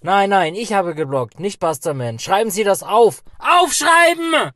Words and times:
Nein, 0.00 0.30
nein, 0.30 0.54
ich 0.54 0.72
habe 0.74 0.94
geblockt, 0.94 1.40
nicht 1.40 1.58
Busterman. 1.58 2.20
Schreiben 2.20 2.50
Sie 2.52 2.62
das 2.62 2.84
auf. 2.84 3.24
Aufschreiben! 3.40 4.52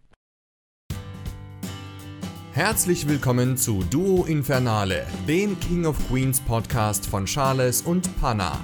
Herzlich 2.53 3.09
willkommen 3.09 3.57
zu 3.57 3.83
Duo 3.91 4.25
Infernale, 4.25 5.05
dem 5.27 5.59
King 5.59 5.87
of 5.87 5.97
Queens 6.09 6.39
Podcast 6.41 7.07
von 7.07 7.25
Charles 7.25 7.83
und 7.83 8.21
Panna. 8.21 8.61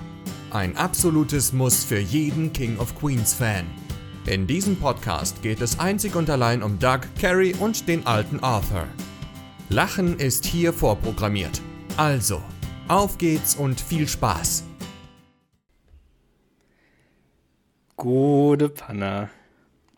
Ein 0.52 0.77
absolutes 0.77 1.52
Muss 1.52 1.82
für 1.82 1.98
jeden 1.98 2.52
King 2.52 2.79
of 2.79 2.96
Queens 2.96 3.34
Fan. 3.34 3.66
In 4.26 4.46
diesem 4.46 4.76
Podcast 4.76 5.42
geht 5.42 5.60
es 5.60 5.80
einzig 5.80 6.14
und 6.14 6.30
allein 6.30 6.62
um 6.62 6.79
Doug, 6.79 7.00
Carrie 7.20 7.56
und 7.58 7.88
den 7.88 8.06
alten 8.06 8.38
Arthur. 8.38 8.86
Lachen 9.68 10.16
ist 10.20 10.45
hier 10.45 10.72
vorprogrammiert. 10.72 11.60
Also, 11.96 12.40
auf 12.86 13.18
geht's 13.18 13.56
und 13.56 13.80
viel 13.80 14.06
Spaß. 14.06 14.68
Gute 17.98 18.68
Panna. 18.68 19.29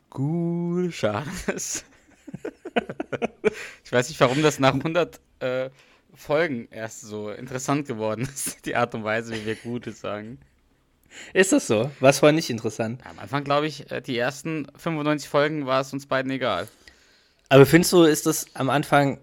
Gute 0.09 0.89
Charles. 0.89 1.85
ich 3.85 3.93
weiß 3.93 4.09
nicht, 4.09 4.19
warum 4.21 4.41
das 4.41 4.59
nach 4.59 4.73
100 4.73 5.21
äh, 5.41 5.69
Folgen 6.15 6.67
erst 6.71 7.03
so 7.03 7.29
interessant 7.29 7.87
geworden 7.87 8.23
ist, 8.23 8.65
die 8.65 8.75
Art 8.75 8.95
und 8.95 9.05
Weise, 9.05 9.35
wie 9.35 9.45
wir 9.45 9.55
Gute 9.55 9.93
sagen. 9.93 10.39
Ist 11.35 11.53
das 11.53 11.67
so? 11.67 11.91
Was 12.01 12.23
war 12.23 12.33
nicht 12.33 12.49
interessant? 12.49 13.03
Am 13.05 13.19
Anfang, 13.19 13.45
glaube 13.45 13.67
ich, 13.67 13.91
äh, 13.91 14.01
die 14.01 14.17
ersten 14.17 14.67
95 14.77 15.29
Folgen 15.29 15.67
war 15.67 15.83
es 15.83 15.93
uns 15.93 16.07
beiden 16.07 16.33
egal. 16.33 16.69
Aber 17.51 17.67
findest 17.67 17.93
du, 17.93 18.05
ist 18.05 18.25
das 18.25 18.47
am 18.55 18.71
Anfang, 18.71 19.19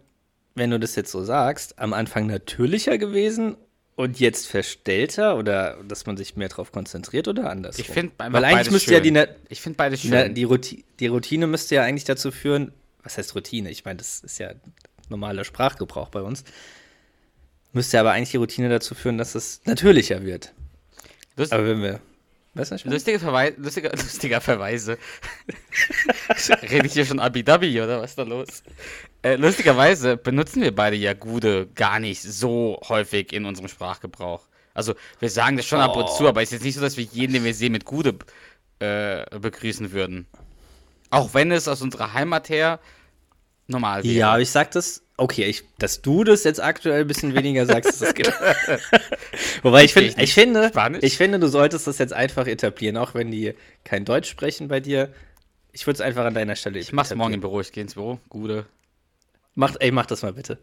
wenn 0.54 0.70
du 0.70 0.80
das 0.80 0.96
jetzt 0.96 1.12
so 1.12 1.24
sagst, 1.24 1.80
am 1.80 1.94
Anfang 1.94 2.28
natürlicher 2.28 3.00
gewesen 3.00 3.58
und 3.98 4.20
jetzt 4.20 4.48
verstellter 4.48 5.38
oder 5.38 5.84
dass 5.84 6.06
man 6.06 6.18
sich 6.18 6.36
mehr 6.36 6.50
darauf 6.50 6.72
konzentriert 6.72 7.28
oder 7.28 7.50
anders? 7.50 7.80
Ich 7.80 7.88
finde 7.88 8.14
Weil 8.18 8.46
eigentlich 8.46 8.72
müsste 8.72 8.94
ja 8.94 9.00
die, 9.00 9.26
ich 9.50 9.60
finde 9.60 9.76
beides 9.76 10.02
schön. 10.02 10.12
Na 10.12 10.28
die, 10.30 10.44
Routine, 10.44 10.84
die 11.00 11.08
Routine 11.08 11.48
müsste 11.48 11.76
ja 11.76 11.84
eigentlich 11.84 12.04
dazu 12.04 12.32
führen, 12.32 12.72
was 13.02 13.18
heißt 13.18 13.34
Routine? 13.34 13.72
Ich 13.72 13.86
meine, 13.86 13.98
das 13.98 14.20
ist 14.20 14.38
ja 14.38 14.52
normaler 15.10 15.44
Sprachgebrauch 15.44 16.10
bei 16.10 16.22
uns. 16.22 16.44
Müsste 17.74 18.00
aber 18.00 18.12
eigentlich 18.12 18.30
die 18.30 18.38
Routine 18.38 18.70
dazu 18.70 18.94
führen, 18.94 19.18
dass 19.18 19.34
es 19.34 19.62
natürlicher 19.66 20.24
wird. 20.24 20.54
Lust 21.36 21.52
aber 21.52 21.66
wenn 21.66 21.82
wir. 21.82 22.00
Weißt 22.54 22.72
du, 22.72 22.90
lustiger, 22.90 23.20
Verweis, 23.20 23.54
lustiger, 23.58 23.90
lustiger 23.96 24.42
Verweise. 24.42 25.00
Rede 26.62 26.86
ich 26.86 26.94
hier 26.94 27.06
schon 27.06 27.20
Abidabi 27.20 27.82
oder 27.82 28.02
was 28.02 28.12
ist 28.12 28.20
da 28.20 28.24
los? 28.24 28.64
Äh, 29.24 29.36
lustigerweise 29.36 30.18
benutzen 30.18 30.62
wir 30.62 30.74
beide 30.74 30.96
ja 30.96 31.14
Gude 31.14 31.68
gar 31.76 32.00
nicht 32.00 32.22
so 32.22 32.80
häufig 32.88 33.34
in 33.34 33.46
unserem 33.46 33.68
Sprachgebrauch. 33.68 34.48
Also 34.74 34.94
wir 35.20 35.30
sagen 35.30 35.58
das 35.58 35.66
schon 35.66 35.80
oh. 35.80 35.84
ab 35.84 35.96
und 35.96 36.10
zu, 36.10 36.28
aber 36.28 36.42
es 36.42 36.50
ist 36.50 36.54
jetzt 36.54 36.64
nicht 36.64 36.76
so, 36.76 36.82
dass 36.82 36.98
wir 36.98 37.04
jeden, 37.04 37.34
den 37.34 37.44
wir 37.44 37.54
sehen, 37.54 37.72
mit 37.72 37.86
Gude 37.86 38.16
äh, 38.80 39.26
begrüßen 39.40 39.92
würden. 39.92 40.28
Auch 41.10 41.34
wenn 41.34 41.52
es 41.52 41.68
aus 41.68 41.82
unserer 41.82 42.14
Heimat 42.14 42.50
her 42.50 42.80
normal 43.68 44.04
wäre. 44.04 44.14
Ja, 44.14 44.32
aber 44.34 44.42
ich 44.42 44.52
sag 44.52 44.72
das, 44.72 45.02
okay, 45.18 45.46
ich, 45.46 45.64
dass 45.80 46.02
du 46.02 46.24
das 46.24 46.44
jetzt 46.44 46.62
aktuell 46.62 47.02
ein 47.02 47.08
bisschen 47.08 47.34
weniger 47.36 47.66
sagst, 47.66 48.02
das 48.02 48.14
gibt. 48.14 48.32
Wobei 49.64 49.84
ich, 49.84 49.94
find, 49.94 50.18
ich, 50.20 50.34
finde, 50.34 50.72
ich 51.02 51.18
finde, 51.18 51.40
du 51.40 51.48
solltest 51.48 51.88
das 51.88 51.98
jetzt 51.98 52.14
einfach 52.14 52.48
etablieren, 52.48 52.98
auch 52.98 53.14
wenn 53.14 53.32
die 53.32 53.54
kein 53.84 54.06
Deutsch 54.06 54.30
sprechen 54.30 54.68
bei 54.68 54.80
dir. 54.80 55.12
Ich 55.72 55.86
würde 55.86 55.96
es 55.96 56.02
einfach 56.02 56.26
an 56.26 56.34
deiner 56.34 56.56
Stelle 56.56 56.80
Ich 56.80 56.94
mach's 56.94 57.14
morgen 57.14 57.34
im 57.34 57.42
Büro, 57.42 57.62
ich 57.62 57.72
gehe 57.72 57.84
ins 57.84 57.96
Büro. 57.96 58.20
Gute. 58.30 58.66
Mach, 59.58 59.76
ey, 59.80 59.90
mach 59.92 60.06
das 60.06 60.22
mal 60.22 60.34
bitte. 60.34 60.60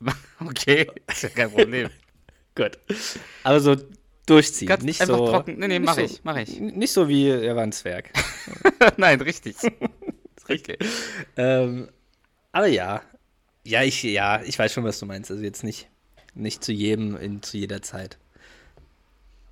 Okay, 0.40 0.88
ist 1.06 1.22
ja 1.22 1.28
kein 1.28 1.50
Problem. 1.50 1.90
Gut. 2.54 2.78
Aber 3.42 3.60
so 3.60 3.76
durchziehen. 4.24 4.68
Ganz 4.68 4.84
nicht 4.84 5.02
einfach 5.02 5.18
so, 5.18 5.26
trocken. 5.26 5.58
Nee, 5.58 5.68
nee, 5.68 5.78
mach 5.78 5.96
so, 5.96 6.00
ich, 6.00 6.20
mach 6.24 6.36
ich. 6.36 6.58
Nicht 6.58 6.92
so 6.92 7.08
wie 7.08 7.28
er 7.28 7.56
war 7.56 7.64
ein 7.64 7.72
Zwerg. 7.72 8.10
Nein, 8.96 9.20
richtig. 9.20 9.56
richtig. 10.48 10.78
Ähm, 11.36 11.88
aber 12.52 12.68
ja. 12.68 13.02
Ja, 13.64 13.82
ich, 13.82 14.02
ja, 14.02 14.40
ich 14.42 14.58
weiß 14.58 14.72
schon, 14.72 14.84
was 14.84 14.98
du 14.98 15.04
meinst. 15.04 15.30
Also 15.30 15.42
jetzt 15.42 15.62
nicht, 15.62 15.88
nicht 16.34 16.64
zu 16.64 16.72
jedem, 16.72 17.16
in, 17.16 17.42
zu 17.42 17.58
jeder 17.58 17.82
Zeit. 17.82 18.16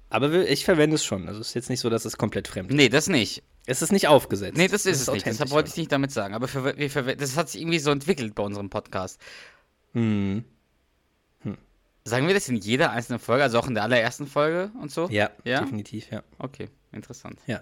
Aber 0.08 0.32
ich 0.48 0.64
verwende 0.64 0.94
es 0.94 1.04
schon. 1.04 1.28
Also 1.28 1.40
es 1.40 1.48
ist 1.48 1.54
jetzt 1.54 1.68
nicht 1.68 1.80
so, 1.80 1.90
dass 1.90 2.06
es 2.06 2.16
komplett 2.16 2.48
fremd 2.48 2.70
ist. 2.70 2.76
Nee, 2.76 2.88
das 2.88 3.08
nicht. 3.08 3.42
Es 3.66 3.82
ist 3.82 3.90
nicht 3.90 4.06
aufgesetzt. 4.06 4.56
Nee, 4.56 4.68
das 4.68 4.86
ist, 4.86 5.02
es 5.02 5.12
nicht. 5.12 5.26
Deshalb 5.26 5.50
wollte 5.50 5.68
ich 5.68 5.76
nicht 5.76 5.90
damit 5.90 6.12
sagen. 6.12 6.34
Aber 6.34 6.46
für, 6.46 6.76
wir, 6.76 7.16
das 7.16 7.36
hat 7.36 7.48
sich 7.48 7.60
irgendwie 7.60 7.80
so 7.80 7.90
entwickelt 7.90 8.36
bei 8.36 8.44
unserem 8.44 8.70
Podcast. 8.70 9.20
Hm. 9.92 10.44
hm. 11.42 11.58
Sagen 12.04 12.28
wir 12.28 12.34
das 12.34 12.48
in 12.48 12.56
jeder 12.56 12.92
einzelnen 12.92 13.18
Folge, 13.18 13.42
also 13.42 13.58
auch 13.58 13.66
in 13.66 13.74
der 13.74 13.82
allerersten 13.82 14.28
Folge 14.28 14.70
und 14.80 14.92
so? 14.92 15.08
Ja, 15.08 15.30
ja? 15.44 15.60
definitiv, 15.60 16.10
ja. 16.12 16.22
Okay, 16.38 16.68
interessant. 16.92 17.40
Ja. 17.46 17.60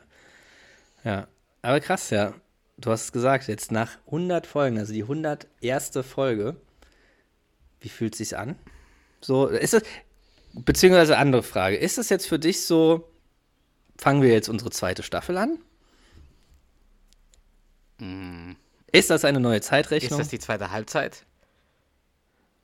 Ja. 1.05 1.27
Aber 1.63 1.81
krass, 1.81 2.11
ja. 2.11 2.35
Du 2.77 2.91
hast 2.91 3.05
es 3.05 3.13
gesagt, 3.13 3.49
jetzt 3.49 3.73
nach 3.73 3.97
100 4.07 4.47
Folgen, 4.47 4.79
also 4.79 4.93
die 4.93 5.03
101. 5.03 5.93
Folge, 6.03 6.57
wie 7.81 7.89
fühlt 7.89 8.13
es 8.15 8.19
sich 8.19 8.37
an? 8.37 8.57
So, 9.23 9.47
ist 9.47 9.73
es, 9.73 9.83
beziehungsweise 10.53 11.17
andere 11.17 11.43
Frage, 11.43 11.77
ist 11.77 11.97
es 11.97 12.11
jetzt 12.11 12.27
für 12.27 12.39
dich 12.39 12.67
so, 12.67 13.09
fangen 13.97 14.21
wir 14.21 14.33
jetzt 14.33 14.49
unsere 14.51 14.71
zweite 14.71 15.03
Staffel 15.03 15.39
an? 15.39 15.59
Ist 17.99 19.11
das 19.11 19.25
eine 19.25 19.41
neue 19.41 19.61
Zeitrechnung? 19.61 20.21
Ist 20.21 20.27
das 20.27 20.29
die 20.29 20.39
zweite 20.39 20.71
Halbzeit? 20.71 21.25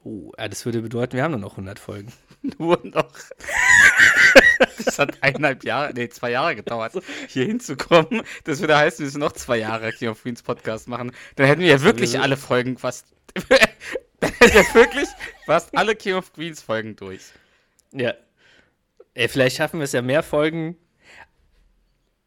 Oh, 0.02 0.32
das 0.36 0.64
würde 0.64 0.80
bedeuten, 0.80 1.14
wir 1.14 1.22
haben 1.22 1.32
nur 1.32 1.40
noch 1.40 1.52
100 1.52 1.78
Folgen. 1.78 2.12
nur 2.58 2.80
noch. 2.84 3.12
das 4.78 4.98
hat 4.98 5.22
eineinhalb 5.22 5.62
Jahre, 5.62 5.92
nee, 5.94 6.08
zwei 6.08 6.30
Jahre 6.30 6.56
gedauert, 6.56 6.94
hier 7.28 7.44
hinzukommen. 7.44 8.22
Das 8.44 8.60
würde 8.60 8.78
heißen, 8.78 9.00
wir 9.00 9.06
müssen 9.06 9.20
noch 9.20 9.32
zwei 9.32 9.58
Jahre 9.58 9.92
King 9.92 10.08
of 10.08 10.22
Queens 10.22 10.42
Podcast 10.42 10.88
machen. 10.88 11.12
Dann 11.36 11.46
hätten 11.46 11.60
wir 11.60 11.68
ja 11.68 11.82
wirklich 11.82 12.18
alle 12.18 12.38
Folgen 12.38 12.78
fast. 12.78 13.06
dann 14.20 14.32
hätten 14.32 14.54
wir 14.54 14.74
wirklich 14.74 15.08
fast 15.44 15.76
alle 15.76 15.94
King 15.94 16.14
of 16.14 16.32
Queens 16.32 16.62
Folgen 16.62 16.96
durch. 16.96 17.20
Ja. 17.92 18.14
Ey, 19.12 19.28
vielleicht 19.28 19.56
schaffen 19.56 19.80
wir 19.80 19.84
es 19.84 19.92
ja 19.92 20.00
mehr 20.00 20.22
Folgen 20.22 20.76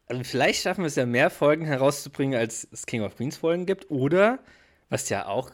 also 0.06 0.22
vielleicht 0.24 0.62
schaffen 0.62 0.82
wir 0.82 0.88
es 0.88 0.96
ja 0.96 1.06
mehr 1.06 1.30
Folgen 1.30 1.64
herauszubringen, 1.64 2.38
als 2.38 2.68
es 2.70 2.86
King 2.86 3.02
of 3.02 3.16
Queens 3.16 3.36
Folgen 3.36 3.66
gibt. 3.66 3.90
Oder, 3.90 4.38
was 4.88 5.08
ja 5.08 5.26
auch 5.26 5.50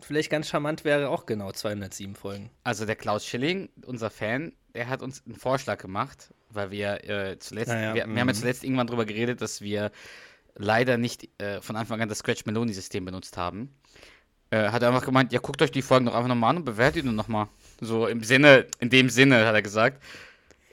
vielleicht 0.00 0.30
ganz 0.30 0.48
charmant 0.48 0.84
wäre, 0.84 1.08
auch 1.08 1.26
genau 1.26 1.52
207 1.52 2.16
Folgen. 2.16 2.50
Also 2.64 2.86
der 2.86 2.96
Klaus 2.96 3.24
Schilling, 3.24 3.68
unser 3.86 4.10
Fan, 4.10 4.52
der 4.74 4.88
hat 4.88 5.02
uns 5.02 5.22
einen 5.26 5.36
Vorschlag 5.36 5.78
gemacht, 5.78 6.34
weil 6.50 6.70
wir 6.70 7.08
äh, 7.08 7.38
zuletzt, 7.38 7.70
ja, 7.70 7.94
wir, 7.94 7.94
wir, 7.94 8.02
haben 8.02 8.16
ja 8.16 8.24
mhm. 8.24 8.34
zuletzt 8.34 8.64
irgendwann 8.64 8.88
darüber 8.88 9.04
geredet, 9.04 9.40
dass 9.40 9.60
wir 9.60 9.92
leider 10.56 10.98
nicht 10.98 11.28
äh, 11.40 11.60
von 11.60 11.76
Anfang 11.76 12.00
an 12.00 12.08
das 12.08 12.18
Scratch 12.18 12.44
Meloni 12.46 12.72
System 12.72 13.04
benutzt 13.04 13.36
haben. 13.36 13.74
Äh, 14.50 14.70
hat 14.70 14.82
er 14.82 14.88
einfach 14.88 15.04
gemeint, 15.04 15.32
ja 15.32 15.40
guckt 15.40 15.62
euch 15.62 15.70
die 15.70 15.82
Folgen 15.82 16.06
doch 16.06 16.14
einfach 16.14 16.28
nochmal 16.28 16.50
an 16.50 16.56
und 16.58 16.64
bewertet 16.64 17.04
ihn 17.04 17.14
nochmal. 17.14 17.48
So 17.80 18.06
im 18.06 18.22
Sinne, 18.22 18.66
in 18.80 18.90
dem 18.90 19.08
Sinne 19.08 19.46
hat 19.46 19.54
er 19.54 19.62
gesagt. 19.62 20.02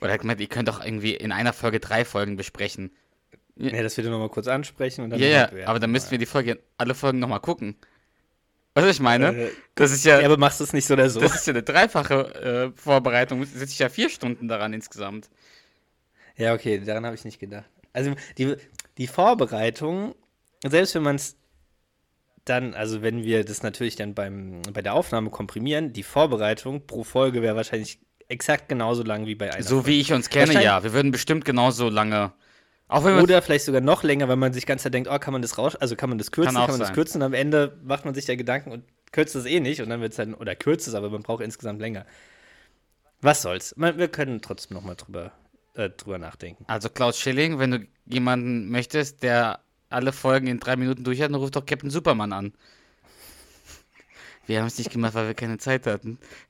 Oder 0.01 0.17
gemeint, 0.17 0.39
ihr 0.39 0.47
könnt 0.47 0.67
doch 0.67 0.83
irgendwie 0.83 1.13
in 1.13 1.31
einer 1.31 1.53
Folge 1.53 1.79
drei 1.79 2.05
Folgen 2.05 2.37
besprechen. 2.37 2.91
Ja, 3.55 3.83
das 3.83 3.97
wird 3.97 4.05
wir 4.05 4.11
nochmal 4.11 4.29
kurz 4.29 4.47
ansprechen 4.47 5.03
und 5.03 5.09
dann. 5.09 5.19
Ja, 5.19 5.53
ja, 5.53 5.67
aber 5.67 5.79
dann 5.79 5.91
müssten 5.91 6.11
wir 6.11 6.17
die 6.17 6.25
Folge, 6.25 6.59
alle 6.77 6.95
Folgen 6.95 7.19
nochmal 7.19 7.41
gucken. 7.41 7.75
Was 8.73 8.85
ich 8.85 9.01
meine? 9.01 9.35
Äh, 9.35 9.51
das 9.75 9.91
ist 9.91 10.05
ja. 10.05 10.19
Ja, 10.19 10.25
aber 10.25 10.37
machst 10.37 10.61
du 10.61 10.63
es 10.63 10.71
nicht 10.71 10.85
so 10.85 10.93
oder 10.93 11.09
so? 11.09 11.19
Das 11.19 11.35
ist 11.35 11.45
ja 11.45 11.51
eine 11.51 11.63
dreifache 11.63 12.71
äh, 12.75 12.79
Vorbereitung. 12.79 13.43
Sitze 13.43 13.65
ich 13.65 13.79
ja 13.79 13.89
vier 13.89 14.09
Stunden 14.09 14.47
daran 14.47 14.71
insgesamt. 14.71 15.29
Ja, 16.37 16.53
okay, 16.53 16.79
daran 16.79 17.05
habe 17.05 17.15
ich 17.15 17.25
nicht 17.25 17.39
gedacht. 17.39 17.69
Also 17.91 18.15
die, 18.37 18.55
die 18.97 19.07
Vorbereitung, 19.07 20.15
selbst 20.65 20.95
wenn 20.95 21.03
man 21.03 21.17
es 21.17 21.35
dann, 22.45 22.73
also 22.73 23.01
wenn 23.01 23.23
wir 23.23 23.43
das 23.43 23.63
natürlich 23.63 23.97
dann 23.97 24.15
beim, 24.15 24.61
bei 24.73 24.81
der 24.81 24.93
Aufnahme 24.93 25.29
komprimieren, 25.29 25.91
die 25.91 26.03
Vorbereitung 26.03 26.87
pro 26.87 27.03
Folge 27.03 27.41
wäre 27.41 27.57
wahrscheinlich 27.57 27.99
exakt 28.29 28.69
genauso 28.69 29.03
lang 29.03 29.25
wie 29.25 29.35
bei 29.35 29.51
einer. 29.51 29.63
So 29.63 29.85
wie 29.85 29.99
ich 29.99 30.13
uns 30.13 30.29
kenne, 30.29 30.63
ja. 30.63 30.83
Wir 30.83 30.93
würden 30.93 31.11
bestimmt 31.11 31.43
genauso 31.43 31.89
lange. 31.89 32.31
Auch 32.87 33.03
wenn 33.03 33.19
Oder 33.19 33.41
vielleicht 33.41 33.65
sogar 33.65 33.81
noch 33.81 34.03
länger, 34.03 34.29
wenn 34.29 34.39
man 34.39 34.51
sich 34.53 34.65
ganz 34.65 34.81
Zeit 34.81 34.93
denkt, 34.93 35.09
oh, 35.11 35.19
kann 35.19 35.31
man 35.31 35.43
das 35.43 35.57
raus, 35.59 35.75
also 35.75 35.95
kann 35.95 36.09
man 36.09 36.17
das 36.17 36.31
kürzen, 36.31 36.55
kann, 36.55 36.61
kann 36.61 36.71
man 36.71 36.79
sein. 36.79 36.87
das 36.87 36.95
kürzen 36.95 37.21
und 37.21 37.25
am 37.25 37.33
Ende 37.33 37.77
macht 37.83 38.03
man 38.05 38.15
sich 38.15 38.25
ja 38.25 38.35
Gedanken 38.35 38.71
und 38.71 38.83
kürzt 39.11 39.35
es 39.35 39.45
eh 39.45 39.59
nicht 39.59 39.81
und 39.81 39.89
dann 39.89 40.01
wird 40.01 40.11
es 40.13 40.17
dann, 40.17 40.33
oder 40.33 40.55
kürzt 40.55 40.87
es, 40.87 40.95
aber 40.95 41.11
man 41.11 41.21
braucht 41.21 41.43
insgesamt 41.43 41.79
länger. 41.79 42.07
Was 43.21 43.43
soll's? 43.43 43.75
Wir 43.77 44.07
können 44.07 44.41
trotzdem 44.41 44.75
nochmal 44.75 44.95
drüber, 44.95 45.31
äh, 45.75 45.89
drüber 45.91 46.17
nachdenken. 46.17 46.65
Also 46.67 46.89
Klaus 46.89 47.19
Schilling, 47.19 47.59
wenn 47.59 47.71
du 47.71 47.87
jemanden 48.05 48.69
möchtest, 48.71 49.21
der 49.21 49.59
alle 49.89 50.11
Folgen 50.11 50.47
in 50.47 50.59
drei 50.59 50.75
Minuten 50.75 51.03
durch 51.03 51.21
hat, 51.21 51.29
dann 51.29 51.35
ruft 51.35 51.55
doch 51.55 51.67
Captain 51.67 51.91
Superman 51.91 52.33
an. 52.33 52.53
Wir 54.47 54.61
haben 54.61 54.67
es 54.67 54.79
nicht 54.79 54.89
gemacht, 54.89 55.13
weil 55.13 55.27
wir 55.27 55.35
keine 55.35 55.59
Zeit 55.59 55.85
hatten. 55.85 56.17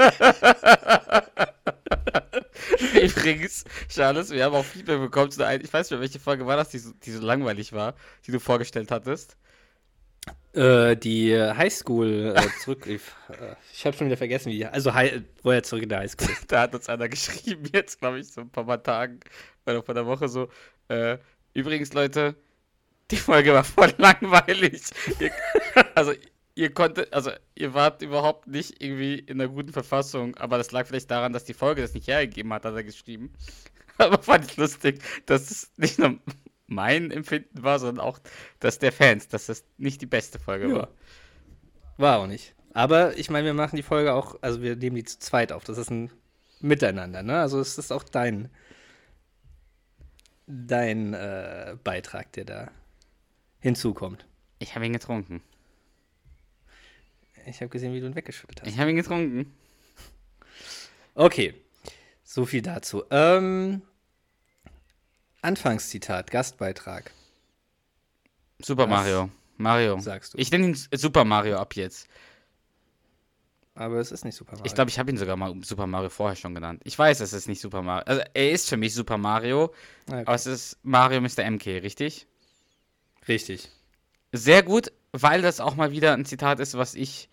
Übrigens, 2.94 3.64
Charles, 3.88 4.30
wir 4.30 4.44
haben 4.44 4.54
auch 4.54 4.64
Feedback 4.64 5.00
bekommen 5.00 5.30
zu 5.30 5.44
einer, 5.44 5.62
ich 5.62 5.72
weiß 5.72 5.86
nicht 5.86 5.92
mehr, 5.92 6.00
welche 6.00 6.18
Folge 6.18 6.46
war 6.46 6.56
das, 6.56 6.70
die 6.70 6.78
so, 6.78 6.92
die 7.02 7.10
so 7.10 7.20
langweilig 7.20 7.72
war, 7.72 7.94
die 8.26 8.32
du 8.32 8.40
vorgestellt 8.40 8.90
hattest. 8.90 9.36
Äh, 10.52 10.96
die 10.96 11.36
Highschool 11.36 12.34
äh, 12.36 12.48
zurück. 12.60 12.86
ich 12.86 13.02
äh, 13.28 13.54
ich 13.72 13.86
habe 13.86 13.96
schon 13.96 14.08
wieder 14.08 14.16
vergessen, 14.16 14.50
wie. 14.50 14.66
Also, 14.66 14.94
hi, 14.94 15.22
wo 15.42 15.52
er 15.52 15.62
zurück 15.62 15.84
in 15.84 15.88
der 15.88 16.00
Highschool 16.00 16.28
ist. 16.28 16.44
Da 16.50 16.62
hat 16.62 16.74
uns 16.74 16.88
einer 16.88 17.08
geschrieben, 17.08 17.68
jetzt 17.72 18.00
glaube 18.00 18.18
ich, 18.18 18.28
so 18.28 18.40
ein 18.40 18.50
paar 18.50 18.64
Mal 18.64 18.78
Tagen 18.78 19.20
oder 19.66 19.82
vor 19.82 19.94
der 19.94 20.06
Woche 20.06 20.28
so. 20.28 20.48
Äh, 20.88 21.18
übrigens, 21.54 21.92
Leute, 21.92 22.34
die 23.10 23.16
Folge 23.16 23.54
war 23.54 23.64
voll 23.64 23.94
langweilig. 23.98 24.82
also, 25.94 26.14
ihr 26.60 26.72
konntet, 26.74 27.12
also, 27.14 27.30
ihr 27.54 27.72
wart 27.72 28.02
überhaupt 28.02 28.46
nicht 28.46 28.82
irgendwie 28.82 29.18
in 29.18 29.40
einer 29.40 29.50
guten 29.50 29.72
Verfassung, 29.72 30.36
aber 30.36 30.58
das 30.58 30.70
lag 30.72 30.86
vielleicht 30.86 31.10
daran, 31.10 31.32
dass 31.32 31.44
die 31.44 31.54
Folge 31.54 31.80
das 31.80 31.94
nicht 31.94 32.06
hergegeben 32.06 32.52
hat, 32.52 32.64
hat 32.66 32.74
er 32.74 32.84
geschrieben. 32.84 33.32
Aber 33.98 34.22
fand 34.22 34.44
ich 34.50 34.56
lustig, 34.56 35.02
dass 35.26 35.50
es 35.50 35.72
nicht 35.76 35.98
nur 35.98 36.18
mein 36.66 37.10
Empfinden 37.10 37.62
war, 37.62 37.78
sondern 37.78 38.04
auch 38.04 38.18
das 38.60 38.78
der 38.78 38.92
Fans, 38.92 39.28
dass 39.28 39.46
das 39.46 39.64
nicht 39.78 40.00
die 40.00 40.06
beste 40.06 40.38
Folge 40.38 40.68
Ja. 40.68 40.74
war. 40.74 40.88
War 41.98 42.18
auch 42.18 42.26
nicht. 42.26 42.54
Aber 42.72 43.16
ich 43.18 43.30
meine, 43.30 43.46
wir 43.46 43.54
machen 43.54 43.76
die 43.76 43.82
Folge 43.82 44.14
auch, 44.14 44.36
also 44.42 44.62
wir 44.62 44.76
nehmen 44.76 44.96
die 44.96 45.04
zu 45.04 45.18
zweit 45.18 45.52
auf. 45.52 45.64
Das 45.64 45.78
ist 45.78 45.90
ein 45.90 46.10
Miteinander, 46.60 47.22
ne? 47.22 47.40
Also 47.40 47.58
es 47.60 47.78
ist 47.78 47.90
auch 47.92 48.04
dein, 48.04 48.48
dein 50.46 51.14
äh, 51.14 51.76
Beitrag, 51.82 52.32
der 52.32 52.44
da 52.44 52.70
hinzukommt. 53.60 54.26
Ich 54.58 54.74
habe 54.74 54.86
ihn 54.86 54.92
getrunken. 54.92 55.42
Ich 57.46 57.60
habe 57.60 57.68
gesehen, 57.68 57.92
wie 57.94 58.00
du 58.00 58.06
ihn 58.06 58.14
weggeschüttet 58.14 58.62
hast. 58.62 58.68
Ich 58.68 58.78
habe 58.78 58.90
ihn 58.90 58.96
getrunken. 58.96 59.54
Okay, 61.14 61.54
so 62.22 62.46
viel 62.46 62.62
dazu. 62.62 63.04
Ähm, 63.10 63.82
Anfangszitat, 65.42 66.30
Gastbeitrag. 66.30 67.10
Super 68.58 68.84
Was 68.84 68.90
Mario. 68.90 69.30
Mario. 69.56 69.98
sagst 70.00 70.34
du? 70.34 70.38
Ich 70.38 70.50
nenne 70.50 70.68
ihn 70.68 70.74
Super 70.74 71.24
Mario 71.24 71.56
ab 71.56 71.74
jetzt. 71.76 72.08
Aber 73.74 73.96
es 73.96 74.12
ist 74.12 74.24
nicht 74.24 74.34
Super 74.34 74.52
Mario. 74.52 74.66
Ich 74.66 74.74
glaube, 74.74 74.90
ich 74.90 74.98
habe 74.98 75.10
ihn 75.10 75.16
sogar 75.16 75.36
mal 75.36 75.54
Super 75.62 75.86
Mario 75.86 76.10
vorher 76.10 76.36
schon 76.36 76.54
genannt. 76.54 76.82
Ich 76.84 76.98
weiß, 76.98 77.20
es 77.20 77.32
ist 77.32 77.48
nicht 77.48 77.60
Super 77.60 77.82
Mario. 77.82 78.04
Also, 78.04 78.22
er 78.34 78.50
ist 78.50 78.68
für 78.68 78.76
mich 78.76 78.94
Super 78.94 79.16
Mario, 79.16 79.72
okay. 80.06 80.22
aber 80.26 80.34
es 80.34 80.46
ist 80.46 80.78
Mario 80.82 81.20
Mr. 81.20 81.50
MK, 81.50 81.82
richtig? 81.82 82.26
Richtig. 83.26 83.70
Sehr 84.32 84.62
gut, 84.62 84.92
weil 85.12 85.42
das 85.42 85.60
auch 85.60 85.76
mal 85.76 85.92
wieder 85.92 86.12
ein 86.12 86.24
Zitat 86.24 86.60
ist, 86.60 86.76
was 86.76 86.94
ich 86.94 87.29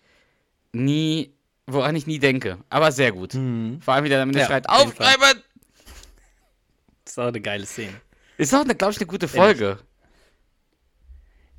nie, 0.72 1.34
woran 1.66 1.96
ich 1.96 2.06
nie 2.06 2.18
denke. 2.18 2.58
Aber 2.70 2.92
sehr 2.92 3.12
gut. 3.12 3.32
Vor 3.32 3.94
allem 3.94 4.04
wieder, 4.04 4.18
damit 4.18 4.36
er 4.36 4.42
Ja, 4.42 4.46
schreit, 4.46 4.68
auf 4.68 4.86
aufschreiben! 4.86 5.42
Das 7.04 7.12
ist 7.12 7.18
auch 7.18 7.28
eine 7.28 7.40
geile 7.40 7.66
Szene. 7.66 8.00
Ist 8.36 8.54
auch, 8.54 8.64
glaube 8.64 8.92
ich, 8.92 8.98
eine 8.98 9.06
gute 9.06 9.28
Folge. 9.28 9.78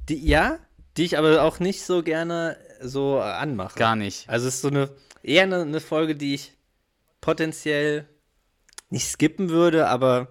Die, 0.07 0.25
ja, 0.25 0.59
die 0.97 1.05
ich 1.05 1.17
aber 1.17 1.43
auch 1.43 1.59
nicht 1.59 1.83
so 1.83 2.03
gerne 2.03 2.57
so 2.81 3.19
anmache. 3.19 3.77
Gar 3.77 3.95
nicht. 3.95 4.29
Also 4.29 4.47
es 4.47 4.55
ist 4.55 4.61
so 4.61 4.69
eine 4.69 4.89
eher 5.23 5.43
eine, 5.43 5.61
eine 5.61 5.79
Folge, 5.79 6.15
die 6.15 6.35
ich 6.35 6.53
potenziell 7.21 8.07
nicht 8.89 9.07
skippen 9.07 9.49
würde, 9.49 9.87
aber 9.87 10.29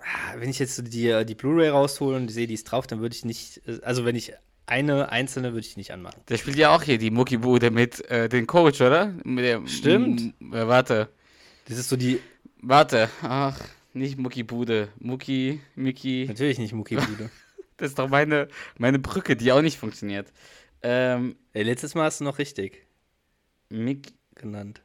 ah, 0.00 0.34
wenn 0.36 0.50
ich 0.50 0.58
jetzt 0.58 0.76
so 0.76 0.82
die, 0.82 1.24
die 1.24 1.34
Blu-ray 1.34 1.68
raushole 1.68 2.16
und 2.16 2.28
sehe, 2.28 2.46
die 2.46 2.54
ist 2.54 2.64
drauf, 2.64 2.86
dann 2.86 3.00
würde 3.00 3.14
ich 3.16 3.24
nicht, 3.24 3.62
also 3.82 4.04
wenn 4.04 4.16
ich 4.16 4.32
eine 4.68 5.10
einzelne 5.10 5.48
würde 5.52 5.66
ich 5.66 5.76
nicht 5.76 5.92
anmachen. 5.92 6.20
Der 6.28 6.36
spielt 6.36 6.56
ja 6.56 6.74
auch 6.74 6.82
hier 6.82 6.98
die 6.98 7.10
Muckibude 7.10 7.70
mit 7.70 8.08
äh, 8.10 8.28
dem 8.28 8.46
Coach, 8.46 8.80
oder? 8.80 9.12
Der, 9.24 9.66
Stimmt. 9.66 10.20
Äh, 10.40 10.66
warte. 10.66 11.08
Das 11.66 11.78
ist 11.78 11.88
so 11.88 11.96
die, 11.96 12.20
Warte. 12.60 13.08
Ach, 13.22 13.58
nicht 13.92 14.18
Muckibude. 14.18 14.88
Mucki, 14.98 15.60
Mickey. 15.76 16.26
natürlich 16.28 16.58
nicht 16.58 16.72
Mucki 16.72 16.96
Bude. 16.96 17.30
Das 17.76 17.90
ist 17.90 17.98
doch 18.00 18.08
meine, 18.08 18.48
meine 18.76 18.98
Brücke, 18.98 19.36
die 19.36 19.52
auch 19.52 19.62
nicht 19.62 19.78
funktioniert. 19.78 20.32
Ähm, 20.82 21.36
Ey, 21.52 21.62
letztes 21.62 21.94
Mal 21.94 22.06
hast 22.06 22.18
du 22.20 22.24
noch 22.24 22.38
richtig 22.38 22.84
Mick. 23.68 24.08
genannt. 24.34 24.80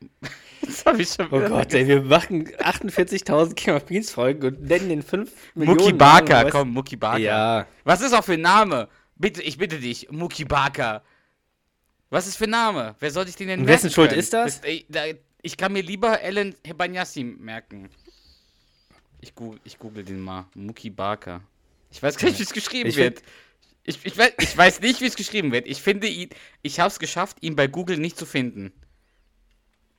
Jetzt 0.60 0.84
hab 0.84 0.98
ich 0.98 1.08
schon 1.08 1.28
Oh 1.30 1.38
Gott, 1.40 1.72
ey, 1.72 1.86
wir 1.86 2.02
machen 2.02 2.48
48.000 2.48 3.54
King 3.54 3.74
of 3.74 3.86
Queens 3.86 4.10
Folgen 4.10 4.44
und 4.44 4.62
nennen 4.62 4.88
den 4.88 5.02
5 5.02 5.30
Millionen. 5.54 5.78
Namen, 5.78 5.98
Barker, 5.98 6.46
weißt- 6.46 6.50
komm, 6.50 6.70
Mucki 6.72 6.96
Barker. 6.96 7.18
Ja, 7.20 7.66
Was 7.84 8.00
ist 8.00 8.12
auch 8.12 8.24
für 8.24 8.32
ein 8.34 8.40
Name? 8.40 8.88
Bitte, 9.16 9.42
ich 9.42 9.58
bitte 9.58 9.78
dich, 9.78 10.10
Mucki 10.10 10.44
Barker. 10.44 11.02
Was 12.10 12.26
ist 12.26 12.36
für 12.36 12.44
ein 12.44 12.50
Name? 12.50 12.94
Wer 13.00 13.10
soll 13.10 13.26
sich 13.26 13.36
den 13.36 13.48
denn 13.48 13.66
wessen 13.66 13.90
Schuld 13.90 14.12
ist 14.12 14.32
das? 14.32 14.60
ich 15.42 15.56
kann 15.56 15.72
mir 15.72 15.82
lieber 15.82 16.20
Ellen 16.20 16.54
Hebanyassi 16.64 17.24
merken. 17.24 17.88
Ich 19.20 19.34
google, 19.34 19.60
ich 19.64 19.78
google 19.78 20.04
den 20.04 20.20
mal. 20.20 20.46
Mucki 20.54 20.90
Barker. 20.90 21.42
Ich 21.90 22.02
weiß 22.02 22.16
gar 22.18 22.28
nicht, 22.28 22.38
wie 22.38 22.44
es 22.44 22.52
geschrieben 22.52 22.88
Ich 22.90 22.96
wird. 22.96 23.22
Ich, 23.84 24.04
ich, 24.04 24.18
weiß, 24.18 24.32
ich 24.38 24.56
weiß 24.56 24.80
nicht, 24.80 25.00
wie 25.00 25.06
es 25.06 25.16
geschrieben 25.16 25.52
wird. 25.52 25.66
Ich 25.66 25.80
finde 25.80 26.08
ihn, 26.08 26.30
ich 26.62 26.80
habe 26.80 26.88
es 26.88 26.98
geschafft, 26.98 27.38
ihn 27.40 27.54
bei 27.56 27.68
Google 27.68 27.98
nicht 27.98 28.18
zu 28.18 28.26
finden. 28.26 28.72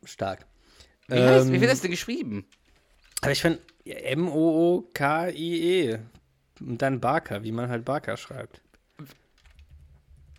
stark. 0.04 0.46
Wie, 1.08 1.16
heißt, 1.16 1.48
wie 1.48 1.56
Ähm, 1.56 1.62
wird 1.62 1.72
das 1.72 1.82
denn 1.82 1.92
geschrieben? 1.92 2.46
Aber 3.22 3.32
ich 3.32 3.42
finde 3.42 3.62
M-O-O-K-I-E. 3.86 4.40
Und 6.60 6.82
dann 6.82 7.00
Barker, 7.00 7.44
wie 7.44 7.52
man 7.52 7.70
halt 7.70 7.86
Barker 7.86 8.18
schreibt. 8.18 8.62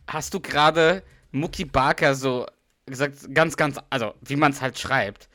Hast 0.09 0.35
du 0.35 0.41
gerade 0.41 1.03
Mucki 1.31 1.65
Barker 1.65 2.15
so 2.17 2.47
gesagt, 2.87 3.33
ganz, 3.35 3.57
ganz, 3.57 3.77
also 3.91 4.15
wie 4.23 4.37
man 4.37 4.51
es 4.53 4.61
halt 4.61 4.79
schreibt? 4.79 5.29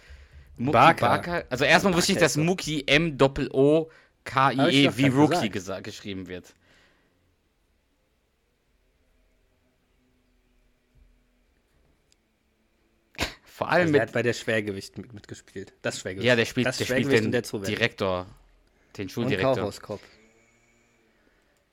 Mucki 0.57 0.73
Barker. 0.99 1.45
Also 1.49 1.63
erstmal 1.63 1.93
wusste 1.93 2.11
ich, 2.11 2.17
Barker 2.17 2.25
dass 2.25 2.31
ist 2.33 2.37
doch- 2.37 2.43
Mucki 2.43 2.83
M 2.87 3.17
Doppel 3.17 3.49
O 3.53 3.89
K 4.25 4.45
Hab 4.57 4.67
ich 4.69 4.75
I 4.75 4.85
E 4.85 4.91
wie 4.97 5.07
Rookie 5.07 5.49
gesagt. 5.49 5.79
gesa- 5.79 5.81
geschrieben 5.83 6.27
wird. 6.27 6.53
Vor 13.43 13.69
allem 13.69 13.81
Also 13.87 13.93
er 13.93 13.99
mit 13.99 14.01
hat 14.01 14.13
bei 14.13 14.23
der 14.23 14.33
Schwergewicht 14.33 14.97
mit, 14.97 15.13
mitgespielt. 15.13 15.73
Das 15.81 15.99
Schwergewicht. 15.99 16.27
ja, 16.27 16.35
der 16.35 16.45
spielt, 16.45 16.67
das 16.67 16.77
der 16.77 16.85
spielt 16.85 16.99
Schwergewicht 16.99 17.21
den 17.21 17.25
und 17.27 17.31
der 17.31 17.43
Zuwärts. 17.43 17.69
Direktor, 17.69 18.25
den 18.97 19.03
Und 19.03 19.11
Schuldirektor. 19.11 19.55
Kaufhauskopf. 19.55 20.01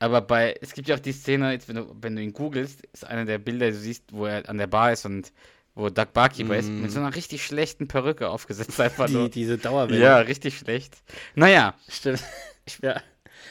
Aber 0.01 0.23
bei, 0.23 0.57
es 0.63 0.73
gibt 0.73 0.89
ja 0.89 0.97
auch 0.97 1.01
die 1.01 1.13
Szene, 1.13 1.53
jetzt, 1.53 1.69
wenn, 1.69 1.77
du, 1.77 1.95
wenn 2.01 2.17
du 2.17 2.23
ihn 2.23 2.33
googelst, 2.33 2.81
ist 2.93 3.05
einer 3.07 3.27
der 3.27 3.39
Bilder, 3.39 3.71
du 3.71 3.77
siehst, 3.77 4.05
wo 4.13 4.25
er 4.25 4.49
an 4.49 4.57
der 4.59 4.67
Bar 4.67 4.93
ist 4.93 5.05
und 5.05 5.31
wo 5.75 5.91
Doug 5.91 6.13
Barkeeper 6.15 6.57
ist, 6.57 6.69
mit 6.69 6.91
so 6.91 6.99
einer 7.01 7.15
richtig 7.15 7.45
schlechten 7.45 7.87
Perücke 7.87 8.29
aufgesetzt 8.31 8.81
einfach 8.81 9.07
Die, 9.07 9.13
nur. 9.13 9.29
diese 9.29 9.59
Dauerwelle. 9.59 10.01
Ja, 10.01 10.19
richtig 10.19 10.57
schlecht. 10.59 10.97
Naja, 11.35 11.75
Stimmt. 11.89 12.25
ja. 12.83 13.01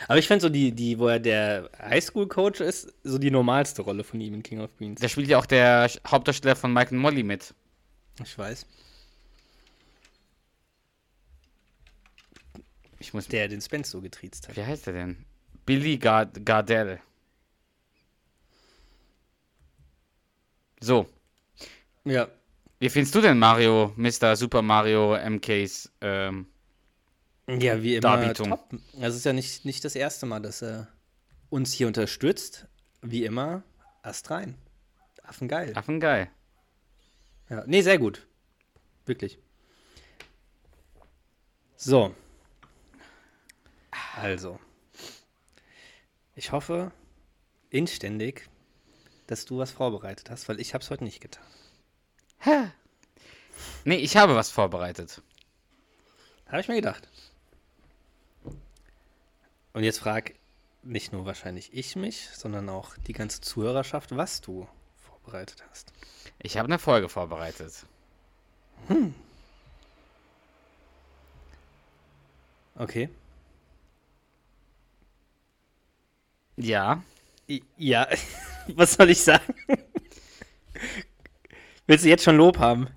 Aber 0.07 0.17
ich 0.17 0.27
finde 0.27 0.41
so 0.41 0.49
die, 0.49 0.71
die, 0.71 0.97
wo 0.97 1.07
er 1.07 1.19
der 1.19 1.69
Highschool-Coach 1.79 2.61
ist, 2.61 2.93
so 3.03 3.19
die 3.19 3.31
normalste 3.31 3.83
Rolle 3.83 4.03
von 4.03 4.19
ihm 4.19 4.33
in 4.33 4.43
King 4.43 4.59
of 4.61 4.75
Queens. 4.77 4.99
da 5.01 5.07
spielt 5.07 5.27
ja 5.27 5.37
auch 5.37 5.45
der 5.45 5.89
Hauptdarsteller 6.07 6.55
von 6.55 6.73
Mike 6.73 6.91
und 6.95 6.97
Molly 7.01 7.21
mit. 7.23 7.53
Ich 8.23 8.37
weiß. 8.37 8.65
Ich 12.99 13.13
muss. 13.13 13.27
Der 13.27 13.47
den 13.47 13.61
Spence 13.61 13.91
so 13.91 14.01
getriezt 14.01 14.47
hat. 14.47 14.57
Wie 14.57 14.63
heißt 14.65 14.87
er 14.87 14.93
denn? 14.93 15.25
Billy 15.69 15.97
Gard 15.99 16.43
Gardell. 16.43 16.99
So, 20.81 21.05
Ja. 22.05 22.27
wie 22.79 22.89
findest 22.89 23.13
du 23.13 23.21
denn 23.21 23.37
Mario, 23.37 23.93
Mr. 23.95 24.35
Super 24.35 24.63
Mario 24.63 25.15
MKs? 25.15 25.91
Ähm, 26.01 26.47
Ja, 27.47 27.83
wie 27.83 27.97
immer. 27.97 28.01
Darbietung. 28.01 28.49
Top. 28.49 28.69
Das 28.93 29.15
ist 29.15 29.25
ja 29.25 29.33
nicht, 29.33 29.63
nicht 29.63 29.85
das 29.85 29.93
erste 29.93 30.25
Mal, 30.25 30.39
dass 30.39 30.63
er 30.63 30.87
uns 31.51 31.71
hier 31.71 31.85
unterstützt. 31.85 32.65
Wie 33.03 33.23
immer, 33.25 33.61
Ast 34.01 34.31
rein. 34.31 34.55
Affengeil. 35.21 35.77
Affengeil. 35.77 36.31
Ja. 37.49 37.63
Nee, 37.67 37.81
sehr 37.83 37.99
gut. 37.99 38.25
Wirklich. 39.05 39.37
So. 41.75 42.15
Also. 44.15 44.59
Ich 46.39 46.53
hoffe 46.53 46.93
inständig, 47.69 48.49
dass 49.27 49.43
du 49.43 49.57
was 49.57 49.71
vorbereitet 49.71 50.29
hast, 50.29 50.47
weil 50.47 50.61
ich 50.61 50.73
habe 50.73 50.81
es 50.81 50.89
heute 50.89 51.03
nicht 51.03 51.19
getan. 51.19 51.43
Nee, 53.83 53.97
ich 53.97 54.15
habe 54.15 54.35
was 54.35 54.49
vorbereitet. 54.49 55.21
Habe 56.47 56.61
ich 56.61 56.69
mir 56.69 56.75
gedacht. 56.75 57.09
Und 59.73 59.83
jetzt 59.83 59.99
frag 59.99 60.33
nicht 60.81 61.11
nur 61.11 61.25
wahrscheinlich 61.25 61.73
ich 61.73 61.97
mich, 61.97 62.29
sondern 62.29 62.69
auch 62.69 62.95
die 63.05 63.11
ganze 63.11 63.41
Zuhörerschaft, 63.41 64.15
was 64.15 64.39
du 64.39 64.65
vorbereitet 64.95 65.61
hast. 65.69 65.91
Ich 66.41 66.57
habe 66.57 66.67
eine 66.67 66.79
Folge 66.79 67.09
vorbereitet. 67.09 67.85
Okay. 72.75 73.09
Ja. 76.59 77.01
Ja, 77.77 78.07
was 78.75 78.93
soll 78.93 79.09
ich 79.09 79.21
sagen? 79.21 79.53
Willst 81.87 82.05
du 82.05 82.09
jetzt 82.09 82.23
schon 82.23 82.37
Lob 82.37 82.59
haben? 82.59 82.87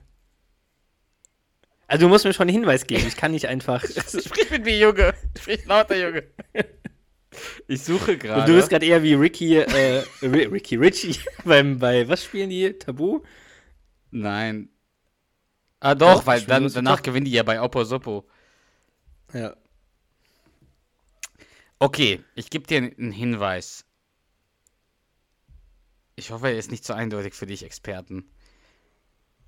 Also 1.87 2.07
du 2.07 2.09
musst 2.09 2.25
mir 2.25 2.33
schon 2.33 2.49
einen 2.49 2.57
Hinweis 2.59 2.87
geben. 2.87 3.07
Ich 3.07 3.17
kann 3.17 3.33
nicht 3.33 3.47
einfach. 3.47 3.83
Sprich 3.87 4.51
mit 4.51 4.65
mir, 4.65 4.77
Junge. 4.79 5.15
Sprich 5.39 5.65
lauter, 5.67 5.97
Junge. 5.97 6.25
Ich 7.69 7.83
suche 7.83 8.19
gerade. 8.19 8.41
Und 8.43 8.49
du 8.49 8.55
bist 8.55 8.69
gerade 8.69 8.85
eher 8.85 9.03
wie 9.03 9.15
Ricky, 9.15 9.57
äh, 9.57 10.03
Ri- 10.21 10.51
Ricky 10.53 10.77
Richie 10.77 11.19
beim, 11.45 11.79
bei, 11.79 12.07
was 12.09 12.25
spielen 12.25 12.51
die? 12.51 12.73
Tabu? 12.75 13.21
Nein. 14.11 14.69
Ah, 15.81 15.95
doch, 15.95 16.17
Doch, 16.21 16.27
weil 16.27 16.43
dann, 16.43 16.65
muss- 16.65 16.75
danach 16.75 16.97
doch. 16.97 17.03
gewinnen 17.03 17.25
die 17.25 17.33
ja 17.33 17.43
bei 17.43 17.61
Oppo 17.61 17.85
Soppo. 17.85 18.27
Ja. 19.33 19.57
Okay, 21.83 22.23
ich 22.37 22.49
gebe 22.49 22.65
dir 22.65 22.77
einen 22.79 23.11
Hinweis. 23.11 23.85
Ich 26.15 26.31
hoffe, 26.31 26.47
er 26.47 26.57
ist 26.57 26.71
nicht 26.71 26.85
so 26.85 26.93
eindeutig 26.93 27.35
für 27.35 27.47
dich, 27.47 27.65
Experten. 27.65 28.31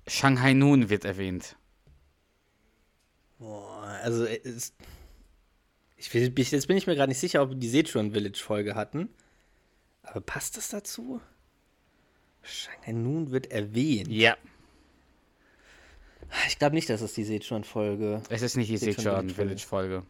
Shanghai 0.05 0.51
Noon 0.53 0.89
wird 0.89 1.05
erwähnt. 1.05 1.55
Boah, 3.39 3.83
also, 4.03 4.25
äh, 4.25 4.41
es, 4.43 4.73
ich, 5.95 6.13
will- 6.13 6.37
ich, 6.37 6.51
jetzt 6.51 6.67
bin 6.67 6.75
ich 6.75 6.87
mir 6.87 6.95
gerade 6.95 7.09
nicht 7.09 7.19
sicher, 7.21 7.41
ob 7.41 7.51
wir 7.51 7.55
die 7.55 7.69
Sichuan 7.69 8.11
Village 8.11 8.39
Folge 8.43 8.75
hatten. 8.75 9.07
Aber 10.03 10.19
passt 10.19 10.57
das 10.57 10.67
dazu? 10.67 11.21
Shanghai 12.41 12.91
Noon 12.91 13.31
wird 13.31 13.47
erwähnt. 13.47 14.09
Ja. 14.09 14.35
Ich 16.47 16.59
glaube 16.59 16.75
nicht, 16.75 16.89
dass 16.89 16.99
es 16.99 17.13
die 17.13 17.23
Sichuan 17.23 17.63
Folge. 17.63 18.21
Es 18.27 18.41
ist 18.41 18.57
nicht 18.57 18.69
die 18.69 18.75
Sichuan 18.77 18.97
Sichuan 18.97 19.29
Village 19.29 19.65
Folge. 19.65 20.03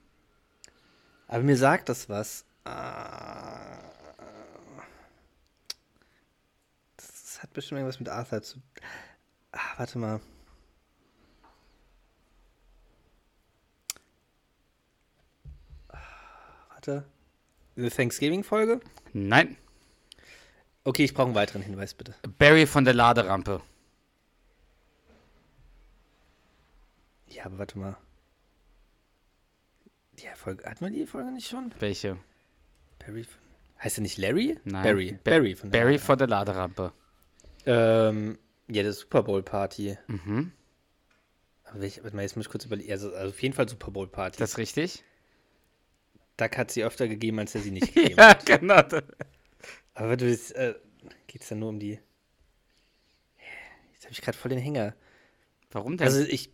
Aber 1.27 1.43
mir 1.43 1.57
sagt 1.57 1.89
das 1.89 2.07
was. 2.09 2.45
Ah. 2.63 3.79
Das 6.97 7.41
hat 7.41 7.53
bestimmt 7.53 7.79
irgendwas 7.79 7.99
mit 7.99 8.09
Arthur 8.09 8.41
zu. 8.41 8.59
Ah, 9.51 9.59
warte 9.77 9.97
mal. 9.97 10.19
Ah, 15.89 15.97
Warte. 16.69 17.05
Eine 17.77 17.89
Thanksgiving-Folge? 17.89 18.79
Nein. 19.13 19.57
Okay, 20.83 21.03
ich 21.03 21.13
brauche 21.13 21.25
einen 21.27 21.35
weiteren 21.35 21.61
Hinweis, 21.61 21.93
bitte. 21.93 22.15
Barry 22.37 22.67
von 22.67 22.85
der 22.85 22.93
Laderampe. 22.93 23.61
Ja, 27.27 27.45
aber 27.45 27.57
warte 27.57 27.77
mal. 27.79 27.97
Die 30.19 30.27
Folge, 30.35 30.63
hatten 30.65 30.85
wir 30.85 30.91
die 30.91 31.05
Folge 31.05 31.31
nicht 31.31 31.47
schon? 31.47 31.73
Welche? 31.79 32.17
Barry 32.99 33.25
heißt 33.83 33.97
er 33.97 34.01
nicht 34.01 34.17
Larry? 34.17 34.57
Nein. 34.63 34.83
Barry. 34.83 35.11
Ba- 35.23 35.31
Barry 35.31 35.55
von 35.55 35.69
der 35.71 35.79
Barry 35.79 35.97
von 35.99 36.17
der 36.17 36.27
Laderampe. 36.27 36.93
Ähm, 37.65 38.37
ja, 38.67 38.83
das 38.83 38.99
Super 38.99 39.23
Bowl 39.23 39.43
Party. 39.43 39.97
Mhm. 40.07 40.51
Aber 41.65 41.81
welch, 41.81 42.01
warte 42.03 42.15
mal, 42.15 42.21
jetzt 42.21 42.35
muss 42.37 42.45
ich 42.45 42.51
kurz 42.51 42.65
überlegen. 42.65 42.91
Also, 42.91 43.13
also 43.13 43.29
auf 43.29 43.41
jeden 43.41 43.53
Fall 43.53 43.67
Super 43.67 43.91
Bowl 43.91 44.07
Party. 44.07 44.37
Das 44.39 44.51
ist 44.51 44.57
richtig? 44.57 45.03
Duck 46.37 46.57
hat 46.57 46.71
sie 46.71 46.83
öfter 46.83 47.07
gegeben, 47.07 47.39
als 47.39 47.55
er 47.55 47.61
sie 47.61 47.71
nicht 47.71 47.87
gegeben 47.93 48.15
Ja, 48.17 48.29
hat. 48.29 48.45
genau. 48.45 48.81
Aber 49.93 50.17
du 50.17 50.25
bist, 50.25 50.53
äh, 50.55 50.75
geht's 51.27 51.49
dann 51.49 51.59
nur 51.59 51.69
um 51.69 51.79
die. 51.79 51.99
Jetzt 53.93 54.03
habe 54.05 54.11
ich 54.11 54.21
gerade 54.21 54.37
voll 54.37 54.49
den 54.49 54.59
Hänger. 54.59 54.95
Warum 55.71 55.97
denn? 55.97 56.05
Also 56.07 56.21
ich. 56.21 56.49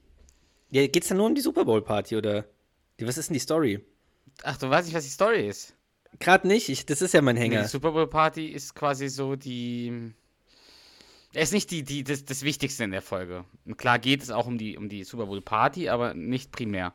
Ja, 0.69 0.87
geht's 0.87 1.09
dann 1.09 1.17
nur 1.17 1.27
um 1.27 1.35
die 1.35 1.41
Super 1.41 1.65
Bowl 1.65 1.81
Party 1.81 2.15
oder? 2.15 2.45
Was 3.07 3.17
ist 3.17 3.29
denn 3.29 3.35
die 3.35 3.39
Story? 3.39 3.83
Ach, 4.43 4.57
du 4.57 4.69
weißt 4.69 4.87
nicht, 4.87 4.95
was 4.95 5.03
die 5.03 5.09
Story 5.09 5.47
ist. 5.47 5.75
Gerade 6.19 6.47
nicht, 6.47 6.69
ich, 6.69 6.85
das 6.85 7.01
ist 7.01 7.13
ja 7.13 7.21
mein 7.21 7.37
Hänger. 7.37 7.61
Die 7.61 7.67
Super 7.67 7.91
Bowl 7.91 8.07
Party 8.07 8.47
ist 8.47 8.75
quasi 8.75 9.07
so 9.09 9.35
die. 9.35 10.13
Er 11.33 11.43
ist 11.43 11.53
nicht 11.53 11.71
die, 11.71 11.83
die, 11.83 12.03
das, 12.03 12.25
das 12.25 12.43
Wichtigste 12.43 12.83
in 12.83 12.91
der 12.91 13.01
Folge. 13.01 13.45
Und 13.65 13.77
klar 13.77 13.99
geht 13.99 14.21
es 14.21 14.31
auch 14.31 14.47
um 14.47 14.57
die, 14.57 14.77
um 14.77 14.89
die 14.89 15.05
Super 15.05 15.27
Bowl 15.27 15.41
Party, 15.41 15.87
aber 15.87 16.13
nicht 16.13 16.51
primär. 16.51 16.93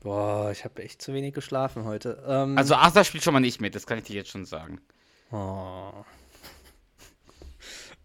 Boah, 0.00 0.50
ich 0.52 0.64
habe 0.64 0.82
echt 0.82 1.00
zu 1.00 1.12
wenig 1.14 1.34
geschlafen 1.34 1.84
heute. 1.84 2.22
Ähm, 2.26 2.56
Also 2.56 2.74
Arthur 2.74 3.04
spielt 3.04 3.24
schon 3.24 3.32
mal 3.32 3.40
nicht 3.40 3.60
mit, 3.60 3.74
das 3.74 3.86
kann 3.86 3.98
ich 3.98 4.04
dir 4.04 4.16
jetzt 4.16 4.30
schon 4.30 4.44
sagen. 4.44 4.80
Oh. 5.32 6.04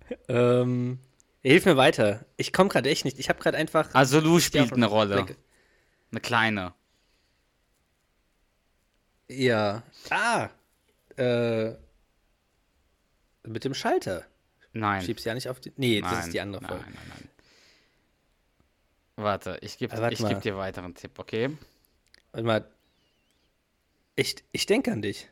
ähm, 0.29 1.00
hilf 1.52 1.66
mir 1.66 1.78
weiter. 1.78 2.26
Ich 2.38 2.52
komme 2.54 2.70
gerade 2.70 2.90
echt 2.90 3.06
nicht. 3.06 3.20
Ich 3.20 3.30
habe 3.30 3.40
gerade 3.40 3.58
einfach. 3.58 3.94
Also 3.94 4.20
Lou 4.20 4.40
spielt 4.40 4.74
eine 4.74 4.86
Rolle. 4.88 5.24
Blick- 5.24 5.38
Eine 6.12 6.22
kleine. 6.22 6.74
Ja. 9.28 9.84
Ah. 10.10 10.50
Äh. 11.18 11.74
Mit 13.46 13.66
dem 13.66 13.74
Schalter. 13.74 14.26
Nein. 14.74 15.02
Schieb's 15.02 15.24
ja 15.24 15.34
nicht 15.34 15.50
auf 15.50 15.60
die. 15.60 15.72
Nee, 15.76 16.02
das 16.02 16.12
nein, 16.12 16.24
ist 16.26 16.34
die 16.34 16.42
andere 16.42 16.62
nein, 16.62 16.70
Folge. 16.70 16.86
Nein, 16.86 17.06
nein, 17.10 17.30
Warte, 19.16 19.60
ich 19.62 19.78
gebe 19.78 19.96
warte 19.96 20.14
ich 20.16 20.28
geb 20.28 20.42
dir 20.42 20.58
weiteren 20.58 20.96
Tipp, 20.96 21.20
okay? 21.20 21.56
Warte 22.32 22.48
mal. 22.48 22.68
Ich, 24.16 24.36
ich 24.52 24.66
denke 24.66 24.92
an 24.92 25.02
dich. 25.04 25.30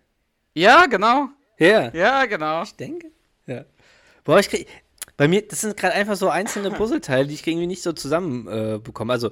Ja, 0.53 0.85
genau. 0.85 1.29
Ja. 1.57 1.91
Ja, 1.93 2.25
genau. 2.25 2.61
Ich 2.63 2.75
denke. 2.75 3.11
Ja. 3.47 3.65
Boah, 4.23 4.39
ich 4.39 4.49
krieg. 4.49 4.67
Bei 5.21 5.27
mir, 5.27 5.47
das 5.47 5.61
sind 5.61 5.77
gerade 5.77 5.93
einfach 5.93 6.15
so 6.15 6.29
einzelne 6.29 6.71
Puzzleteile, 6.77 7.27
die 7.27 7.35
ich 7.35 7.45
irgendwie 7.45 7.67
nicht 7.67 7.83
so 7.83 7.93
zusammen 7.93 8.47
äh, 8.47 8.79
bekomme. 8.79 9.13
Also, 9.13 9.29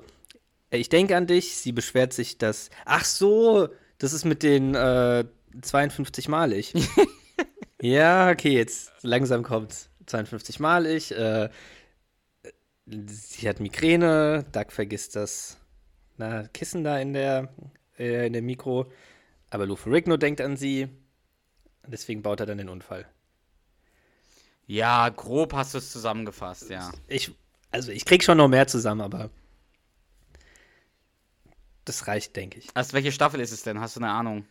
äh, 0.69 0.77
ich 0.77 0.89
denke 0.89 1.17
an 1.17 1.25
dich, 1.25 1.55
sie 1.55 1.71
beschwert 1.71 2.13
sich, 2.13 2.37
dass. 2.37 2.69
Ach 2.85 3.03
so, 3.03 3.69
das 3.97 4.13
ist 4.13 4.23
mit 4.23 4.43
den 4.43 4.75
äh, 4.75 5.25
52 5.59 6.27
malig. 6.27 6.75
ja, 7.81 8.29
okay, 8.29 8.55
jetzt 8.55 8.91
langsam 9.01 9.41
kommt's. 9.41 9.89
52 10.05 10.59
malig. 10.59 11.11
Äh, 11.11 11.49
sie 12.85 13.49
hat 13.49 13.59
Migräne, 13.59 14.45
Doug 14.51 14.65
vergisst 14.69 15.15
das 15.15 15.57
na, 16.17 16.47
Kissen 16.49 16.83
da 16.83 16.99
in 16.99 17.13
der, 17.13 17.51
äh, 17.97 18.27
in 18.27 18.33
der 18.33 18.43
Mikro. 18.43 18.91
Aber 19.49 19.65
Lou 19.65 19.75
Ferrigno 19.75 20.17
denkt 20.17 20.39
an 20.39 20.55
sie. 20.55 20.87
Deswegen 21.87 22.21
baut 22.21 22.41
er 22.41 22.45
dann 22.45 22.59
den 22.59 22.69
Unfall. 22.69 23.07
Ja, 24.69 25.09
grob 25.09 25.53
hast 25.53 25.73
du 25.73 25.79
es 25.79 25.91
zusammengefasst, 25.91 26.69
ja. 26.69 26.91
Ich, 27.07 27.31
also 27.71 27.91
ich 27.91 28.05
krieg 28.05 28.23
schon 28.23 28.37
noch 28.37 28.47
mehr 28.47 28.67
zusammen, 28.67 29.01
aber 29.01 29.31
das 31.85 32.05
reicht, 32.05 32.35
denke 32.35 32.59
ich. 32.59 32.67
Also, 32.75 32.93
welche 32.93 33.11
Staffel 33.11 33.39
ist 33.39 33.51
es 33.51 33.63
denn? 33.63 33.79
Hast 33.79 33.95
du 33.95 33.99
eine 33.99 34.11
Ahnung? 34.11 34.45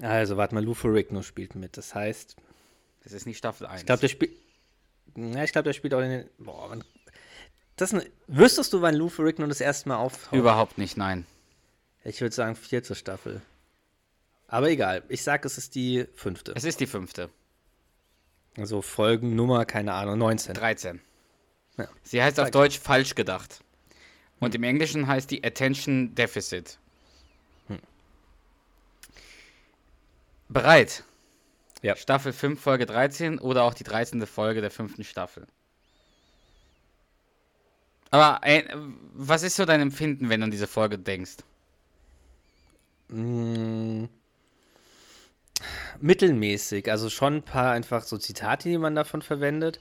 Also, 0.00 0.36
warte 0.36 0.54
mal, 0.54 0.64
Lou 0.64 0.72
Ferrigno 0.72 1.22
spielt 1.22 1.56
mit. 1.56 1.76
Das 1.76 1.96
heißt, 1.96 2.36
Das 3.02 3.12
ist 3.12 3.26
nicht 3.26 3.38
Staffel 3.38 3.66
1. 3.66 3.80
ich 3.80 3.86
glaube, 3.86 4.00
der 4.00 4.08
spielt. 4.08 4.30
Ja, 5.16 5.42
ich 5.42 5.50
glaube, 5.50 5.64
der 5.64 5.72
spielt 5.72 5.94
auch 5.94 6.00
in 6.00 6.10
den. 6.10 6.30
Boah, 6.38 6.70
wann, 6.70 6.84
das 7.74 7.92
eine, 7.92 8.06
wüsstest 8.28 8.72
du, 8.72 8.82
wann 8.82 8.94
Lou 8.94 9.08
Ferrigno 9.08 9.48
das 9.48 9.60
erste 9.60 9.88
Mal 9.88 9.96
auftaucht? 9.96 10.32
Überhaupt 10.32 10.78
nicht, 10.78 10.96
nein. 10.96 11.26
Ich 12.04 12.20
würde 12.20 12.36
sagen, 12.36 12.54
vierte 12.54 12.94
Staffel. 12.94 13.42
Aber 14.48 14.70
egal, 14.70 15.04
ich 15.08 15.22
sag, 15.22 15.44
es 15.44 15.58
ist 15.58 15.74
die 15.74 16.06
fünfte. 16.14 16.52
Es 16.56 16.64
ist 16.64 16.80
die 16.80 16.86
fünfte. 16.86 17.30
Also 18.56 18.82
Folgennummer, 18.82 19.66
keine 19.66 19.92
Ahnung, 19.92 20.18
19. 20.18 20.54
13. 20.54 21.00
Ja. 21.76 21.88
Sie 22.02 22.22
heißt 22.22 22.40
auf. 22.40 22.50
Deutsch 22.50 22.78
falsch 22.78 23.14
gedacht. 23.14 23.62
Und 24.40 24.54
im 24.54 24.62
Englischen 24.64 25.06
heißt 25.06 25.30
die 25.30 25.44
Attention 25.44 26.14
Deficit. 26.14 26.78
Hm. 27.68 27.78
Bereit? 30.48 31.04
Ja. 31.82 31.94
Staffel 31.94 32.32
5, 32.32 32.60
Folge 32.60 32.86
13 32.86 33.38
oder 33.38 33.64
auch 33.64 33.74
die 33.74 33.84
13. 33.84 34.26
Folge 34.26 34.62
der 34.62 34.70
fünften 34.70 35.04
Staffel. 35.04 35.46
Aber 38.10 38.40
äh, 38.46 38.64
was 39.12 39.42
ist 39.42 39.56
so 39.56 39.66
dein 39.66 39.82
Empfinden, 39.82 40.30
wenn 40.30 40.40
du 40.40 40.44
an 40.44 40.50
diese 40.50 40.66
Folge 40.66 40.98
denkst? 40.98 41.36
Mm, 43.08 44.06
mittelmäßig. 46.00 46.90
Also 46.90 47.10
schon 47.10 47.36
ein 47.36 47.42
paar 47.42 47.72
einfach 47.72 48.02
so 48.04 48.18
Zitate, 48.18 48.68
die 48.68 48.78
man 48.78 48.94
davon 48.94 49.22
verwendet. 49.22 49.80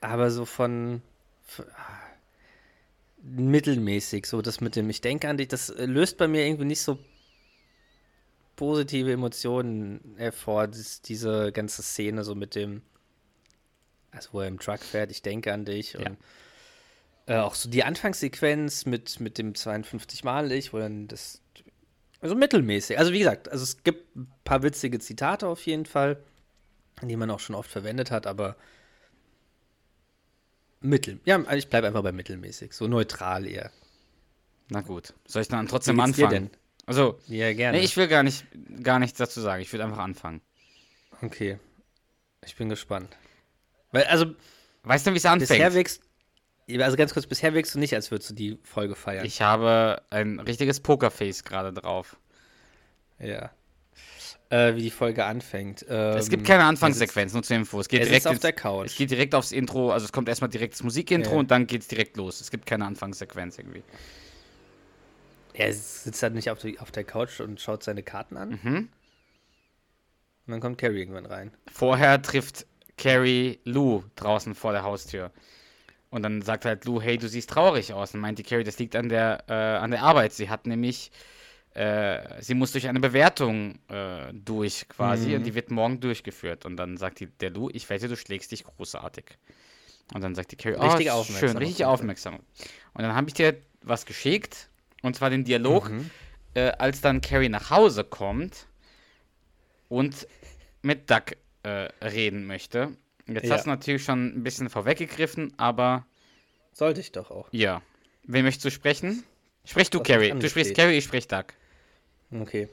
Aber 0.00 0.30
so 0.30 0.44
von. 0.44 1.02
f- 1.46 1.66
ah, 1.74 1.98
mittelmäßig. 3.22 4.26
So 4.26 4.42
das 4.42 4.60
mit 4.60 4.76
dem 4.76 4.88
Ich 4.90 5.00
denke 5.00 5.28
an 5.28 5.36
dich, 5.36 5.48
das 5.48 5.72
löst 5.76 6.16
bei 6.18 6.28
mir 6.28 6.46
irgendwie 6.46 6.64
nicht 6.66 6.82
so 6.82 6.98
positive 8.56 9.12
Emotionen 9.12 10.14
hervor. 10.16 10.66
Das, 10.68 11.02
diese 11.02 11.52
ganze 11.52 11.82
Szene 11.82 12.24
so 12.24 12.34
mit 12.34 12.54
dem. 12.54 12.82
Also 14.10 14.30
wo 14.32 14.40
er 14.40 14.48
im 14.48 14.58
Truck 14.58 14.80
fährt, 14.80 15.10
ich 15.10 15.22
denke 15.22 15.52
an 15.52 15.64
dich. 15.64 15.92
Ja. 15.92 16.00
Und 16.00 16.16
äh, 17.26 17.36
auch 17.36 17.54
so 17.54 17.68
die 17.68 17.84
Anfangssequenz 17.84 18.86
mit, 18.86 19.20
mit 19.20 19.36
dem 19.36 19.54
52 19.54 20.24
Mal 20.24 20.50
ich, 20.50 20.72
wo 20.72 20.78
dann 20.78 21.08
das 21.08 21.42
also 22.20 22.34
mittelmäßig. 22.34 22.98
Also 22.98 23.12
wie 23.12 23.18
gesagt, 23.20 23.50
also 23.50 23.62
es 23.62 23.82
gibt 23.82 24.16
ein 24.16 24.30
paar 24.44 24.62
witzige 24.62 24.98
Zitate 24.98 25.46
auf 25.46 25.64
jeden 25.66 25.86
Fall, 25.86 26.22
die 27.02 27.16
man 27.16 27.30
auch 27.30 27.40
schon 27.40 27.54
oft 27.54 27.70
verwendet 27.70 28.10
hat, 28.10 28.26
aber 28.26 28.56
mittel. 30.80 31.20
Ja, 31.24 31.40
ich 31.52 31.68
bleibe 31.68 31.86
einfach 31.86 32.02
bei 32.02 32.12
mittelmäßig, 32.12 32.72
so 32.72 32.86
neutral 32.86 33.46
eher. 33.46 33.70
Na 34.70 34.80
gut. 34.80 35.14
Soll 35.26 35.42
ich 35.42 35.48
dann 35.48 35.66
trotzdem 35.68 35.98
anfangen? 36.00 36.50
Also, 36.86 37.18
Ja, 37.26 37.52
gerne. 37.52 37.78
nee, 37.78 37.84
ich 37.84 37.96
will 37.96 38.08
gar 38.08 38.22
nicht, 38.22 38.46
gar 38.82 38.98
nichts 38.98 39.18
dazu 39.18 39.40
sagen. 39.40 39.60
Ich 39.62 39.72
will 39.72 39.80
einfach 39.82 39.98
anfangen. 39.98 40.40
okay. 41.22 41.58
Ich 42.44 42.56
bin 42.56 42.68
gespannt. 42.68 43.16
Weil, 43.92 44.04
also, 44.04 44.34
Weißt 44.84 45.06
du, 45.06 45.10
wie 45.10 45.16
es 45.16 45.22
bisher 45.22 45.32
anfängt? 45.32 45.74
wächst. 45.74 46.02
Also 46.80 46.96
ganz 46.96 47.14
kurz, 47.14 47.26
bisher 47.26 47.54
wirkst 47.54 47.74
du 47.74 47.78
nicht, 47.78 47.94
als 47.94 48.10
würdest 48.10 48.30
du 48.30 48.34
die 48.34 48.58
Folge 48.62 48.94
feiern. 48.94 49.24
Ich 49.24 49.40
habe 49.40 50.02
ein 50.10 50.38
richtiges 50.40 50.80
Pokerface 50.80 51.44
gerade 51.44 51.72
drauf. 51.72 52.16
ja. 53.18 53.50
Äh, 54.50 54.76
wie 54.76 54.80
die 54.82 54.90
Folge 54.90 55.26
anfängt. 55.26 55.82
es 55.82 56.30
gibt 56.30 56.40
Ähm, 56.40 56.46
keine 56.46 56.64
Anfangssequenz, 56.64 57.34
nur 57.34 57.42
zur 57.42 57.56
Info. 57.56 57.80
Es 57.80 57.88
geht 57.88 58.02
direkt 58.02 58.26
auf 58.26 58.32
ins- 58.32 58.40
der 58.40 58.54
Couch. 58.54 58.86
Es 58.86 58.96
geht 58.96 59.10
direkt 59.10 59.34
aufs 59.34 59.52
Intro, 59.52 59.92
also 59.92 60.06
es 60.06 60.12
kommt 60.12 60.26
erstmal 60.26 60.48
direkt 60.48 60.72
das 60.72 60.82
Musikintro 60.82 61.32
Ja. 61.34 61.38
und 61.38 61.50
dann 61.50 61.66
geht 61.66 61.82
es 61.82 61.88
direkt 61.88 62.16
los. 62.16 62.40
Es 62.40 62.50
gibt 62.50 62.64
keine 62.64 62.86
Anfangssequenz 62.86 63.58
irgendwie. 63.58 63.82
Er 65.52 65.74
sitzt 65.74 66.22
halt 66.22 66.32
nicht 66.34 66.48
auf, 66.50 66.58
die, 66.60 66.78
auf 66.78 66.90
der 66.90 67.04
Couch 67.04 67.40
und 67.40 67.60
schaut 67.60 67.82
seine 67.82 68.02
Karten 68.02 68.38
an. 68.38 68.58
Mhm. 68.62 68.76
Und 70.46 70.52
dann 70.52 70.60
kommt 70.60 70.78
Carrie 70.78 71.00
irgendwann 71.00 71.26
rein. 71.26 71.50
Vorher 71.70 72.22
trifft 72.22 72.64
Carrie 72.96 73.58
Lou 73.64 74.02
draußen 74.16 74.54
vor 74.54 74.72
der 74.72 74.82
Haustür. 74.82 75.30
Und 76.10 76.22
dann 76.22 76.42
sagt 76.42 76.64
halt 76.64 76.84
Lou, 76.84 77.00
hey, 77.00 77.18
du 77.18 77.28
siehst 77.28 77.50
traurig 77.50 77.92
aus. 77.92 78.14
Und 78.14 78.20
meint 78.20 78.38
die 78.38 78.42
Carrie, 78.42 78.64
das 78.64 78.78
liegt 78.78 78.96
an 78.96 79.08
der, 79.08 79.44
äh, 79.48 79.52
an 79.52 79.90
der 79.90 80.02
Arbeit. 80.02 80.32
Sie 80.32 80.48
hat 80.48 80.66
nämlich, 80.66 81.10
äh, 81.74 82.42
sie 82.42 82.54
muss 82.54 82.72
durch 82.72 82.88
eine 82.88 83.00
Bewertung 83.00 83.78
äh, 83.88 84.32
durch 84.32 84.88
quasi 84.88 85.36
und 85.36 85.44
die 85.44 85.54
wird 85.54 85.70
morgen 85.70 86.00
durchgeführt. 86.00 86.64
Und 86.64 86.76
dann 86.76 86.96
sagt 86.96 87.20
die, 87.20 87.26
der 87.26 87.50
Lou, 87.50 87.68
ich 87.72 87.88
wette, 87.90 88.08
du 88.08 88.16
schlägst 88.16 88.52
dich 88.52 88.64
großartig. 88.64 89.24
Und 90.14 90.22
dann 90.22 90.34
sagt 90.34 90.52
die 90.52 90.56
Carrie, 90.56 90.76
Richtig 90.76 91.08
oh, 91.10 91.16
aufmerksam 91.16 91.48
schön, 91.48 91.58
richtig 91.58 91.84
aufmerksam. 91.84 92.34
Und 92.94 93.02
dann 93.02 93.14
habe 93.14 93.28
ich 93.28 93.34
dir 93.34 93.56
was 93.82 94.06
geschickt. 94.06 94.70
Und 95.02 95.14
zwar 95.14 95.30
den 95.30 95.44
Dialog, 95.44 95.90
äh, 96.54 96.70
als 96.78 97.00
dann 97.00 97.20
Carrie 97.20 97.48
nach 97.50 97.70
Hause 97.70 98.02
kommt 98.04 98.66
und 99.88 100.26
mit 100.82 101.10
Duck 101.10 101.36
äh, 101.62 101.88
reden 102.02 102.46
möchte. 102.46 102.96
Jetzt 103.28 103.44
Ja. 103.46 103.54
hast 103.54 103.64
du 103.64 103.70
natürlich 103.70 104.02
schon 104.04 104.26
ein 104.38 104.42
bisschen 104.42 104.68
vorweggegriffen, 104.70 105.52
aber 105.58 106.06
Sollte 106.72 107.00
ich 107.00 107.12
doch 107.12 107.30
auch. 107.30 107.48
ja. 107.52 107.82
Wen 108.30 108.44
möchtest 108.44 108.66
du 108.66 108.70
sprechen? 108.70 109.24
Sprech 109.64 109.88
du, 109.90 110.00
Was 110.00 110.06
Carrie. 110.06 110.30
Du 110.32 110.48
sprichst. 110.48 110.74
Carrie, 110.74 110.98
ich 110.98 111.04
sprech 111.04 111.28
Duck. 111.28 111.46
Okay. 112.30 112.68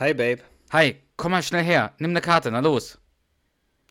Hi, 0.00 0.12
Babe. 0.14 0.42
Hi, 0.72 0.96
komm 1.16 1.30
mal 1.30 1.42
schnell 1.44 1.62
her. 1.62 1.94
Nimm 1.98 2.10
eine 2.10 2.20
Karte, 2.20 2.50
na 2.50 2.58
los. 2.58 2.98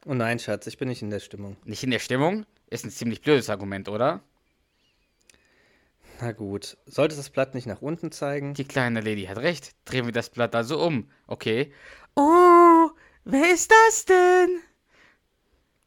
Oh 0.06 0.14
nein, 0.14 0.40
Schatz, 0.40 0.68
ich 0.68 0.78
bin 0.78 0.90
nicht 0.90 1.02
in 1.02 1.10
der 1.10 1.22
Stimmung. 1.22 1.56
Nicht 1.64 1.84
in 1.84 1.92
der 1.92 2.00
Stimmung? 2.00 2.46
Ist 2.70 2.84
ein 2.84 2.92
ziemlich 2.92 3.22
blödes 3.22 3.50
Argument, 3.50 3.88
oder? 3.88 4.22
Na 6.20 6.32
gut. 6.34 6.78
Sollte 6.86 7.16
das 7.16 7.30
Blatt 7.30 7.56
nicht 7.56 7.66
nach 7.68 7.82
unten 7.82 8.12
zeigen? 8.12 8.54
Die 8.54 8.66
kleine 8.66 9.00
Lady 9.02 9.24
hat 9.26 9.38
recht. 9.38 9.72
Drehen 9.86 10.06
wir 10.06 10.12
das 10.12 10.30
Blatt 10.30 10.54
also 10.56 10.82
um. 10.82 11.10
Okay. 11.28 11.72
Oh, 12.16 12.90
wer 13.24 13.54
ist 13.54 13.72
das 13.72 14.06
denn? 14.06 14.60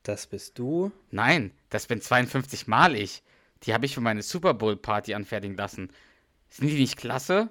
Das 0.06 0.28
bist 0.28 0.56
du. 0.56 0.92
Nein, 1.10 1.50
das 1.68 1.88
bin 1.88 2.00
52 2.00 2.68
Mal 2.68 2.94
ich. 2.94 3.24
Die 3.64 3.74
habe 3.74 3.86
ich 3.86 3.94
für 3.96 4.00
meine 4.00 4.22
Super 4.22 4.54
Bowl 4.54 4.76
Party 4.76 5.14
anfertigen 5.14 5.56
lassen. 5.56 5.90
Sind 6.48 6.68
die 6.68 6.78
nicht 6.78 6.96
klasse? 6.96 7.50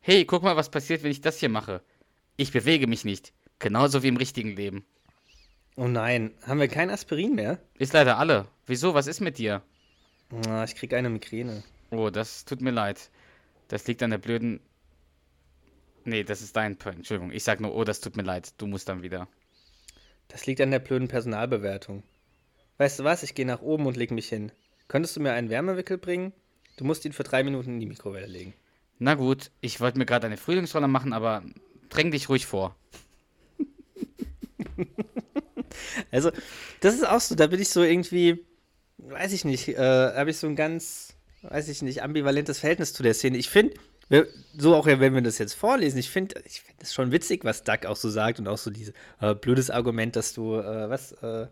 Hey, 0.00 0.24
guck 0.24 0.42
mal, 0.42 0.56
was 0.56 0.70
passiert, 0.70 1.02
wenn 1.02 1.10
ich 1.10 1.20
das 1.20 1.40
hier 1.40 1.50
mache. 1.50 1.82
Ich 2.38 2.52
bewege 2.52 2.86
mich 2.86 3.04
nicht. 3.04 3.34
Genauso 3.58 4.02
wie 4.02 4.08
im 4.08 4.16
richtigen 4.16 4.56
Leben. 4.56 4.86
Oh 5.76 5.88
nein, 5.88 6.30
haben 6.46 6.58
wir 6.58 6.68
kein 6.68 6.88
Aspirin 6.88 7.34
mehr? 7.34 7.60
Ist 7.74 7.92
leider 7.92 8.16
alle. 8.16 8.48
Wieso? 8.64 8.94
Was 8.94 9.06
ist 9.06 9.20
mit 9.20 9.36
dir? 9.36 9.60
Ah, 10.48 10.64
ich 10.64 10.76
krieg 10.76 10.94
eine 10.94 11.10
Migräne. 11.10 11.62
Oh, 11.90 12.08
das 12.08 12.46
tut 12.46 12.62
mir 12.62 12.70
leid. 12.70 13.10
Das 13.68 13.86
liegt 13.86 14.02
an 14.02 14.08
der 14.08 14.16
blöden. 14.16 14.60
Nee, 16.06 16.24
das 16.24 16.40
ist 16.40 16.56
dein 16.56 16.78
Point. 16.78 16.96
Entschuldigung. 16.96 17.30
Ich 17.30 17.44
sag 17.44 17.60
nur, 17.60 17.74
oh, 17.74 17.84
das 17.84 18.00
tut 18.00 18.16
mir 18.16 18.22
leid. 18.22 18.54
Du 18.56 18.66
musst 18.66 18.88
dann 18.88 19.02
wieder. 19.02 19.28
Das 20.30 20.46
liegt 20.46 20.60
an 20.60 20.70
der 20.70 20.78
blöden 20.78 21.08
Personalbewertung. 21.08 22.02
Weißt 22.78 23.00
du 23.00 23.04
was? 23.04 23.22
Ich 23.22 23.34
gehe 23.34 23.46
nach 23.46 23.60
oben 23.60 23.86
und 23.86 23.96
leg 23.96 24.10
mich 24.10 24.28
hin. 24.28 24.52
Könntest 24.88 25.16
du 25.16 25.20
mir 25.20 25.32
einen 25.32 25.50
Wärmewickel 25.50 25.98
bringen? 25.98 26.32
Du 26.76 26.84
musst 26.84 27.04
ihn 27.04 27.12
für 27.12 27.24
drei 27.24 27.42
Minuten 27.42 27.74
in 27.74 27.80
die 27.80 27.86
Mikrowelle 27.86 28.26
legen. 28.26 28.54
Na 28.98 29.14
gut, 29.14 29.50
ich 29.60 29.80
wollte 29.80 29.98
mir 29.98 30.06
gerade 30.06 30.26
eine 30.26 30.36
Frühlingsrolle 30.36 30.88
machen, 30.88 31.12
aber 31.12 31.42
dräng 31.88 32.10
dich 32.10 32.28
ruhig 32.28 32.46
vor. 32.46 32.76
Also, 36.10 36.30
das 36.80 36.94
ist 36.94 37.06
auch 37.06 37.20
so, 37.20 37.34
da 37.34 37.46
bin 37.46 37.60
ich 37.60 37.68
so 37.68 37.82
irgendwie, 37.82 38.44
weiß 38.98 39.32
ich 39.32 39.44
nicht, 39.44 39.68
äh, 39.68 39.76
habe 39.76 40.30
ich 40.30 40.36
so 40.36 40.46
ein 40.46 40.56
ganz, 40.56 41.14
weiß 41.42 41.68
ich 41.68 41.82
nicht, 41.82 42.02
ambivalentes 42.02 42.58
Verhältnis 42.58 42.92
zu 42.92 43.02
der 43.02 43.14
Szene. 43.14 43.38
Ich 43.38 43.48
finde, 43.48 43.74
so 44.58 44.74
auch 44.74 44.86
wenn 44.86 45.14
wir 45.14 45.22
das 45.22 45.38
jetzt 45.38 45.54
vorlesen, 45.54 45.98
ich 45.98 46.10
finde 46.10 46.42
ich 46.44 46.62
find 46.62 46.80
das 46.82 46.92
schon 46.92 47.12
witzig, 47.12 47.44
was 47.44 47.62
Doug 47.62 47.86
auch 47.86 47.96
so 47.96 48.10
sagt 48.10 48.38
und 48.40 48.48
auch 48.48 48.58
so 48.58 48.70
dieses 48.70 48.92
äh, 49.20 49.34
blödes 49.34 49.70
Argument, 49.70 50.16
dass 50.16 50.34
du, 50.34 50.56
äh, 50.56 50.90
was, 50.90 51.12
äh, 51.12 51.46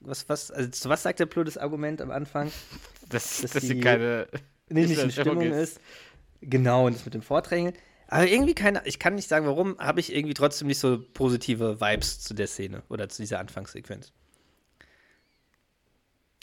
was, 0.00 0.28
was, 0.28 0.50
also 0.50 0.70
zu 0.70 0.88
was 0.88 1.02
sagt 1.02 1.18
der 1.20 1.26
blödes 1.26 1.56
Argument 1.58 2.00
am 2.00 2.10
Anfang? 2.10 2.50
Das, 3.08 3.40
Dass 3.40 3.52
dass 3.52 3.62
sie 3.62 3.74
die- 3.76 3.80
keine. 3.80 4.26
Nee, 4.68 4.86
nicht 4.86 5.00
in 5.00 5.12
Stimmung 5.12 5.40
ist. 5.52 5.80
Genau, 6.40 6.86
und 6.86 6.96
das 6.96 7.04
mit 7.04 7.14
dem 7.14 7.22
Vordrängeln. 7.22 7.72
Aber 8.08 8.26
irgendwie 8.26 8.52
keine, 8.54 8.82
ich 8.84 8.98
kann 8.98 9.14
nicht 9.14 9.28
sagen, 9.28 9.46
warum, 9.46 9.78
habe 9.78 10.00
ich 10.00 10.12
irgendwie 10.12 10.34
trotzdem 10.34 10.66
nicht 10.66 10.80
so 10.80 10.98
positive 11.14 11.80
Vibes 11.80 12.18
zu 12.18 12.34
der 12.34 12.48
Szene 12.48 12.82
oder 12.88 13.08
zu 13.08 13.22
dieser 13.22 13.38
Anfangssequenz. 13.38 14.12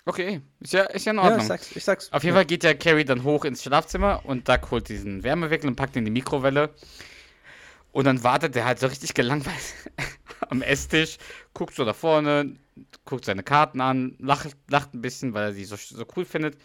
Okay, 0.06 0.42
ist 0.60 0.74
ja, 0.74 0.84
ist 0.84 1.06
ja 1.06 1.12
in 1.14 1.18
Ja, 1.18 1.24
Ordnung. 1.24 1.42
ich 1.42 1.48
sag's, 1.48 1.76
ich 1.76 1.84
sag's. 1.84 2.12
Auf 2.12 2.24
jeden 2.24 2.36
Fall 2.36 2.46
geht 2.46 2.64
ja 2.64 2.74
Carrie 2.74 3.06
dann 3.06 3.24
hoch 3.24 3.46
ins 3.46 3.64
Schlafzimmer 3.64 4.22
und 4.26 4.50
Doug 4.50 4.60
holt 4.72 4.90
diesen 4.90 5.24
Wärmewickel 5.24 5.70
und 5.70 5.76
packt 5.76 5.96
ihn 5.96 6.00
in 6.00 6.06
die 6.06 6.12
Mikrowelle. 6.12 6.74
Und 7.94 8.06
dann 8.06 8.24
wartet 8.24 8.56
er 8.56 8.66
halt 8.66 8.80
so 8.80 8.88
richtig 8.88 9.14
gelangweilt 9.14 9.74
am 10.50 10.62
Esstisch, 10.62 11.18
guckt 11.54 11.76
so 11.76 11.86
da 11.86 11.94
vorne, 11.94 12.58
guckt 13.06 13.24
seine 13.24 13.44
Karten 13.44 13.82
an, 13.82 14.16
lacht, 14.20 14.58
lacht 14.70 14.94
ein 14.94 15.02
bisschen, 15.02 15.34
weil 15.34 15.44
er 15.44 15.54
sie 15.54 15.64
so, 15.64 15.76
so 15.78 16.06
cool 16.18 16.26
findet. 16.26 16.58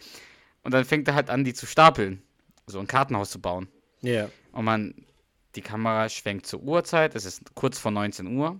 Und 0.63 0.73
dann 0.73 0.83
fängt 0.85 1.07
er 1.07 1.15
halt 1.15 1.29
an, 1.29 1.43
die 1.43 1.53
zu 1.53 1.65
stapeln. 1.65 2.21
So 2.67 2.79
ein 2.79 2.87
Kartenhaus 2.87 3.29
zu 3.29 3.39
bauen. 3.39 3.67
Ja. 4.01 4.29
Und 4.51 4.65
man, 4.65 4.95
die 5.55 5.61
Kamera 5.61 6.09
schwenkt 6.09 6.45
zur 6.45 6.61
Uhrzeit, 6.61 7.15
es 7.15 7.25
ist 7.25 7.55
kurz 7.55 7.79
vor 7.79 7.91
19 7.91 8.27
Uhr. 8.35 8.59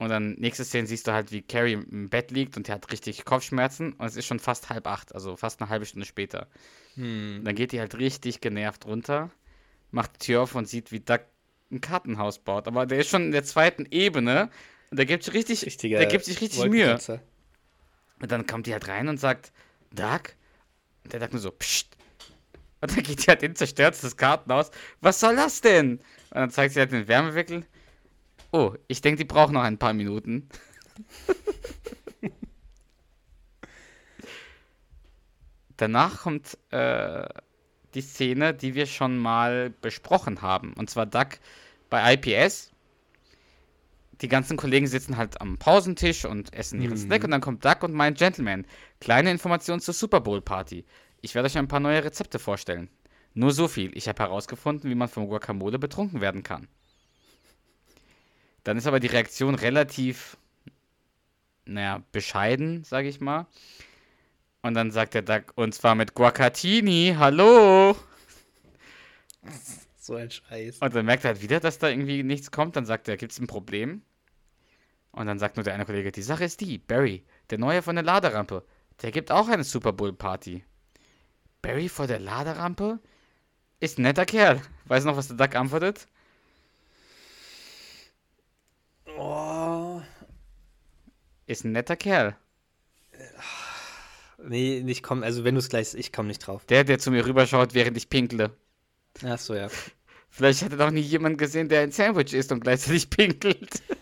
Und 0.00 0.08
dann 0.08 0.32
nächste 0.38 0.64
Szene 0.64 0.86
siehst 0.86 1.06
du 1.06 1.12
halt, 1.12 1.30
wie 1.30 1.42
Carrie 1.42 1.74
im 1.74 2.08
Bett 2.08 2.30
liegt 2.30 2.56
und 2.56 2.66
die 2.66 2.72
hat 2.72 2.90
richtig 2.90 3.26
Kopfschmerzen 3.26 3.92
und 3.92 4.06
es 4.06 4.16
ist 4.16 4.24
schon 4.24 4.38
fast 4.38 4.70
halb 4.70 4.86
acht, 4.86 5.14
also 5.14 5.36
fast 5.36 5.60
eine 5.60 5.68
halbe 5.68 5.84
Stunde 5.84 6.06
später. 6.06 6.46
Hm. 6.94 7.42
Dann 7.44 7.54
geht 7.54 7.72
die 7.72 7.80
halt 7.80 7.94
richtig 7.96 8.40
genervt 8.40 8.86
runter, 8.86 9.30
macht 9.90 10.14
die 10.14 10.26
Tür 10.26 10.40
auf 10.40 10.54
und 10.54 10.66
sieht, 10.66 10.90
wie 10.90 11.00
Doug 11.00 11.20
ein 11.70 11.82
Kartenhaus 11.82 12.38
baut. 12.38 12.66
Aber 12.66 12.86
der 12.86 13.00
ist 13.00 13.10
schon 13.10 13.24
in 13.24 13.32
der 13.32 13.44
zweiten 13.44 13.86
Ebene 13.90 14.48
und 14.90 14.96
der 14.96 15.04
gibt 15.04 15.22
sich 15.22 15.34
richtig, 15.34 15.66
Richtiger 15.66 15.98
der 15.98 16.06
gibt 16.06 16.24
sich 16.24 16.40
richtig 16.40 16.64
Mühe. 16.70 16.98
Und 18.22 18.32
dann 18.32 18.46
kommt 18.46 18.66
die 18.66 18.72
halt 18.72 18.88
rein 18.88 19.06
und 19.06 19.20
sagt, 19.20 19.52
Doug? 19.92 20.32
Und 21.04 21.12
der 21.12 21.20
sagt 21.20 21.34
nur 21.34 21.42
so, 21.42 21.50
psst. 21.50 21.94
Und 22.80 22.96
dann 22.96 23.02
geht 23.02 23.26
die 23.26 23.28
halt 23.28 23.42
hin, 23.42 23.54
zerstört 23.54 24.02
das 24.02 24.16
Kartenhaus. 24.16 24.70
Was 25.02 25.20
soll 25.20 25.36
das 25.36 25.60
denn? 25.60 25.98
Und 26.30 26.36
dann 26.36 26.50
zeigt 26.50 26.72
sie 26.72 26.80
halt 26.80 26.90
den 26.90 27.06
Wärmewickel. 27.06 27.66
Oh, 28.52 28.74
ich 28.88 29.00
denke, 29.00 29.18
die 29.18 29.24
brauchen 29.24 29.54
noch 29.54 29.62
ein 29.62 29.78
paar 29.78 29.92
Minuten. 29.92 30.48
Danach 35.76 36.22
kommt 36.22 36.58
äh, 36.70 37.28
die 37.94 38.02
Szene, 38.02 38.52
die 38.54 38.74
wir 38.74 38.86
schon 38.86 39.18
mal 39.18 39.70
besprochen 39.70 40.42
haben. 40.42 40.72
Und 40.74 40.90
zwar 40.90 41.06
Doug 41.06 41.38
bei 41.88 42.14
IPS. 42.14 42.70
Die 44.20 44.28
ganzen 44.28 44.58
Kollegen 44.58 44.86
sitzen 44.86 45.16
halt 45.16 45.40
am 45.40 45.56
Pausentisch 45.56 46.26
und 46.26 46.52
essen 46.52 46.82
ihren 46.82 46.98
Snack 46.98 47.24
und 47.24 47.30
dann 47.30 47.40
kommt 47.40 47.64
Doug 47.64 47.76
und 47.82 47.94
meint, 47.94 48.18
Gentleman, 48.18 48.66
kleine 49.00 49.30
Information 49.30 49.80
zur 49.80 49.94
Super 49.94 50.20
Bowl 50.20 50.42
Party. 50.42 50.84
Ich 51.22 51.34
werde 51.34 51.46
euch 51.46 51.56
ein 51.56 51.68
paar 51.68 51.80
neue 51.80 52.04
Rezepte 52.04 52.38
vorstellen. 52.38 52.90
Nur 53.32 53.52
so 53.52 53.66
viel. 53.68 53.96
Ich 53.96 54.08
habe 54.08 54.22
herausgefunden, 54.22 54.90
wie 54.90 54.94
man 54.94 55.08
vom 55.08 55.26
Guacamole 55.28 55.78
betrunken 55.78 56.20
werden 56.20 56.42
kann. 56.42 56.68
Dann 58.64 58.76
ist 58.76 58.86
aber 58.86 59.00
die 59.00 59.06
Reaktion 59.06 59.54
relativ, 59.54 60.36
naja, 61.64 62.02
bescheiden, 62.12 62.84
sage 62.84 63.08
ich 63.08 63.20
mal. 63.20 63.46
Und 64.62 64.74
dann 64.74 64.90
sagt 64.90 65.14
der 65.14 65.22
Duck, 65.22 65.52
und 65.54 65.74
zwar 65.74 65.94
mit 65.94 66.14
Guacatini, 66.14 67.16
hallo. 67.18 67.96
So 70.02 70.14
ein 70.14 70.30
Scheiß. 70.30 70.78
Und 70.78 70.94
dann 70.94 71.04
merkt 71.04 71.24
er 71.24 71.32
halt 71.32 71.42
wieder, 71.42 71.60
dass 71.60 71.78
da 71.78 71.88
irgendwie 71.88 72.22
nichts 72.22 72.50
kommt. 72.50 72.74
Dann 72.74 72.86
sagt 72.86 73.06
er, 73.06 73.18
gibt 73.18 73.32
es 73.32 73.38
ein 73.38 73.46
Problem? 73.46 74.02
Und 75.12 75.26
dann 75.26 75.38
sagt 75.38 75.56
nur 75.56 75.62
der 75.62 75.74
eine 75.74 75.84
Kollege, 75.84 76.10
die 76.10 76.22
Sache 76.22 76.44
ist 76.44 76.60
die, 76.62 76.78
Barry, 76.78 77.24
der 77.50 77.58
Neue 77.58 77.82
von 77.82 77.96
der 77.96 78.04
Laderampe, 78.04 78.64
der 79.02 79.10
gibt 79.10 79.30
auch 79.30 79.48
eine 79.48 79.62
Super 79.62 79.92
Bowl 79.92 80.12
Party. 80.12 80.64
Barry 81.62 81.88
vor 81.88 82.06
der 82.06 82.18
Laderampe? 82.18 82.98
Ist 83.78 83.98
ein 83.98 84.02
netter 84.02 84.26
Kerl. 84.26 84.60
Weißt 84.86 85.04
du 85.04 85.10
noch, 85.10 85.16
was 85.16 85.28
der 85.28 85.36
Duck 85.36 85.54
antwortet? 85.54 86.06
Ist 91.50 91.64
ein 91.64 91.72
netter 91.72 91.96
Kerl. 91.96 92.36
Nee, 94.38 94.82
nicht 94.84 95.02
kommen, 95.02 95.24
also 95.24 95.42
wenn 95.42 95.56
du 95.56 95.58
es 95.58 95.68
gleich, 95.68 95.94
ich 95.94 96.12
komme 96.12 96.28
nicht 96.28 96.46
drauf. 96.46 96.64
Der, 96.66 96.84
der 96.84 97.00
zu 97.00 97.10
mir 97.10 97.26
rüberschaut, 97.26 97.74
während 97.74 97.96
ich 97.96 98.08
pinkle. 98.08 98.52
Ach 99.24 99.36
so, 99.36 99.56
ja. 99.56 99.66
Vielleicht 100.28 100.62
hat 100.62 100.70
er 100.70 100.78
noch 100.78 100.92
nie 100.92 101.00
jemand 101.00 101.38
gesehen, 101.38 101.68
der 101.68 101.80
ein 101.80 101.90
Sandwich 101.90 102.34
isst 102.34 102.52
und 102.52 102.60
gleichzeitig 102.60 103.10
pinkelt. 103.16 103.82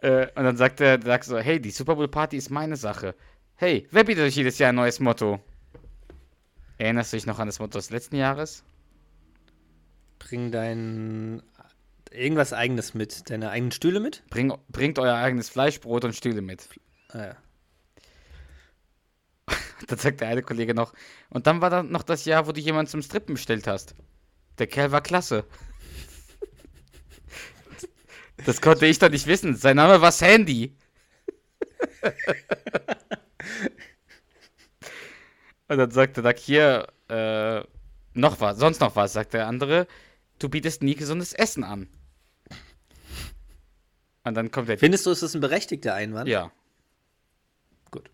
Äh, 0.00 0.28
und 0.36 0.44
dann 0.44 0.56
sagt 0.56 0.78
der 0.78 0.96
Duck 0.96 1.24
so, 1.24 1.38
hey, 1.38 1.60
die 1.60 1.72
Super 1.72 1.96
Bowl 1.96 2.06
Party 2.06 2.36
ist 2.36 2.50
meine 2.50 2.76
Sache. 2.76 3.16
Hey, 3.56 3.88
wer 3.90 4.04
bietet 4.04 4.22
euch 4.22 4.36
jedes 4.36 4.56
Jahr 4.60 4.68
ein 4.68 4.76
neues 4.76 5.00
Motto? 5.00 5.40
Erinnerst 6.76 7.12
du 7.12 7.16
dich 7.16 7.26
noch 7.26 7.40
an 7.40 7.48
das 7.48 7.58
Motto 7.58 7.78
des 7.78 7.90
letzten 7.90 8.14
Jahres? 8.14 8.62
Bring 10.20 10.52
dein 10.52 11.42
irgendwas 12.12 12.52
eigenes 12.52 12.94
mit. 12.94 13.30
Deine 13.30 13.50
eigenen 13.50 13.72
Stühle 13.72 14.00
mit? 14.00 14.22
Bring, 14.30 14.52
bringt 14.68 14.98
euer 14.98 15.16
eigenes 15.16 15.48
Fleisch, 15.48 15.80
Brot 15.80 16.04
und 16.04 16.14
Stühle 16.14 16.42
mit. 16.42 16.68
Ah, 17.10 17.18
ja. 17.18 17.36
Dann 19.86 19.98
sagt 19.98 20.20
der 20.20 20.28
eine 20.28 20.42
Kollege 20.42 20.74
noch, 20.74 20.92
und 21.30 21.46
dann 21.46 21.60
war 21.60 21.70
dann 21.70 21.90
noch 21.90 22.02
das 22.02 22.24
Jahr, 22.24 22.46
wo 22.46 22.52
du 22.52 22.60
jemanden 22.60 22.90
zum 22.90 23.00
Strippen 23.00 23.34
bestellt 23.34 23.66
hast. 23.66 23.94
Der 24.58 24.66
Kerl 24.66 24.92
war 24.92 25.00
klasse. 25.00 25.44
Das 28.46 28.60
konnte 28.60 28.86
ich 28.86 29.00
doch 29.00 29.10
nicht 29.10 29.26
wissen. 29.26 29.56
Sein 29.56 29.76
Name 29.76 30.00
war 30.00 30.12
Sandy. 30.12 30.76
Und 35.68 35.76
dann 35.76 35.90
sagt 35.90 36.16
der 36.16 36.24
Duck 36.24 36.38
hier, 36.38 36.88
äh, 37.08 37.62
noch 38.14 38.40
was, 38.40 38.58
sonst 38.58 38.80
noch 38.80 38.96
was, 38.96 39.12
sagt 39.12 39.34
der 39.34 39.46
andere. 39.46 39.86
Du 40.38 40.48
bietest 40.48 40.82
nie 40.82 40.94
gesundes 40.94 41.32
Essen 41.32 41.64
an. 41.64 41.88
Und 44.28 44.34
dann 44.34 44.50
kommt 44.50 44.68
der 44.68 44.78
Findest 44.78 45.06
du, 45.06 45.10
ist 45.10 45.22
das 45.22 45.34
ein 45.34 45.40
berechtigter 45.40 45.94
Einwand? 45.94 46.28
Ja. 46.28 46.52
Gut. 47.90 48.10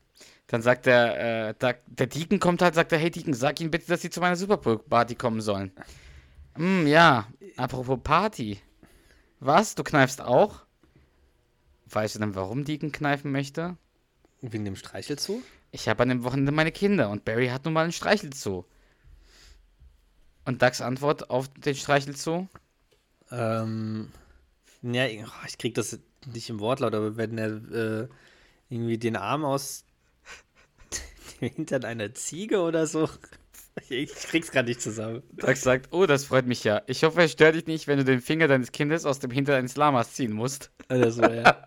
Dann 0.47 0.63
sagt 0.63 0.87
der, 0.87 1.49
äh, 1.49 1.55
der, 1.55 1.79
der 1.87 2.07
Deacon 2.07 2.39
kommt 2.39 2.63
halt, 2.63 2.75
sagt 2.77 2.93
er, 2.93 2.99
hey 2.99 3.11
Deacon, 3.11 3.35
sag 3.35 3.61
ihnen 3.61 3.73
bitte, 3.73 3.89
dass 3.89 4.03
sie 4.03 4.11
zu 4.11 4.21
meiner 4.21 4.37
Super 4.37 4.59
Bowl 4.59 4.79
Party 4.79 5.17
kommen 5.17 5.41
sollen. 5.41 5.73
Hm, 6.55 6.87
ja, 6.87 7.27
apropos 7.57 7.99
Party. 8.03 8.61
Was, 9.41 9.75
du 9.75 9.83
kneifst 9.83 10.21
auch? 10.21 10.63
Weißt 11.87 12.15
du 12.15 12.21
denn, 12.21 12.35
warum 12.37 12.65
Deacon 12.65 12.93
kneifen 12.93 13.33
möchte? 13.33 13.77
Wegen 14.41 14.65
dem 14.65 14.77
Streichelzoo? 14.77 15.43
Ich 15.73 15.89
habe 15.89 16.05
an 16.05 16.11
dem 16.11 16.23
Wochenende 16.23 16.53
meine 16.53 16.71
Kinder 16.71 17.11
und 17.11 17.25
Barry 17.25 17.49
hat 17.49 17.65
nun 17.65 17.75
mal 17.75 17.83
einen 17.83 17.93
Streichelzoo. 17.93 18.65
Und 20.45 20.63
Ducks 20.63 20.81
Antwort 20.81 21.31
auf 21.31 21.49
den 21.49 21.75
Streichelzoo? 21.75 22.47
Ähm, 23.33 24.13
ja, 24.93 25.07
ich 25.07 25.21
oh, 25.25 25.47
ich 25.47 25.59
krieg 25.59 25.75
das 25.75 25.99
nicht 26.33 26.49
im 26.51 26.61
Wortlaut, 26.61 26.95
aber 26.95 27.17
wenn 27.17 27.39
er 27.39 27.49
äh, 28.03 28.09
irgendwie 28.69 28.99
den 28.99 29.17
Arm 29.17 29.45
aus 29.45 29.85
dem 31.41 31.49
Hintern 31.51 31.85
einer 31.85 32.15
Ziege 32.15 32.61
oder 32.61 32.87
so. 32.87 33.09
Ich 33.89 34.13
krieg's 34.13 34.53
gerade 34.53 34.69
nicht 34.69 34.81
zusammen. 34.81 35.25
Ducks 35.33 35.63
sagt, 35.63 35.89
oh, 35.93 36.07
das 36.07 36.27
freut 36.27 36.47
mich 36.47 36.63
ja. 36.63 36.83
Ich 36.87 37.03
hoffe, 37.03 37.21
es 37.25 37.33
stört 37.33 37.57
dich 37.57 37.67
nicht, 37.67 37.89
wenn 37.89 37.99
du 37.99 38.05
den 38.05 38.21
Finger 38.21 38.47
deines 38.47 38.71
Kindes 38.71 39.05
aus 39.05 39.19
dem 39.19 39.33
Hintern 39.33 39.57
eines 39.57 39.75
Lamas 39.75 40.13
ziehen 40.15 40.33
musst. 40.33 40.71
Oder 40.89 41.11
so, 41.11 41.23
ja. 41.23 41.61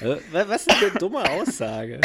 Äh, 0.00 0.16
wa- 0.30 0.44
Was 0.48 0.66
ist 0.66 0.80
denn 0.80 0.90
eine 0.90 0.98
dumme 1.00 1.28
Aussage? 1.28 2.00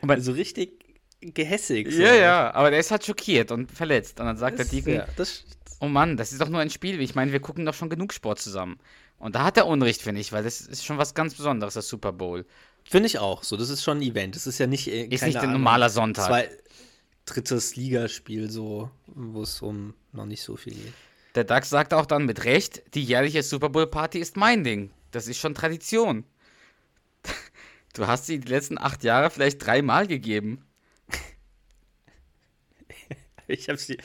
Aber- 0.00 0.20
so 0.20 0.32
richtig 0.32 0.78
gehässig. 1.20 1.92
so. 1.92 2.00
Ja, 2.00 2.14
ja, 2.14 2.54
aber 2.54 2.70
der 2.70 2.80
ist 2.80 2.90
halt 2.90 3.04
schockiert 3.04 3.50
und 3.50 3.70
verletzt. 3.70 4.20
Und 4.20 4.26
dann 4.26 4.36
sagt 4.36 4.58
Das, 4.58 4.68
der 4.68 4.80
Deacon, 4.80 4.94
ja, 4.94 5.06
das, 5.16 5.44
oh 5.80 5.86
Mann, 5.88 6.16
das 6.16 6.32
ist 6.32 6.40
doch 6.40 6.48
nur 6.48 6.60
ein 6.60 6.70
Spiel. 6.70 7.00
Ich 7.00 7.14
meine, 7.14 7.32
wir 7.32 7.40
gucken 7.40 7.64
doch 7.66 7.74
schon 7.74 7.88
genug 7.90 8.12
Sport 8.12 8.40
zusammen. 8.40 8.78
Und 9.18 9.34
da 9.34 9.44
hat 9.44 9.56
er 9.56 9.66
Unrecht, 9.66 10.02
finde 10.02 10.20
ich, 10.20 10.32
weil 10.32 10.44
das 10.44 10.60
ist 10.60 10.84
schon 10.84 10.98
was 10.98 11.14
ganz 11.14 11.34
Besonderes, 11.34 11.74
das 11.74 11.88
Super 11.88 12.12
Bowl. 12.12 12.46
Finde 12.84 13.06
ich 13.08 13.18
auch. 13.18 13.42
So, 13.42 13.56
das 13.56 13.68
ist 13.68 13.82
schon 13.82 13.98
ein 13.98 14.02
Event. 14.02 14.36
Das 14.36 14.46
ist 14.46 14.58
ja 14.58 14.66
nicht. 14.66 14.86
äh, 14.88 15.04
Ist 15.06 15.24
nicht 15.24 15.36
ein 15.38 15.52
normaler 15.52 15.90
Sonntag. 15.90 16.26
Zwei, 16.26 16.48
drittes 17.26 17.74
Ligaspiel, 17.76 18.48
so, 18.50 18.90
wo 19.06 19.42
es 19.42 19.60
um 19.60 19.94
noch 20.12 20.24
nicht 20.24 20.42
so 20.42 20.56
viel 20.56 20.74
geht. 20.74 20.92
Der 21.34 21.44
Duck 21.44 21.64
sagt 21.64 21.92
auch 21.92 22.06
dann 22.06 22.24
mit 22.24 22.44
Recht, 22.44 22.82
die 22.94 23.02
jährliche 23.02 23.42
Super 23.42 23.68
Bowl 23.68 23.86
Party 23.86 24.18
ist 24.18 24.36
mein 24.36 24.64
Ding. 24.64 24.90
Das 25.10 25.28
ist 25.28 25.38
schon 25.38 25.54
Tradition. 25.54 26.24
Du 27.94 28.06
hast 28.06 28.26
sie 28.26 28.38
die 28.38 28.48
letzten 28.48 28.78
acht 28.78 29.02
Jahre 29.02 29.28
vielleicht 29.30 29.64
dreimal 29.66 30.06
gegeben. 30.06 30.62
Ich 33.48 33.68
habe 33.68 33.78
sie. 33.78 33.98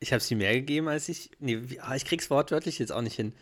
Ich 0.00 0.12
habe 0.12 0.20
sie 0.20 0.34
mehr 0.34 0.52
gegeben 0.54 0.88
als 0.88 1.08
ich. 1.08 1.30
Nee, 1.38 1.62
ah, 1.80 1.94
ich 1.94 2.04
krieg's 2.04 2.28
wortwörtlich 2.28 2.80
jetzt 2.80 2.90
auch 2.90 3.02
nicht 3.02 3.14
hin. 3.14 3.34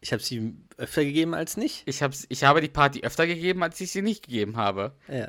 Ich 0.00 0.12
habe 0.12 0.22
sie 0.22 0.54
öfter 0.76 1.04
gegeben 1.04 1.34
als 1.34 1.56
nicht. 1.56 1.82
Ich, 1.86 2.02
hab's, 2.02 2.26
ich 2.28 2.44
habe 2.44 2.60
die 2.60 2.68
Party 2.68 3.02
öfter 3.02 3.26
gegeben, 3.26 3.62
als 3.62 3.80
ich 3.80 3.90
sie 3.90 4.02
nicht 4.02 4.26
gegeben 4.26 4.56
habe. 4.56 4.94
Ja. 5.08 5.28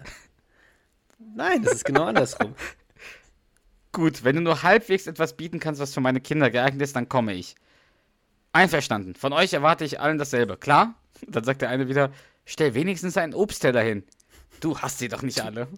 Nein, 1.17 1.63
das 1.63 1.75
ist 1.75 1.85
genau 1.85 2.03
andersrum. 2.05 2.55
Gut, 3.91 4.23
wenn 4.25 4.35
du 4.35 4.41
nur 4.41 4.63
halbwegs 4.63 5.07
etwas 5.07 5.37
bieten 5.37 5.59
kannst, 5.59 5.79
was 5.79 5.93
für 5.93 6.01
meine 6.01 6.19
Kinder 6.19 6.49
geeignet 6.49 6.81
ist, 6.81 6.95
dann 6.95 7.07
komme 7.07 7.33
ich. 7.33 7.55
Einverstanden. 8.51 9.15
Von 9.15 9.31
euch 9.31 9.53
erwarte 9.53 9.85
ich 9.85 9.99
allen 9.99 10.17
dasselbe. 10.17 10.57
Klar? 10.57 10.95
Dann 11.25 11.45
sagt 11.45 11.61
der 11.61 11.69
eine 11.69 11.87
wieder, 11.87 12.11
stell 12.45 12.73
wenigstens 12.73 13.17
einen 13.17 13.33
Obstteller 13.33 13.81
hin. 13.81 14.03
Du 14.59 14.77
hast 14.79 14.99
sie 14.99 15.07
doch 15.07 15.21
nicht 15.21 15.41
alle. 15.41 15.69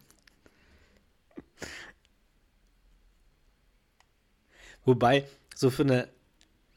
Wobei, 4.87 5.27
so 5.53 5.69
für 5.69 5.83
eine. 5.83 6.07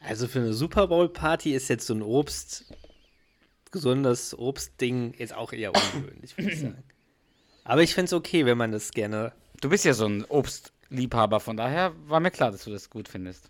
Also 0.02 0.26
für 0.28 0.40
eine 0.40 0.52
Super 0.54 0.88
Bowl-Party 0.88 1.54
ist 1.54 1.68
jetzt 1.68 1.86
so 1.86 1.94
ein 1.94 2.02
Obst. 2.02 2.64
Gesundes 3.70 4.36
Obstding 4.36 5.14
jetzt 5.16 5.32
auch 5.32 5.52
eher 5.52 5.72
ungewöhnlich, 5.72 6.36
würde 6.36 6.50
ich 6.50 6.60
sagen. 6.60 6.82
Aber 7.64 7.82
ich 7.82 7.94
finde 7.94 8.06
es 8.06 8.12
okay, 8.12 8.44
wenn 8.46 8.58
man 8.58 8.72
das 8.72 8.90
gerne. 8.90 9.32
Du 9.60 9.68
bist 9.68 9.84
ja 9.84 9.94
so 9.94 10.06
ein 10.06 10.24
Obstliebhaber, 10.24 11.38
von 11.38 11.56
daher 11.56 11.92
war 12.08 12.18
mir 12.18 12.32
klar, 12.32 12.50
dass 12.50 12.64
du 12.64 12.70
das 12.70 12.90
gut 12.90 13.08
findest. 13.08 13.46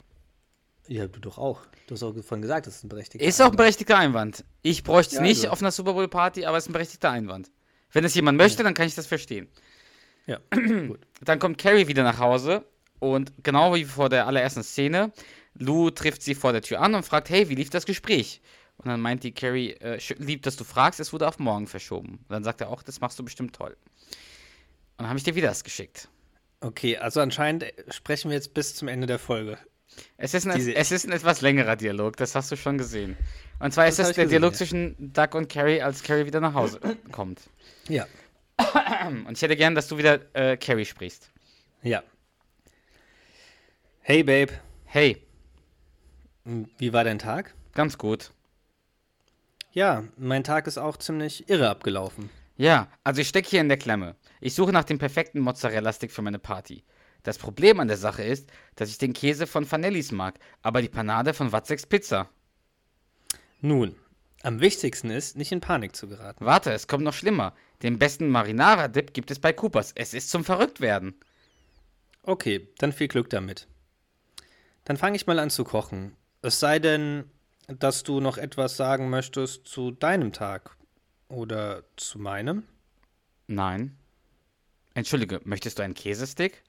Ja, 0.88 1.06
du 1.06 1.20
doch 1.20 1.38
auch. 1.38 1.62
Du 1.86 1.94
hast 1.94 2.02
auch 2.02 2.12
vorhin 2.22 2.42
gesagt, 2.42 2.66
das 2.66 2.76
ist 2.76 2.84
ein 2.84 2.88
berechtigter. 2.90 3.26
Ist 3.26 3.40
auch 3.40 3.50
ein 3.52 3.56
berechtigter 3.56 3.96
Einwand. 3.96 4.44
Ich 4.62 4.82
bräuchte 4.82 5.14
es 5.14 5.16
Ja, 5.18 5.22
nicht 5.22 5.38
also. 5.42 5.50
auf 5.50 5.62
einer 5.62 5.70
Super 5.70 5.94
Bowl 5.94 6.08
Party, 6.08 6.44
aber 6.44 6.58
es 6.58 6.64
ist 6.64 6.70
ein 6.70 6.74
berechtigter 6.74 7.10
Einwand. 7.10 7.50
Wenn 7.92 8.04
es 8.04 8.14
jemand 8.14 8.36
möchte, 8.36 8.62
dann 8.62 8.74
kann 8.74 8.86
ich 8.88 8.94
das 8.94 9.06
verstehen. 9.06 9.48
Ja, 10.26 10.40
gut. 10.50 11.00
Dann 11.22 11.38
kommt 11.38 11.56
Carrie 11.56 11.86
wieder 11.86 12.02
nach 12.02 12.18
Hause 12.18 12.64
und 13.00 13.32
genau 13.42 13.74
wie 13.74 13.84
vor 13.84 14.08
der 14.08 14.26
allerersten 14.26 14.62
Szene, 14.62 15.12
Lou 15.54 15.90
trifft 15.90 16.22
sie 16.22 16.34
vor 16.36 16.52
der 16.52 16.62
Tür 16.62 16.80
an 16.80 16.94
und 16.94 17.02
fragt, 17.04 17.28
hey, 17.30 17.48
wie 17.48 17.56
lief 17.56 17.70
das 17.70 17.84
Gespräch? 17.86 18.40
Und 18.76 18.86
dann 18.88 19.00
meint 19.00 19.24
die 19.24 19.32
Carrie, 19.32 19.72
äh, 19.72 19.98
lieb, 20.18 20.42
dass 20.44 20.56
du 20.56 20.64
fragst, 20.64 21.00
es 21.00 21.12
wurde 21.12 21.26
auf 21.28 21.38
morgen 21.38 21.66
verschoben. 21.66 22.12
Und 22.28 22.30
dann 22.30 22.44
sagt 22.44 22.60
er 22.62 22.70
auch, 22.70 22.82
das 22.82 23.00
machst 23.00 23.18
du 23.18 23.24
bestimmt 23.24 23.54
toll. 23.54 23.76
Und 24.96 24.98
dann 24.98 25.08
habe 25.08 25.18
ich 25.18 25.24
dir 25.24 25.34
wieder 25.34 25.48
das 25.48 25.64
geschickt. 25.64 26.08
Okay, 26.60 26.96
also 26.96 27.20
anscheinend 27.20 27.64
sprechen 27.90 28.30
wir 28.30 28.36
jetzt 28.36 28.54
bis 28.54 28.74
zum 28.74 28.88
Ende 28.88 29.06
der 29.06 29.18
Folge. 29.18 29.58
Es 30.16 30.34
ist, 30.34 30.46
ein, 30.46 30.54
Diese- 30.56 30.74
es 30.74 30.92
ist 30.92 31.04
ein 31.06 31.12
etwas 31.12 31.40
längerer 31.40 31.76
Dialog, 31.76 32.16
das 32.16 32.34
hast 32.34 32.50
du 32.52 32.56
schon 32.56 32.78
gesehen. 32.78 33.16
Und 33.58 33.74
zwar 33.74 33.86
Das 33.86 33.98
ist 33.98 34.10
ich 34.10 34.14
der 34.14 34.24
gesehen, 34.24 34.40
Dialog 34.40 34.52
ja. 34.52 34.56
zwischen 34.58 35.12
Doug 35.12 35.28
und 35.34 35.48
Carrie, 35.48 35.82
als 35.82 36.02
Carrie 36.02 36.26
wieder 36.26 36.40
nach 36.40 36.54
Hause 36.54 36.80
kommt. 37.12 37.40
Ja. 37.88 38.06
Und 39.26 39.32
ich 39.32 39.42
hätte 39.42 39.56
gern, 39.56 39.74
dass 39.74 39.88
du 39.88 39.98
wieder 39.98 40.20
äh, 40.34 40.56
Carrie 40.56 40.84
sprichst. 40.84 41.30
Ja. 41.82 42.02
Hey, 44.02 44.22
Babe. 44.22 44.52
Hey, 44.84 45.22
Wie 46.44 46.92
war 46.92 47.04
dein 47.04 47.18
Tag? 47.18 47.54
ganz 47.74 47.96
gut. 47.98 48.32
Ja, 49.72 50.04
mein 50.16 50.42
Tag 50.42 50.66
ist 50.66 50.78
auch 50.78 50.96
ziemlich 50.96 51.48
irre 51.48 51.68
abgelaufen. 51.70 52.28
Ja, 52.56 52.88
also 53.04 53.20
ich 53.20 53.28
stecke 53.28 53.48
hier 53.48 53.60
in 53.60 53.68
der 53.68 53.78
Klemme. 53.78 54.16
Ich 54.40 54.54
suche 54.54 54.72
nach 54.72 54.84
dem 54.84 54.98
perfekten 54.98 55.38
Mozzarella-Stick 55.40 56.10
für 56.10 56.22
meine 56.22 56.40
Party. 56.40 56.82
Das 57.22 57.38
Problem 57.38 57.78
an 57.78 57.86
der 57.88 57.96
Sache 57.96 58.22
ist, 58.24 58.50
dass 58.74 58.88
ich 58.90 58.98
den 58.98 59.12
Käse 59.12 59.46
von 59.46 59.64
Fanellis 59.64 60.10
mag, 60.10 60.38
aber 60.62 60.82
die 60.82 60.88
Panade 60.88 61.32
von 61.34 61.52
Watzeks 61.52 61.86
Pizza. 61.86 62.28
Nun, 63.60 63.94
am 64.42 64.60
wichtigsten 64.60 65.10
ist, 65.10 65.36
nicht 65.36 65.52
in 65.52 65.60
Panik 65.60 65.94
zu 65.94 66.08
geraten. 66.08 66.44
Warte, 66.44 66.72
es 66.72 66.88
kommt 66.88 67.04
noch 67.04 67.14
schlimmer. 67.14 67.54
Den 67.82 67.98
besten 67.98 68.28
Marinara-Dip 68.28 69.14
gibt 69.14 69.30
es 69.30 69.38
bei 69.38 69.52
Coopers. 69.52 69.92
Es 69.94 70.14
ist 70.14 70.30
zum 70.30 70.44
Verrücktwerden. 70.44 71.14
Okay, 72.22 72.68
dann 72.78 72.92
viel 72.92 73.08
Glück 73.08 73.30
damit. 73.30 73.68
Dann 74.90 74.96
fange 74.96 75.14
ich 75.14 75.28
mal 75.28 75.38
an 75.38 75.50
zu 75.50 75.62
kochen. 75.62 76.16
Es 76.42 76.58
sei 76.58 76.80
denn, 76.80 77.30
dass 77.68 78.02
du 78.02 78.18
noch 78.18 78.38
etwas 78.38 78.76
sagen 78.76 79.08
möchtest 79.08 79.68
zu 79.68 79.92
deinem 79.92 80.32
Tag 80.32 80.76
oder 81.28 81.84
zu 81.94 82.18
meinem. 82.18 82.64
Nein. 83.46 83.96
Entschuldige, 84.94 85.42
möchtest 85.44 85.78
du 85.78 85.84
einen 85.84 85.94
Käsestick? 85.94 86.64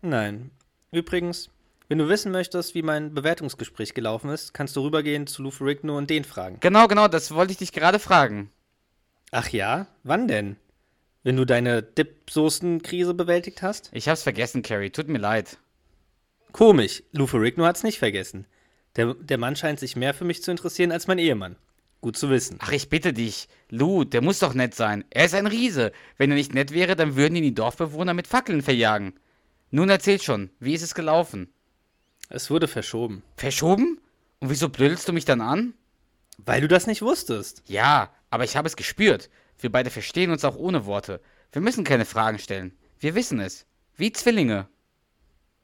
Nein. 0.00 0.50
Übrigens, 0.92 1.50
wenn 1.88 1.98
du 1.98 2.08
wissen 2.08 2.32
möchtest, 2.32 2.74
wie 2.74 2.80
mein 2.80 3.12
Bewertungsgespräch 3.12 3.92
gelaufen 3.92 4.30
ist, 4.30 4.54
kannst 4.54 4.74
du 4.74 4.80
rübergehen 4.80 5.26
zu 5.26 5.42
Lou 5.42 5.50
Ferrigno 5.50 5.98
und 5.98 6.08
den 6.08 6.24
fragen. 6.24 6.56
Genau, 6.60 6.88
genau, 6.88 7.06
das 7.06 7.34
wollte 7.34 7.52
ich 7.52 7.58
dich 7.58 7.72
gerade 7.72 7.98
fragen. 7.98 8.50
Ach 9.30 9.50
ja? 9.50 9.88
Wann 10.04 10.26
denn? 10.26 10.56
Wenn 11.22 11.36
du 11.36 11.44
deine 11.44 11.82
Dip-Soßen-Krise 11.82 13.12
bewältigt 13.12 13.60
hast? 13.60 13.90
Ich 13.92 14.08
hab's 14.08 14.22
vergessen, 14.22 14.62
Carrie. 14.62 14.88
Tut 14.88 15.08
mir 15.08 15.18
leid. 15.18 15.58
Komisch, 16.52 17.02
Lou 17.12 17.26
Ferrigno 17.26 17.64
hat's 17.64 17.82
nicht 17.82 17.98
vergessen. 17.98 18.46
Der, 18.96 19.14
der 19.14 19.38
Mann 19.38 19.56
scheint 19.56 19.78
sich 19.78 19.96
mehr 19.96 20.14
für 20.14 20.24
mich 20.24 20.42
zu 20.42 20.50
interessieren 20.50 20.92
als 20.92 21.06
mein 21.06 21.18
Ehemann. 21.18 21.56
Gut 22.00 22.16
zu 22.16 22.30
wissen. 22.30 22.56
Ach, 22.60 22.72
ich 22.72 22.88
bitte 22.88 23.12
dich. 23.12 23.48
Lou, 23.68 24.04
der 24.04 24.22
muss 24.22 24.38
doch 24.38 24.54
nett 24.54 24.74
sein. 24.74 25.04
Er 25.10 25.26
ist 25.26 25.34
ein 25.34 25.46
Riese. 25.46 25.92
Wenn 26.16 26.30
er 26.30 26.36
nicht 26.36 26.54
nett 26.54 26.72
wäre, 26.72 26.96
dann 26.96 27.14
würden 27.14 27.36
ihn 27.36 27.42
die 27.42 27.54
Dorfbewohner 27.54 28.14
mit 28.14 28.26
Fackeln 28.26 28.62
verjagen. 28.62 29.14
Nun 29.70 29.90
erzähl 29.90 30.20
schon, 30.20 30.50
wie 30.58 30.74
ist 30.74 30.82
es 30.82 30.94
gelaufen? 30.94 31.52
Es 32.30 32.50
wurde 32.50 32.68
verschoben. 32.68 33.22
Verschoben? 33.36 34.00
Und 34.40 34.50
wieso 34.50 34.70
blödelst 34.70 35.06
du 35.08 35.12
mich 35.12 35.26
dann 35.26 35.42
an? 35.42 35.74
Weil 36.38 36.62
du 36.62 36.68
das 36.68 36.86
nicht 36.86 37.02
wusstest. 37.02 37.62
Ja, 37.66 38.10
aber 38.30 38.44
ich 38.44 38.56
habe 38.56 38.66
es 38.66 38.76
gespürt. 38.76 39.28
Wir 39.58 39.70
beide 39.70 39.90
verstehen 39.90 40.30
uns 40.30 40.44
auch 40.44 40.56
ohne 40.56 40.86
Worte. 40.86 41.20
Wir 41.52 41.60
müssen 41.60 41.84
keine 41.84 42.06
Fragen 42.06 42.38
stellen. 42.38 42.72
Wir 42.98 43.14
wissen 43.14 43.40
es. 43.40 43.66
Wie 43.96 44.10
Zwillinge. 44.12 44.68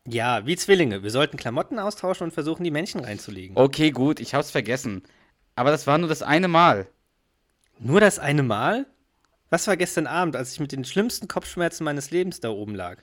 Ja, 0.06 0.46
wie 0.46 0.56
Zwillinge. 0.56 1.02
Wir 1.02 1.10
sollten 1.10 1.36
Klamotten 1.36 1.78
austauschen 1.78 2.24
und 2.26 2.32
versuchen, 2.32 2.64
die 2.64 2.70
Männchen 2.70 3.00
reinzulegen. 3.00 3.56
Okay, 3.56 3.90
gut, 3.90 4.20
ich 4.20 4.34
hab's 4.34 4.50
vergessen. 4.50 5.02
Aber 5.54 5.70
das 5.70 5.86
war 5.86 5.98
nur 5.98 6.08
das 6.08 6.22
eine 6.22 6.48
Mal. 6.48 6.88
Nur 7.78 8.00
das 8.00 8.18
eine 8.18 8.42
Mal? 8.42 8.86
Was 9.50 9.66
war 9.66 9.76
gestern 9.76 10.06
Abend, 10.06 10.36
als 10.36 10.52
ich 10.52 10.60
mit 10.60 10.72
den 10.72 10.84
schlimmsten 10.84 11.28
Kopfschmerzen 11.28 11.84
meines 11.84 12.10
Lebens 12.10 12.40
da 12.40 12.50
oben 12.50 12.74
lag? 12.74 12.98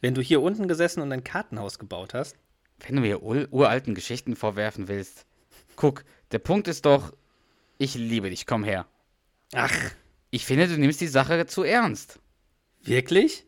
Wenn 0.00 0.14
du 0.14 0.20
hier 0.20 0.42
unten 0.42 0.68
gesessen 0.68 1.00
und 1.00 1.12
ein 1.12 1.24
Kartenhaus 1.24 1.78
gebaut 1.78 2.14
hast? 2.14 2.36
Wenn 2.80 2.96
du 2.96 3.00
mir 3.02 3.22
ur 3.22 3.48
uralten 3.50 3.94
Geschichten 3.94 4.36
vorwerfen 4.36 4.88
willst. 4.88 5.24
Guck, 5.76 6.04
der 6.32 6.38
Punkt 6.38 6.68
ist 6.68 6.84
doch, 6.84 7.12
ich 7.78 7.94
liebe 7.94 8.28
dich, 8.30 8.46
komm 8.46 8.64
her. 8.64 8.86
Ach, 9.54 9.72
Ich 10.30 10.44
finde, 10.44 10.68
du 10.68 10.76
nimmst 10.78 11.00
die 11.00 11.06
Sache 11.06 11.46
zu 11.46 11.62
ernst. 11.62 12.18
wirklich? 12.82 13.46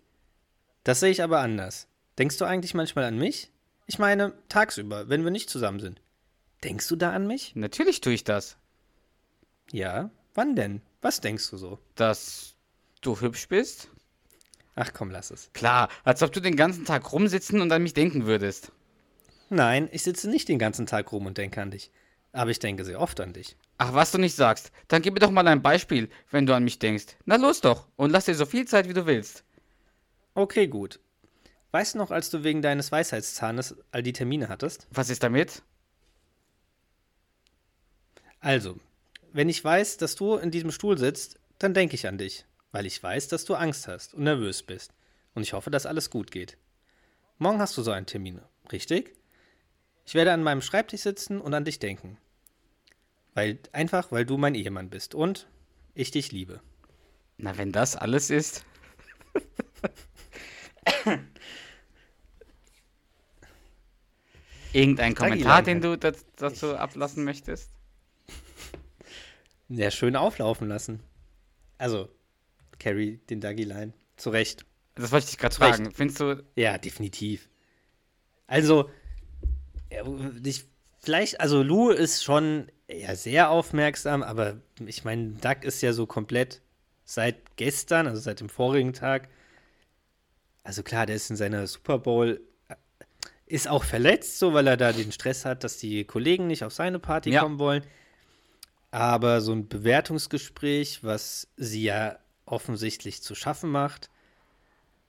Das 0.84 1.00
sehe 1.00 1.10
ich 1.10 1.22
aber 1.22 1.40
anders. 1.40 1.86
Denkst 2.18 2.36
du 2.38 2.44
eigentlich 2.44 2.74
manchmal 2.74 3.04
an 3.04 3.16
mich? 3.16 3.52
Ich 3.86 3.98
meine, 3.98 4.32
tagsüber, 4.48 5.08
wenn 5.08 5.22
wir 5.22 5.30
nicht 5.30 5.48
zusammen 5.48 5.78
sind. 5.78 6.00
Denkst 6.64 6.88
du 6.88 6.96
da 6.96 7.12
an 7.12 7.26
mich? 7.28 7.54
Natürlich 7.54 8.00
tue 8.00 8.12
ich 8.12 8.24
das. 8.24 8.56
Ja. 9.70 10.10
Wann 10.34 10.56
denn? 10.56 10.82
Was 11.00 11.20
denkst 11.20 11.48
du 11.50 11.56
so? 11.56 11.78
Dass 11.94 12.56
du 13.00 13.20
hübsch 13.20 13.48
bist? 13.48 13.88
Ach 14.74 14.92
komm, 14.92 15.10
lass 15.10 15.30
es. 15.30 15.50
Klar, 15.52 15.88
als 16.04 16.22
ob 16.22 16.32
du 16.32 16.40
den 16.40 16.56
ganzen 16.56 16.84
Tag 16.84 17.12
rumsitzen 17.12 17.60
und 17.60 17.70
an 17.70 17.82
mich 17.82 17.94
denken 17.94 18.26
würdest. 18.26 18.72
Nein, 19.48 19.88
ich 19.92 20.02
sitze 20.02 20.28
nicht 20.28 20.48
den 20.48 20.58
ganzen 20.58 20.86
Tag 20.86 21.12
rum 21.12 21.26
und 21.26 21.38
denke 21.38 21.62
an 21.62 21.70
dich. 21.70 21.90
Aber 22.32 22.50
ich 22.50 22.58
denke 22.58 22.84
sehr 22.84 23.00
oft 23.00 23.20
an 23.20 23.32
dich. 23.32 23.56
Ach, 23.78 23.94
was 23.94 24.10
du 24.10 24.18
nicht 24.18 24.34
sagst. 24.34 24.72
Dann 24.88 25.02
gib 25.02 25.14
mir 25.14 25.20
doch 25.20 25.30
mal 25.30 25.46
ein 25.46 25.62
Beispiel, 25.62 26.10
wenn 26.30 26.46
du 26.46 26.54
an 26.54 26.64
mich 26.64 26.78
denkst. 26.78 27.16
Na 27.24 27.36
los 27.36 27.60
doch 27.60 27.86
und 27.96 28.10
lass 28.10 28.26
dir 28.26 28.34
so 28.34 28.44
viel 28.44 28.66
Zeit, 28.66 28.88
wie 28.88 28.94
du 28.94 29.06
willst. 29.06 29.44
Okay, 30.34 30.66
gut. 30.66 31.00
Weißt 31.70 31.94
du 31.94 31.98
noch, 31.98 32.10
als 32.10 32.30
du 32.30 32.44
wegen 32.44 32.62
deines 32.62 32.90
Weisheitszahnes 32.90 33.76
all 33.90 34.02
die 34.02 34.14
Termine 34.14 34.48
hattest? 34.48 34.86
Was 34.90 35.10
ist 35.10 35.22
damit? 35.22 35.62
Also, 38.40 38.78
wenn 39.32 39.48
ich 39.48 39.62
weiß, 39.62 39.98
dass 39.98 40.14
du 40.14 40.36
in 40.36 40.50
diesem 40.50 40.70
Stuhl 40.70 40.96
sitzt, 40.96 41.38
dann 41.58 41.74
denke 41.74 41.94
ich 41.94 42.06
an 42.06 42.18
dich, 42.18 42.46
weil 42.72 42.86
ich 42.86 43.02
weiß, 43.02 43.28
dass 43.28 43.44
du 43.44 43.54
Angst 43.54 43.88
hast 43.88 44.14
und 44.14 44.22
nervös 44.22 44.62
bist. 44.62 44.92
Und 45.34 45.42
ich 45.42 45.52
hoffe, 45.52 45.70
dass 45.70 45.86
alles 45.86 46.10
gut 46.10 46.30
geht. 46.30 46.56
Morgen 47.36 47.60
hast 47.60 47.76
du 47.76 47.82
so 47.82 47.90
einen 47.90 48.06
Termin, 48.06 48.40
richtig? 48.72 49.14
Ich 50.06 50.14
werde 50.14 50.32
an 50.32 50.42
meinem 50.42 50.62
Schreibtisch 50.62 51.02
sitzen 51.02 51.40
und 51.40 51.52
an 51.52 51.64
dich 51.64 51.78
denken. 51.78 52.16
Weil, 53.34 53.58
einfach, 53.72 54.10
weil 54.10 54.24
du 54.24 54.38
mein 54.38 54.54
Ehemann 54.54 54.88
bist 54.88 55.14
und 55.14 55.46
ich 55.94 56.10
dich 56.10 56.32
liebe. 56.32 56.60
Na, 57.36 57.58
wenn 57.58 57.72
das 57.72 57.94
alles 57.94 58.30
ist. 58.30 58.64
Irgendein 64.72 65.14
Kommentar, 65.14 65.62
den 65.62 65.80
du 65.80 65.96
dazu 65.96 66.76
ablassen 66.76 67.24
möchtest? 67.24 67.70
Ja, 69.68 69.90
schön 69.90 70.16
auflaufen 70.16 70.68
lassen. 70.68 71.00
Also, 71.78 72.08
Carrie, 72.78 73.18
den 73.30 73.40
Duggy-Line. 73.40 73.92
Zu 74.16 74.30
Recht. 74.30 74.64
Das 74.94 75.12
wollte 75.12 75.24
ich 75.24 75.30
dich 75.30 75.38
gerade 75.38 75.54
fragen. 75.54 75.92
Findest 75.92 76.20
du, 76.20 76.44
Ja, 76.56 76.78
definitiv. 76.78 77.48
Also, 78.46 78.90
ich, 80.42 80.64
vielleicht, 81.00 81.40
also 81.40 81.62
Lou 81.62 81.90
ist 81.90 82.24
schon 82.24 82.70
ja, 82.90 83.14
sehr 83.14 83.50
aufmerksam, 83.50 84.22
aber 84.22 84.60
ich 84.84 85.04
meine, 85.04 85.32
Doug 85.32 85.62
ist 85.62 85.82
ja 85.82 85.92
so 85.92 86.06
komplett 86.06 86.62
seit 87.04 87.56
gestern, 87.56 88.06
also 88.06 88.20
seit 88.20 88.40
dem 88.40 88.48
vorigen 88.48 88.92
Tag. 88.92 89.28
Also 90.68 90.82
klar, 90.82 91.06
der 91.06 91.16
ist 91.16 91.30
in 91.30 91.36
seiner 91.36 91.66
Super 91.66 91.98
Bowl, 91.98 92.42
äh, 92.68 92.74
ist 93.46 93.68
auch 93.68 93.84
verletzt, 93.84 94.38
so 94.38 94.52
weil 94.52 94.66
er 94.66 94.76
da 94.76 94.92
den 94.92 95.12
Stress 95.12 95.46
hat, 95.46 95.64
dass 95.64 95.78
die 95.78 96.04
Kollegen 96.04 96.46
nicht 96.46 96.62
auf 96.62 96.74
seine 96.74 96.98
Party 96.98 97.30
Ja. 97.30 97.40
kommen 97.40 97.58
wollen. 97.58 97.82
Aber 98.90 99.40
so 99.40 99.52
ein 99.52 99.66
Bewertungsgespräch, 99.66 101.02
was 101.02 101.48
sie 101.56 101.84
ja 101.84 102.18
offensichtlich 102.44 103.22
zu 103.22 103.34
schaffen 103.34 103.70
macht, 103.70 104.10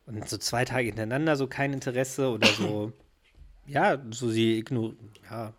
und 0.06 0.30
so 0.30 0.38
zwei 0.38 0.63
Tage 0.63 0.86
hintereinander 0.86 1.36
so 1.36 1.48
kein 1.48 1.74
Interesse 1.74 2.30
oder 2.30 2.48
so, 2.48 2.93
ja, 3.67 4.02
so 4.12 4.30
sie 4.30 4.60
igno 4.60 4.93
ja, 5.30 5.54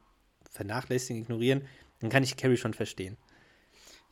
vernachlässigen, 0.50 1.24
ignorieren, 1.24 1.68
dann 2.00 2.08
kann 2.08 2.22
ich 2.22 2.38
Carrie 2.38 2.56
schon 2.56 2.72
verstehen. 2.72 3.18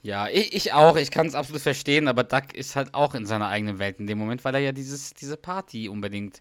Ja, 0.02 0.28
ich, 0.28 0.54
ich 0.54 0.72
auch. 0.72 0.96
Ich 0.96 1.10
kann 1.10 1.26
es 1.26 1.34
absolut 1.34 1.60
verstehen, 1.60 2.08
aber 2.08 2.24
Duck 2.24 2.54
ist 2.54 2.76
halt 2.76 2.94
auch 2.94 3.14
in 3.14 3.26
seiner 3.26 3.48
eigenen 3.48 3.78
Welt 3.78 3.98
in 3.98 4.06
dem 4.06 4.18
Moment, 4.18 4.44
weil 4.44 4.54
er 4.54 4.60
ja 4.60 4.72
dieses, 4.72 5.12
diese 5.14 5.36
Party 5.36 5.88
unbedingt 5.88 6.40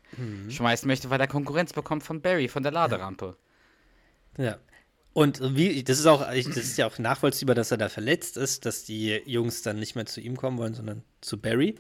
schmeißen 0.50 0.88
möchte, 0.88 1.10
weil 1.10 1.20
er 1.20 1.28
Konkurrenz 1.28 1.74
bekommt 1.74 2.04
von 2.04 2.22
Barry, 2.22 2.48
von 2.48 2.64
der 2.64 2.72
Laderampe. 2.72 3.36
Ja. 4.38 4.58
Und 5.14 5.56
wie, 5.56 5.84
das 5.84 5.98
ist 5.98 6.06
auch, 6.06 6.22
das 6.22 6.46
ist 6.46 6.78
ja 6.78 6.86
auch 6.86 7.00
nachvollziehbar, 7.00 7.56
dass 7.56 7.72
er 7.72 7.78
da 7.78 7.90
verletzt 7.90 8.38
ist, 8.38 8.68
dass 8.68 8.84
die 8.84 9.20
Jungs 9.26 9.64
dann 9.64 9.80
nicht 9.80 9.96
mehr 9.96 10.06
zu 10.06 10.22
ihm 10.22 10.38
kommen 10.38 10.60
wollen, 10.60 10.76
sondern 10.76 11.04
zu 11.22 11.42
Barry. 11.42 11.74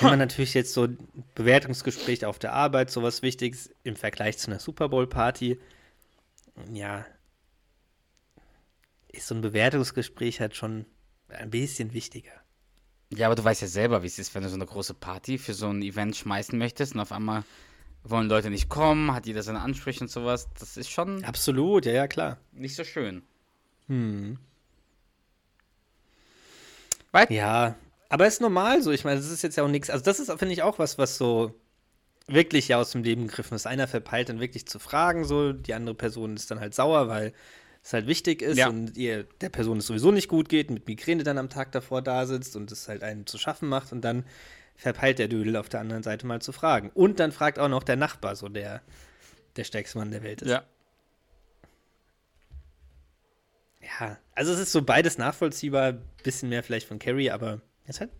Wenn 0.00 0.10
man 0.10 0.18
natürlich 0.18 0.54
jetzt 0.54 0.72
so 0.72 0.84
ein 0.84 0.98
Bewertungsgespräch 1.36 2.24
auf 2.24 2.40
der 2.40 2.52
Arbeit, 2.52 2.90
sowas 2.90 3.22
Wichtiges 3.22 3.70
im 3.84 3.94
Vergleich 3.94 4.38
zu 4.38 4.50
einer 4.50 4.58
Super 4.58 4.88
Bowl-Party, 4.88 5.60
ja, 6.72 7.06
ist 9.12 9.26
so 9.26 9.34
ein 9.34 9.40
Bewertungsgespräch 9.40 10.40
halt 10.40 10.56
schon 10.56 10.86
ein 11.28 11.50
bisschen 11.50 11.92
wichtiger. 11.92 12.32
Ja, 13.12 13.26
aber 13.26 13.34
du 13.34 13.44
weißt 13.44 13.62
ja 13.62 13.68
selber, 13.68 14.02
wie 14.02 14.06
es 14.06 14.18
ist, 14.18 14.34
wenn 14.34 14.42
du 14.42 14.48
so 14.48 14.54
eine 14.54 14.66
große 14.66 14.94
Party 14.94 15.38
für 15.38 15.54
so 15.54 15.68
ein 15.68 15.82
Event 15.82 16.16
schmeißen 16.16 16.56
möchtest 16.58 16.94
und 16.94 17.00
auf 17.00 17.12
einmal 17.12 17.44
wollen 18.04 18.28
Leute 18.28 18.50
nicht 18.50 18.68
kommen, 18.68 19.12
hat 19.12 19.26
jeder 19.26 19.42
seine 19.42 19.60
Ansprüche 19.60 20.00
und 20.00 20.08
sowas. 20.10 20.48
Das 20.58 20.76
ist 20.76 20.90
schon 20.90 21.24
Absolut, 21.24 21.86
ja, 21.86 21.92
ja, 21.92 22.08
klar. 22.08 22.38
nicht 22.52 22.76
so 22.76 22.84
schön. 22.84 23.22
Ja, 27.30 27.74
aber 28.08 28.26
ist 28.26 28.40
normal 28.40 28.82
so. 28.82 28.92
Ich 28.92 29.04
meine, 29.04 29.20
das 29.20 29.30
ist 29.30 29.42
jetzt 29.42 29.56
ja 29.56 29.64
auch 29.64 29.68
nichts. 29.68 29.90
Also, 29.90 30.04
das 30.04 30.20
ist, 30.20 30.30
finde 30.38 30.52
ich, 30.52 30.62
auch 30.62 30.78
was, 30.78 30.98
was 30.98 31.16
so 31.16 31.54
wirklich 32.26 32.68
ja 32.68 32.78
aus 32.78 32.92
dem 32.92 33.02
Leben 33.02 33.26
gegriffen 33.26 33.54
ist. 33.54 33.66
Einer 33.66 33.88
verpeilt 33.88 34.28
dann 34.28 34.40
wirklich 34.40 34.66
zu 34.66 34.78
fragen, 34.78 35.24
so. 35.24 35.52
Die 35.52 35.74
andere 35.74 35.94
Person 35.96 36.36
ist 36.36 36.50
dann 36.50 36.60
halt 36.60 36.74
sauer, 36.74 37.08
weil 37.08 37.32
es 37.82 37.92
halt 37.92 38.06
wichtig 38.06 38.42
ist 38.42 38.58
Ja. 38.58 38.68
und 38.68 38.96
ihr 38.96 39.24
der 39.40 39.48
Person 39.48 39.78
es 39.78 39.86
sowieso 39.86 40.10
nicht 40.12 40.28
gut 40.28 40.48
geht, 40.48 40.70
mit 40.70 40.86
Migräne 40.86 41.22
dann 41.24 41.38
am 41.38 41.48
Tag 41.48 41.72
davor 41.72 42.02
da 42.02 42.26
sitzt 42.26 42.56
und 42.56 42.70
es 42.70 42.88
halt 42.88 43.02
einen 43.02 43.26
zu 43.26 43.38
schaffen 43.38 43.68
macht 43.68 43.92
und 43.92 44.02
dann 44.02 44.24
verpeilt 44.76 45.18
der 45.18 45.28
Dödel 45.28 45.56
auf 45.56 45.68
der 45.68 45.80
anderen 45.80 46.02
Seite 46.02 46.26
mal 46.26 46.40
zu 46.42 46.52
fragen. 46.52 46.90
Und 46.94 47.20
dann 47.20 47.32
fragt 47.32 47.58
auch 47.58 47.68
noch 47.68 47.82
der 47.82 47.96
Nachbar, 47.96 48.36
so 48.36 48.48
der 48.48 48.82
der 49.56 49.64
stärkste 49.64 49.98
Mann 49.98 50.10
der 50.10 50.22
Welt 50.22 50.42
ist. 50.42 50.50
Ja. 50.50 50.64
Ja, 53.98 54.18
also 54.34 54.52
es 54.52 54.58
ist 54.60 54.72
so 54.72 54.82
beides 54.82 55.18
nachvollziehbar, 55.18 55.94
bisschen 56.22 56.48
mehr 56.48 56.62
vielleicht 56.62 56.86
von 56.86 56.98
Carrie, 56.98 57.30
aber 57.30 57.60
es 57.84 57.96
ist 57.96 58.00
halt 58.00 58.10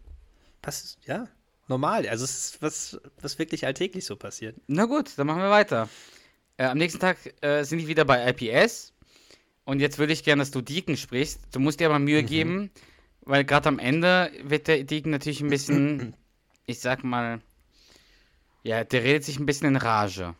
passt, 0.63 0.99
ja, 1.07 1.29
normal. 1.69 2.09
Also 2.09 2.25
es 2.25 2.31
ist 2.55 2.63
was, 2.63 3.01
was 3.21 3.39
wirklich 3.39 3.65
alltäglich 3.67 4.05
so 4.05 4.17
passiert. 4.17 4.57
Na 4.67 4.87
gut, 4.87 5.17
dann 5.17 5.27
machen 5.27 5.41
wir 5.43 5.51
weiter. 5.51 5.89
Äh, 6.57 6.65
am 6.65 6.79
nächsten 6.79 7.01
Tag 7.01 7.19
äh, 7.43 7.63
sind 7.65 7.79
die 7.79 7.89
wieder 7.89 8.05
bei 8.05 8.29
IPS. 8.29 8.93
Und 9.65 9.81
jetzt 9.81 9.99
würde 9.99 10.13
ich 10.13 10.25
gerne, 10.25 10.41
dass 10.43 10.51
du 10.51 10.61
Deacon 10.61 10.97
sprichst. 10.97 11.41
Du 11.53 11.61
musst 11.61 11.81
dir 11.81 11.87
aber 11.87 11.99
Mühe 11.99 12.23
geben, 12.23 12.71
weil 13.23 13.45
gerade 13.45 13.69
am 13.69 13.79
Ende 13.79 14.33
wird 14.43 14.67
der 14.69 14.83
Deacon 14.85 15.11
natürlich 15.13 15.41
ein 15.41 15.51
bisschen, 15.51 16.15
ich 16.67 16.81
sag 16.81 17.05
mal, 17.05 17.41
ja, 18.63 18.85
der 18.85 19.03
redet 19.05 19.25
sich 19.25 19.39
ein 19.39 19.47
bisschen 19.47 19.69
in 19.69 19.77
Rage. 19.77 20.35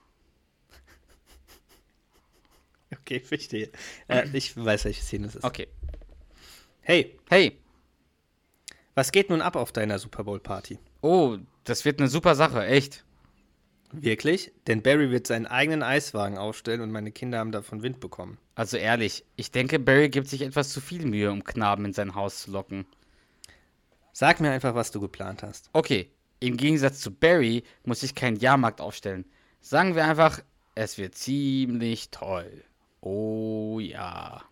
Okay, 2.93 3.21
verstehe. 3.21 3.71
Äh, 4.09 4.29
ich 4.33 4.57
weiß, 4.57 4.85
welche 4.85 5.03
Szene 5.03 5.29
es 5.29 5.37
ist. 5.37 5.45
Okay. 5.45 5.69
Hey, 6.81 7.19
Hey, 7.29 7.59
was 8.95 9.13
geht 9.13 9.31
nun 9.31 9.41
ab 9.43 9.55
auf 9.57 9.73
deiner 9.73 9.99
Super 9.99 10.25
Bowl 10.25 10.41
Party? 10.41 10.79
oh, 11.03 11.39
das 11.65 11.85
wird 11.85 12.01
eine 12.01 12.09
super 12.09 12.35
Sache, 12.35 12.67
echt. 12.67 13.05
Wirklich? 13.93 14.53
Denn 14.67 14.83
Barry 14.83 15.11
wird 15.11 15.27
seinen 15.27 15.47
eigenen 15.47 15.83
Eiswagen 15.83 16.39
aufstellen 16.39 16.81
und 16.81 16.91
meine 16.91 17.13
Kinder 17.13 17.39
haben 17.39 17.53
davon 17.53 17.83
Wind 17.83 18.01
bekommen. 18.01 18.39
Also 18.61 18.77
ehrlich, 18.77 19.25
ich 19.37 19.51
denke, 19.51 19.79
Barry 19.79 20.11
gibt 20.11 20.29
sich 20.29 20.43
etwas 20.43 20.69
zu 20.69 20.83
viel 20.83 21.07
Mühe, 21.07 21.33
um 21.33 21.45
Knaben 21.45 21.87
in 21.87 21.95
sein 21.95 22.15
Haus 22.15 22.43
zu 22.43 22.51
locken. 22.51 22.85
Sag 24.13 24.39
mir 24.39 24.51
einfach, 24.51 24.75
was 24.75 24.91
du 24.91 25.01
geplant 25.01 25.43
hast. 25.43 25.71
Okay, 25.73 26.11
im 26.41 26.59
Gegensatz 26.59 27.01
zu 27.01 27.11
Barry 27.11 27.65
muss 27.85 28.03
ich 28.03 28.15
keinen 28.15 28.37
Jahrmarkt 28.37 28.83
aufstellen. 28.83 29.25
Sagen 29.63 29.95
wir 29.95 30.05
einfach, 30.05 30.43
es 30.75 30.99
wird 30.99 31.15
ziemlich 31.15 32.11
toll. 32.11 32.63
Oh 33.01 33.79
ja. 33.81 34.43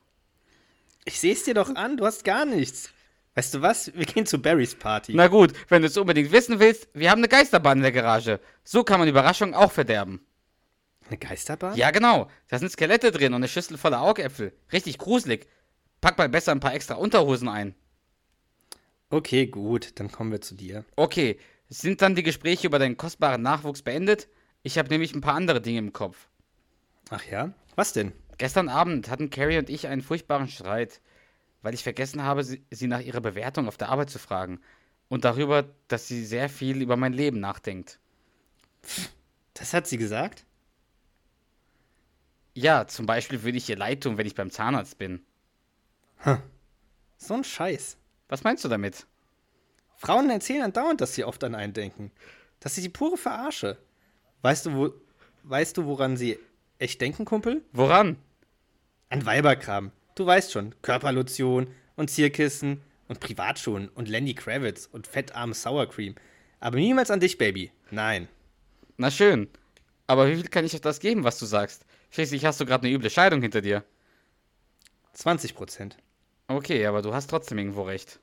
Ich 1.05 1.21
sehe 1.21 1.35
es 1.35 1.45
dir 1.45 1.53
doch 1.53 1.75
an, 1.75 1.99
du 1.99 2.07
hast 2.07 2.25
gar 2.25 2.47
nichts. 2.47 2.91
Weißt 3.35 3.53
du 3.53 3.61
was? 3.61 3.95
Wir 3.95 4.07
gehen 4.07 4.25
zu 4.25 4.41
Barrys 4.41 4.75
Party. 4.75 5.13
Na 5.15 5.29
gut, 5.29 5.53
wenn 5.69 5.83
du 5.83 5.89
es 5.89 5.99
unbedingt 5.99 6.33
wissen 6.33 6.61
willst, 6.61 6.89
wir 6.95 7.11
haben 7.11 7.21
eine 7.21 7.29
Geisterbahn 7.29 7.77
in 7.77 7.83
der 7.83 7.93
Garage. 7.93 8.41
So 8.65 8.85
kann 8.85 9.01
man 9.01 9.09
Überraschungen 9.11 9.55
auch 9.55 9.71
verderben. 9.71 10.23
Eine 11.09 11.19
Geisterbahn? 11.19 11.77
Ja, 11.77 11.91
genau. 11.91 12.31
Da 12.49 12.59
sind 12.59 12.71
Skelette 12.71 13.11
drin 13.11 13.33
und 13.33 13.37
eine 13.37 13.49
Schüssel 13.49 13.79
voller 13.79 14.03
Augäpfel. 14.03 14.53
Richtig 14.73 14.99
gruselig. 14.99 15.49
Pack 16.01 16.19
mal 16.19 16.29
besser 16.29 16.53
ein 16.53 16.61
paar 16.61 16.75
extra 16.75 16.95
Unterhosen 16.95 17.49
ein. 17.49 17.75
Okay, 19.11 19.47
gut, 19.47 19.99
dann 19.99 20.13
kommen 20.13 20.31
wir 20.31 20.43
zu 20.43 20.55
dir. 20.55 20.85
Okay, 20.97 21.39
sind 21.69 22.03
dann 22.03 22.15
die 22.15 22.23
Gespräche 22.23 22.67
über 22.67 22.79
deinen 22.79 22.99
kostbaren 22.99 23.41
Nachwuchs 23.41 23.83
beendet? 23.83 24.29
Ich 24.63 24.77
habe 24.77 24.91
nämlich 24.91 25.15
ein 25.15 25.23
paar 25.23 25.35
andere 25.35 25.63
Dinge 25.63 25.79
im 25.79 25.93
Kopf. 25.95 26.29
Ach 27.09 27.25
ja? 27.25 27.55
Was 27.75 27.95
denn? 27.95 28.13
Gestern 28.37 28.69
Abend 28.69 29.09
hatten 29.09 29.31
Carrie 29.31 29.59
und 29.59 29.71
ich 29.71 29.89
einen 29.89 30.03
furchtbaren 30.03 30.49
Streit, 30.49 31.01
weil 31.63 31.75
ich 31.75 31.83
vergessen 31.83 32.23
habe, 32.23 32.45
sie, 32.45 32.65
sie 32.71 32.87
nach 32.87 33.01
ihrer 33.01 33.23
Bewertung 33.23 33.67
auf 33.67 33.79
der 33.79 33.89
Arbeit 33.89 34.11
zu 34.11 34.19
fragen. 34.19 34.61
Und 35.09 35.25
darüber, 35.25 35.65
dass 35.89 36.07
sie 36.07 36.25
sehr 36.27 36.51
viel 36.51 36.83
über 36.83 36.97
mein 36.97 37.15
Leben 37.15 37.41
nachdenkt. 37.41 37.99
Das 39.55 39.73
hat 39.73 39.87
sie 39.87 39.97
gesagt? 39.97 40.45
Ja, 42.59 42.89
zum 42.89 43.07
Beispiel 43.07 43.45
würde 43.45 43.57
ich 43.57 43.69
ihr 43.69 43.77
leid 43.77 44.03
tun, 44.03 44.19
wenn 44.19 44.27
ich 44.27 44.35
beim 44.35 44.51
Zahnarzt 44.51 44.99
bin. 44.99 45.21
So 47.17 47.35
ein 47.35 47.45
Scheiß. 47.45 47.97
Was 48.29 48.43
meinst 48.43 48.65
du 48.65 48.69
damit? 48.69 49.07
Frauen 49.95 50.29
erzählen 50.29 50.63
andauernd, 50.63 51.01
dass 51.01 51.15
sie 51.15 51.23
oft 51.23 51.45
an 51.45 51.55
einen 51.55 51.73
denken. 51.73 52.11
Das 52.59 52.77
ist 52.77 52.83
die 52.83 52.89
pure 52.89 53.17
Verarsche. 53.17 53.79
Weißt 54.43 54.67
du, 54.67 54.75
wo, 54.75 54.93
weißt 55.45 55.77
du, 55.77 55.85
woran 55.85 56.17
sie 56.17 56.37
echt 56.81 57.01
denken, 57.01 57.25
Kumpel? 57.25 57.63
Woran? 57.71 58.17
An 59.09 59.25
Weiberkram. 59.25 59.93
Du 60.17 60.27
weißt 60.27 60.51
schon, 60.51 60.75
Körperlotion 60.83 61.69
und 61.95 62.11
Zierkissen 62.11 62.81
und 63.07 63.21
Privatschuhen 63.21 63.89
und 63.89 64.09
Lenny 64.09 64.35
Kravitz 64.35 64.89
und 64.91 65.07
fettarme 65.07 65.55
Sour 65.55 65.89
Cream. 65.89 66.17
Aber 66.59 66.77
niemals 66.79 67.13
an 67.13 67.21
dich, 67.21 67.39
Baby. 67.39 67.71
Nein. 67.93 68.27
Na 68.97 69.13
schön. 69.13 69.49
Aber 70.09 70.29
wie 70.29 70.35
viel 70.35 70.49
kann 70.49 70.65
ich 70.65 70.75
auf 70.75 70.81
das 70.81 70.99
geben, 70.99 71.23
was 71.23 71.39
du 71.39 71.47
sagst? 71.47 71.85
Schließlich 72.11 72.45
hast 72.45 72.61
du 72.61 72.67
gerade 72.67 72.87
eine 72.87 72.95
üble 72.95 73.11
Scheidung 73.11 73.43
hinter 73.43 73.61
dir. 73.61 73.85
20 75.15 75.55
Prozent. 75.55 75.97
Okay, 76.47 76.87
aber 76.87 77.03
du 77.03 77.13
hast 77.13 77.29
trotzdem 77.29 77.59
irgendwo 77.59 77.83
recht. 77.83 78.21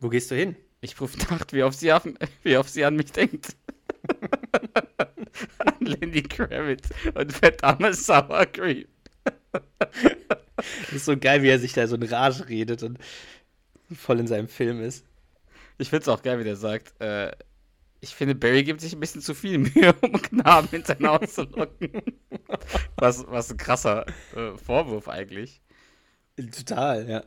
Wo 0.00 0.08
gehst 0.08 0.30
du 0.30 0.34
hin? 0.34 0.56
Ich 0.80 0.96
prüfe 0.96 1.18
nach, 1.30 1.44
wie 1.50 1.62
oft 1.62 1.78
sie, 1.78 1.92
auf, 1.92 2.08
wie 2.42 2.56
oft 2.56 2.70
sie 2.70 2.84
an 2.84 2.96
mich 2.96 3.12
denkt. 3.12 3.56
an 5.58 5.74
Lenny 5.80 6.22
Kravitz 6.22 6.88
und 7.14 7.32
fettarme 7.32 7.94
Sour 7.94 8.46
Cream. 8.46 8.86
Das 9.52 10.92
ist 10.92 11.04
so 11.04 11.16
geil, 11.16 11.42
wie 11.42 11.48
er 11.48 11.58
sich 11.58 11.72
da 11.72 11.86
so 11.86 11.96
in 11.96 12.02
Rage 12.02 12.48
redet 12.48 12.82
und 12.82 12.98
voll 13.94 14.20
in 14.20 14.26
seinem 14.26 14.48
Film 14.48 14.80
ist. 14.80 15.04
Ich 15.78 15.90
find's 15.90 16.08
auch 16.08 16.22
geil, 16.22 16.38
wie 16.40 16.44
der 16.44 16.56
sagt, 16.56 17.00
äh, 17.00 17.32
ich 18.00 18.14
finde, 18.14 18.34
Barry 18.34 18.62
gibt 18.62 18.80
sich 18.80 18.92
ein 18.92 19.00
bisschen 19.00 19.20
zu 19.20 19.34
viel 19.34 19.58
Mühe, 19.58 19.92
um 20.02 20.12
Knaben 20.12 20.68
in 20.72 20.84
sein 20.84 21.06
Haus 21.06 21.34
zu 21.34 21.42
locken. 21.42 21.90
was, 22.96 23.26
was 23.26 23.50
ein 23.50 23.56
krasser 23.56 24.06
äh, 24.34 24.56
Vorwurf 24.56 25.08
eigentlich. 25.08 25.60
Total, 26.36 27.08
ja. 27.08 27.24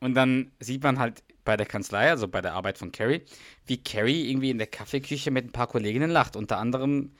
Und 0.00 0.14
dann 0.14 0.50
sieht 0.58 0.82
man 0.82 0.98
halt 0.98 1.22
bei 1.44 1.56
der 1.56 1.66
Kanzlei, 1.66 2.10
also 2.10 2.26
bei 2.26 2.40
der 2.40 2.54
Arbeit 2.54 2.78
von 2.78 2.90
Carrie, 2.90 3.22
wie 3.66 3.82
Carrie 3.82 4.30
irgendwie 4.30 4.50
in 4.50 4.58
der 4.58 4.66
Kaffeeküche 4.66 5.30
mit 5.30 5.44
ein 5.44 5.52
paar 5.52 5.68
Kolleginnen 5.68 6.10
lacht. 6.10 6.34
Unter 6.34 6.58
anderem, 6.58 7.12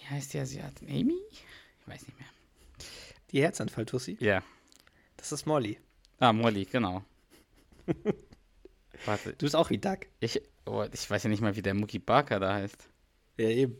wie 0.00 0.06
heißt 0.08 0.32
die 0.32 0.38
Asiatin? 0.38 0.88
Amy? 0.88 1.18
Ich 1.30 1.86
weiß 1.86 2.06
nicht 2.06 2.18
mehr. 2.18 2.28
Die 3.30 3.42
Herzanfall-Tussi. 3.42 4.16
Ja. 4.20 4.42
Das 5.18 5.30
ist 5.32 5.46
Molly. 5.46 5.78
Ah, 6.18 6.32
Molly, 6.32 6.64
genau. 6.64 7.04
Warte, 9.06 9.32
Du 9.32 9.46
bist 9.46 9.56
auch 9.56 9.70
wie 9.70 9.78
Duck. 9.78 10.00
ich, 10.20 10.42
oh, 10.66 10.84
ich 10.92 11.10
weiß 11.10 11.22
ja 11.24 11.30
nicht 11.30 11.40
mal, 11.40 11.56
wie 11.56 11.62
der 11.62 11.74
Mookie 11.74 11.98
Barker 11.98 12.40
da 12.40 12.54
heißt. 12.54 12.88
Ja, 13.36 13.48
eben. 13.48 13.76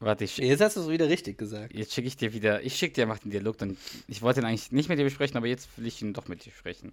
Warte, 0.00 0.24
ich, 0.24 0.36
Jetzt 0.36 0.60
hast 0.60 0.76
du 0.76 0.80
es 0.80 0.88
wieder 0.88 1.08
richtig 1.08 1.38
gesagt. 1.38 1.74
Jetzt 1.74 1.94
schicke 1.94 2.08
ich 2.08 2.16
dir 2.16 2.32
wieder, 2.34 2.62
ich 2.62 2.76
schicke 2.76 2.94
dir, 2.94 3.06
mach 3.06 3.18
den 3.20 3.30
Dialog, 3.30 3.56
dann, 3.58 3.76
ich 4.06 4.20
wollte 4.22 4.40
ihn 4.40 4.46
eigentlich 4.46 4.70
nicht 4.70 4.88
mit 4.88 4.98
dir 4.98 5.04
besprechen, 5.04 5.36
aber 5.36 5.46
jetzt 5.46 5.68
will 5.78 5.86
ich 5.86 6.02
ihn 6.02 6.12
doch 6.12 6.28
mit 6.28 6.44
dir 6.44 6.52
sprechen. 6.52 6.92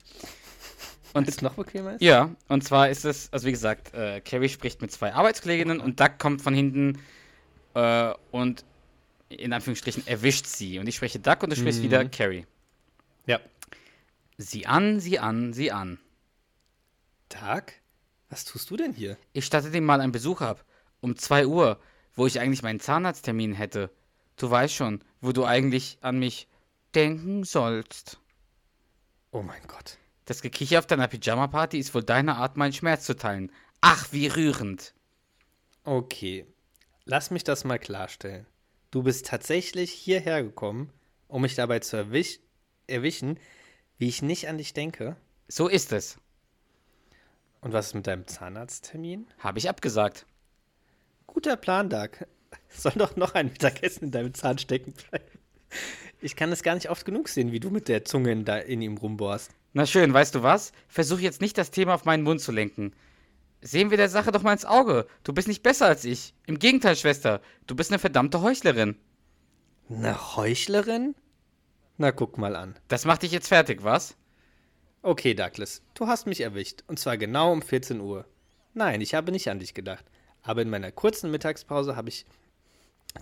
Und 1.14 1.28
es 1.28 1.42
noch 1.42 1.56
bequemer 1.56 1.96
ist? 1.96 2.02
Ja, 2.02 2.34
und 2.48 2.64
zwar 2.64 2.90
ist 2.90 3.04
es, 3.04 3.32
also 3.34 3.46
wie 3.46 3.52
gesagt, 3.52 3.94
äh, 3.94 4.22
Carrie 4.22 4.48
spricht 4.48 4.82
mit 4.82 4.92
zwei 4.94 5.14
Arbeitskolleginnen 5.14 5.82
und 5.82 6.00
Doug 6.00 6.12
kommt 6.20 6.42
von 6.42 6.54
hinten 6.54 7.00
äh, 7.74 8.14
und 8.32 8.64
in 9.28 9.52
Anführungsstrichen 9.52 10.08
erwischt 10.08 10.46
sie. 10.46 10.80
Und 10.80 10.88
ich 10.88 10.96
spreche 10.96 11.20
Doug 11.20 11.38
und 11.42 11.52
du 11.52 11.58
sprichst 11.58 11.84
wieder 11.84 12.06
Carrie. 12.06 12.46
Ja. 13.26 13.42
Sieh 14.38 14.66
an, 14.68 15.02
sieh 15.02 15.20
an, 15.20 15.52
sieh 15.52 15.72
an. 15.72 16.00
Tag? 17.32 17.74
Was 18.30 18.46
tust 18.46 18.70
du 18.70 18.78
denn 18.78 18.94
hier? 18.94 19.18
Ich 19.34 19.46
statte 19.46 19.72
dir 19.72 19.82
mal 19.82 20.00
einen 20.00 20.12
Besuch 20.12 20.42
ab. 20.42 20.64
Um 21.00 21.18
2 21.18 21.48
Uhr, 21.48 21.80
wo 22.14 22.28
ich 22.28 22.40
eigentlich 22.40 22.62
meinen 22.62 22.80
Zahnarzttermin 22.80 23.54
hätte. 23.54 23.90
Du 24.38 24.50
weißt 24.50 24.74
schon, 24.74 25.04
wo 25.20 25.32
du 25.32 25.46
eigentlich 25.46 25.98
an 26.02 26.20
mich 26.20 26.48
denken 26.94 27.44
sollst. 27.44 28.20
Oh 29.32 29.42
mein 29.42 29.62
Gott. 29.68 29.98
Das 30.26 30.42
Gekicher 30.42 30.80
auf 30.80 30.88
deiner 30.88 31.08
Pyjama-Party 31.08 31.80
ist 31.80 31.96
wohl 31.96 32.04
deine 32.04 32.36
Art, 32.36 32.58
meinen 32.58 32.74
Schmerz 32.74 33.06
zu 33.06 33.16
teilen. 33.16 33.52
Ach, 33.82 34.12
wie 34.12 34.28
rührend. 34.28 34.94
Okay. 35.84 36.46
Lass 37.06 37.32
mich 37.32 37.44
das 37.44 37.64
mal 37.64 37.80
klarstellen. 37.80 38.46
Du 38.92 39.04
bist 39.04 39.26
tatsächlich 39.26 39.92
hierher 39.92 40.44
gekommen, 40.44 40.92
um 41.28 41.42
mich 41.42 41.56
dabei 41.56 41.80
zu 41.80 41.98
erwisch 41.98 42.40
erwischen, 42.88 43.40
wie 43.98 44.10
ich 44.10 44.22
nicht 44.22 44.48
an 44.48 44.58
dich 44.58 44.74
denke. 44.74 45.16
So 45.48 45.68
ist 45.68 45.92
es. 45.92 46.18
Und 47.62 47.74
was 47.74 47.88
ist 47.88 47.96
mit 47.96 48.08
deinem 48.08 48.28
Zahnarzttermin? 48.28 49.28
Habe 49.40 49.60
ich 49.60 49.70
abgesagt. 49.70 50.26
Guter 51.28 51.56
Plan, 51.56 51.90
Doug. 51.90 52.10
Soll 52.70 52.94
doch 52.96 53.16
noch 53.16 53.36
ein 53.36 53.48
Mittagessen 53.48 54.06
in 54.06 54.12
deinem 54.12 54.34
Zahn 54.34 54.58
stecken 54.58 54.94
bleiben. 54.94 55.40
Ich 56.20 56.36
kann 56.36 56.52
es 56.52 56.64
gar 56.64 56.76
nicht 56.76 56.90
oft 56.90 57.06
genug 57.06 57.30
sehen, 57.30 57.52
wie 57.52 57.60
du 57.60 57.70
mit 57.70 57.88
der 57.88 58.04
Zunge 58.04 58.32
in, 58.32 58.46
da 58.46 58.58
in 58.58 58.82
ihm 58.82 58.98
rumbohrst. 58.98 59.52
Na 59.74 59.86
schön, 59.86 60.14
weißt 60.14 60.36
du 60.36 60.44
was? 60.44 60.72
Versuch 60.88 61.20
jetzt 61.20 61.42
nicht 61.42 61.58
das 61.58 61.72
Thema 61.72 61.94
auf 61.94 62.06
meinen 62.06 62.24
Mund 62.24 62.42
zu 62.42 62.52
lenken. 62.52 62.94
Sehen 63.62 63.92
wir 63.92 63.98
der 63.98 64.10
Sache 64.10 64.32
doch 64.32 64.42
mal 64.42 64.54
ins 64.54 64.66
Auge. 64.66 65.08
Du 65.24 65.34
bist 65.34 65.48
nicht 65.48 65.64
besser 65.64 65.86
als 65.86 66.04
ich. 66.04 66.34
Im 66.48 66.60
Gegenteil, 66.60 66.96
Schwester. 66.96 67.42
Du 67.68 67.76
bist 67.76 67.92
eine 67.92 68.00
verdammte 68.00 68.42
Heuchlerin. 68.42 68.98
Eine 69.90 70.36
Heuchlerin? 70.36 71.16
Na, 71.98 72.12
guck 72.12 72.38
mal 72.38 72.56
an. 72.56 72.76
Das 72.88 73.06
macht 73.06 73.22
dich 73.22 73.32
jetzt 73.32 73.48
fertig, 73.48 73.84
was? 73.84 74.16
Okay, 75.04 75.34
Douglas, 75.34 75.82
du 75.96 76.06
hast 76.06 76.28
mich 76.28 76.42
erwischt. 76.42 76.84
Und 76.86 77.00
zwar 77.00 77.18
genau 77.18 77.52
um 77.52 77.64
14 77.64 78.00
Uhr. 78.00 78.26
Nein, 78.76 79.02
ich 79.02 79.16
habe 79.16 79.32
nicht 79.32 79.50
an 79.50 79.58
dich 79.58 79.74
gedacht. 79.74 80.06
Aber 80.44 80.62
in 80.62 80.70
meiner 80.70 80.92
kurzen 80.92 81.32
Mittagspause 81.32 81.96
habe 81.96 82.10
ich 82.10 82.26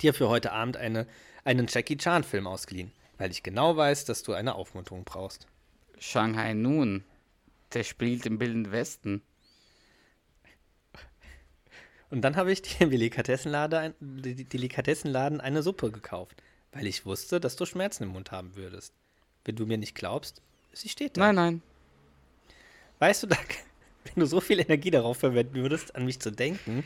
dir 0.01 0.13
für 0.13 0.27
heute 0.27 0.51
Abend 0.51 0.75
eine, 0.75 1.07
einen 1.45 1.67
Jackie 1.67 1.95
Chan-Film 1.95 2.47
ausgeliehen, 2.47 2.91
weil 3.17 3.31
ich 3.31 3.43
genau 3.43 3.77
weiß, 3.77 4.03
dass 4.03 4.23
du 4.23 4.33
eine 4.33 4.55
Aufmunterung 4.55 5.05
brauchst. 5.05 5.47
Shanghai 5.97 6.53
Nun. 6.53 7.05
Der 7.73 7.83
spielt 7.83 8.25
im 8.25 8.41
Wilden 8.41 8.71
Westen. 8.71 9.21
Und 12.09 12.21
dann 12.21 12.35
habe 12.35 12.51
ich 12.51 12.61
dir 12.61 12.81
im 12.81 12.89
Delikatessenladen, 12.89 13.93
Delikatessenladen 13.99 15.39
eine 15.39 15.63
Suppe 15.63 15.91
gekauft, 15.91 16.41
weil 16.71 16.87
ich 16.87 17.05
wusste, 17.05 17.39
dass 17.39 17.55
du 17.55 17.65
Schmerzen 17.65 18.03
im 18.03 18.09
Mund 18.09 18.31
haben 18.31 18.55
würdest. 18.55 18.93
Wenn 19.45 19.55
du 19.55 19.65
mir 19.65 19.77
nicht 19.77 19.95
glaubst, 19.95 20.41
sie 20.73 20.89
steht 20.89 21.17
da. 21.17 21.21
Nein, 21.21 21.35
nein. 21.35 21.61
Weißt 22.99 23.23
du, 23.23 23.27
Doug, 23.27 23.37
wenn 24.03 24.15
du 24.15 24.25
so 24.25 24.41
viel 24.41 24.59
Energie 24.59 24.91
darauf 24.91 25.17
verwenden 25.17 25.55
würdest, 25.55 25.95
an 25.95 26.05
mich 26.05 26.19
zu 26.19 26.31
denken, 26.31 26.83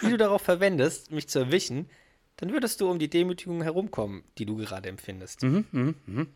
wie 0.00 0.10
du 0.10 0.16
darauf 0.16 0.42
verwendest, 0.42 1.10
mich 1.10 1.28
zu 1.28 1.40
erwischen, 1.40 1.88
dann 2.36 2.52
würdest 2.52 2.80
du 2.80 2.90
um 2.90 2.98
die 2.98 3.08
Demütigung 3.08 3.62
herumkommen, 3.62 4.24
die 4.38 4.46
du 4.46 4.56
gerade 4.56 4.88
empfindest. 4.88 5.42
Mhm, 5.42 5.66
mhm, 5.72 5.94
mhm. 6.06 6.28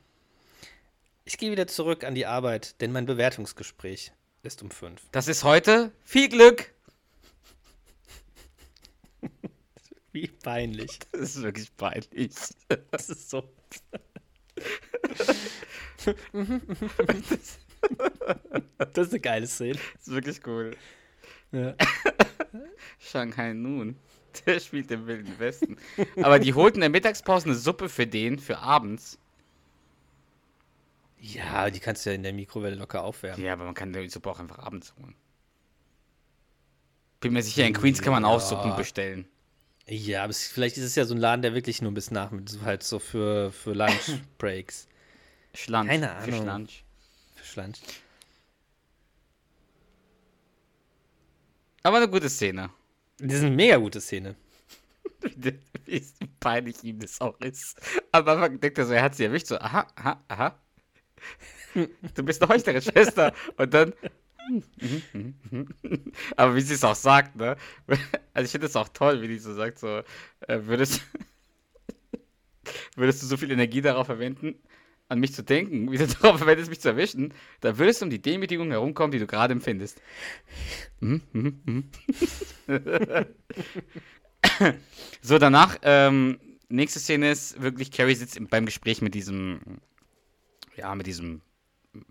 Ich 1.25 1.39
gehe 1.39 1.53
wieder 1.53 1.67
zurück 1.67 2.05
an 2.05 2.15
die 2.15 2.27
Arbeit, 2.27 2.81
denn 2.81 2.91
mein 2.93 3.07
Bewertungsgespräch 3.07 4.13
ist 4.43 4.63
um 4.63 4.71
fünf. 4.71 5.03
Das 5.13 5.29
ist 5.29 5.45
heute. 5.45 5.93
Viel 6.03 6.29
Glück. 6.29 6.73
Wie 10.13 10.27
peinlich. 10.27 10.99
Das 11.13 11.37
ist 11.37 11.43
wirklich 11.43 11.77
peinlich. 11.77 12.33
Das 12.91 13.11
ist 13.11 13.31
so. 13.31 13.45
das 18.79 19.07
ist 19.07 19.13
eine 19.13 19.21
geile 19.21 19.47
Szene. 19.47 19.79
Das 19.95 20.09
ist 20.09 20.15
wirklich 20.15 20.41
cool. 20.47 20.77
Ja. 21.53 21.75
Shanghai 22.99 23.53
Nun. 23.53 23.97
Der 24.47 24.61
spielt 24.61 24.91
im 24.93 25.07
Wilden 25.07 25.39
Westen. 25.39 25.77
Aber 26.23 26.39
die 26.39 26.55
holten 26.55 26.77
in 26.77 26.83
der 26.83 26.91
Mittagspause 26.91 27.47
eine 27.47 27.57
Suppe 27.57 27.89
für 27.89 28.07
den, 28.07 28.39
für 28.39 28.59
abends. 28.59 29.19
ja, 31.19 31.69
die 31.71 31.81
kannst 31.81 32.07
du 32.07 32.11
ja 32.11 32.15
in 32.15 32.23
der 32.23 32.33
Mikrowelle 32.33 32.77
locker 32.77 33.03
aufwärmen. 33.03 33.45
Ja, 33.45 33.55
aber 33.55 33.65
man 33.65 33.75
kann 33.75 33.93
die 33.93 34.09
Suppe 34.09 34.31
auch 34.31 34.39
einfach 34.39 34.59
abends 34.61 34.95
holen. 35.01 35.17
Bin 37.21 37.33
mir 37.33 37.43
sicher, 37.43 37.67
in 37.67 37.75
Queens 37.75 38.01
kann 38.01 38.13
man 38.13 38.25
auch 38.25 38.35
Ja. 38.35 38.41
Suppen 38.41 38.77
bestellen. 38.77 39.27
Ja, 39.89 40.23
aber 40.23 40.31
es, 40.31 40.47
vielleicht 40.47 40.77
ist 40.77 40.85
es 40.85 40.95
ja 40.95 41.05
so 41.05 41.15
ein 41.15 41.19
Laden, 41.19 41.43
der 41.43 41.53
wirklich 41.55 41.83
nur 41.83 41.93
bis 41.93 42.11
nach, 42.13 42.31
so 42.47 42.63
halt 42.63 42.85
so 42.85 43.01
für, 43.01 43.51
für 43.51 43.73
Lunch-Breaks. 43.73 44.87
Schlansch. 45.55 45.91
Keine 45.91 46.07
Für 46.09 46.13
Ahnung. 46.15 46.43
Schlansch. 46.43 46.85
für 47.35 47.45
Schlanch. 47.45 47.81
Aber 51.83 51.97
eine 51.97 52.09
gute 52.09 52.29
Szene. 52.29 52.71
Das 53.19 53.35
ist 53.35 53.45
eine 53.45 53.55
mega 53.57 53.77
gute 53.77 54.01
Szene. 54.01 54.37
wie, 55.87 56.03
peinlich 56.41 56.83
ihm 56.85 56.99
das 56.99 57.21
auch 57.21 57.39
ist. 57.41 57.81
Aber 58.13 58.37
man 58.37 58.61
denkt 58.61 58.79
er 58.79 58.87
so, 58.87 58.93
er 58.93 59.03
hat 59.03 59.15
sie 59.15 59.25
erwischt, 59.25 59.47
so, 59.47 59.59
aha, 59.59 59.87
aha, 59.97 60.25
aha. 60.29 60.59
Du 62.15 62.23
bist 62.23 62.43
eine 62.43 62.53
Heuchlerin, 62.53 62.83
Schwester. 62.83 63.33
Und 63.57 63.73
dann. 63.73 63.93
Aber 66.37 66.55
wie 66.57 66.61
sie 66.61 66.75
es 66.75 66.85
auch 66.85 66.97
sagt, 66.97 67.37
ne? 67.37 67.57
Also 68.35 68.47
ich 68.47 68.51
finde 68.51 68.67
es 68.67 68.77
auch 68.77 68.89
toll, 68.89 69.23
wie 69.23 69.29
die 69.29 69.39
so 69.39 69.55
sagt, 69.55 69.79
so, 69.79 70.03
äh, 70.41 70.61
würdest, 70.63 71.03
würdest 72.97 73.23
du 73.23 73.27
so 73.27 73.37
viel 73.37 73.51
Energie 73.53 73.81
darauf 73.81 74.07
verwenden, 74.07 74.57
an 75.11 75.21
mich 75.21 75.35
zu 75.35 75.43
denken, 75.43 75.91
wie 75.93 75.99
du 75.99 76.07
darauf 76.07 76.39
verwendest, 76.39 76.71
mich 76.71 76.81
zu 76.81 76.89
erwischen, 76.89 77.35
dann 77.61 77.77
würdest 77.79 78.01
du 78.01 78.07
um 78.07 78.11
die 78.11 78.23
Demütigung 78.23 78.71
herumkommen, 78.71 79.13
die 79.13 79.19
du 79.19 79.27
gerade 79.27 79.53
empfindest. 79.53 80.01
Mhm, 81.01 81.21
mhm, 81.33 81.61
mhm. 81.67 81.85
so, 85.23 85.39
danach, 85.39 85.77
ähm, 85.83 86.39
nächste 86.69 87.01
Szene 87.01 87.31
ist 87.31 87.61
wirklich, 87.61 87.91
Carrie 87.91 88.15
sitzt 88.15 88.37
im- 88.37 88.49
beim 88.49 88.67
Gespräch 88.67 89.03
mit 89.03 89.15
diesem, 89.15 89.61
ja, 90.77 90.95
mit 90.95 91.07
diesem 91.07 91.41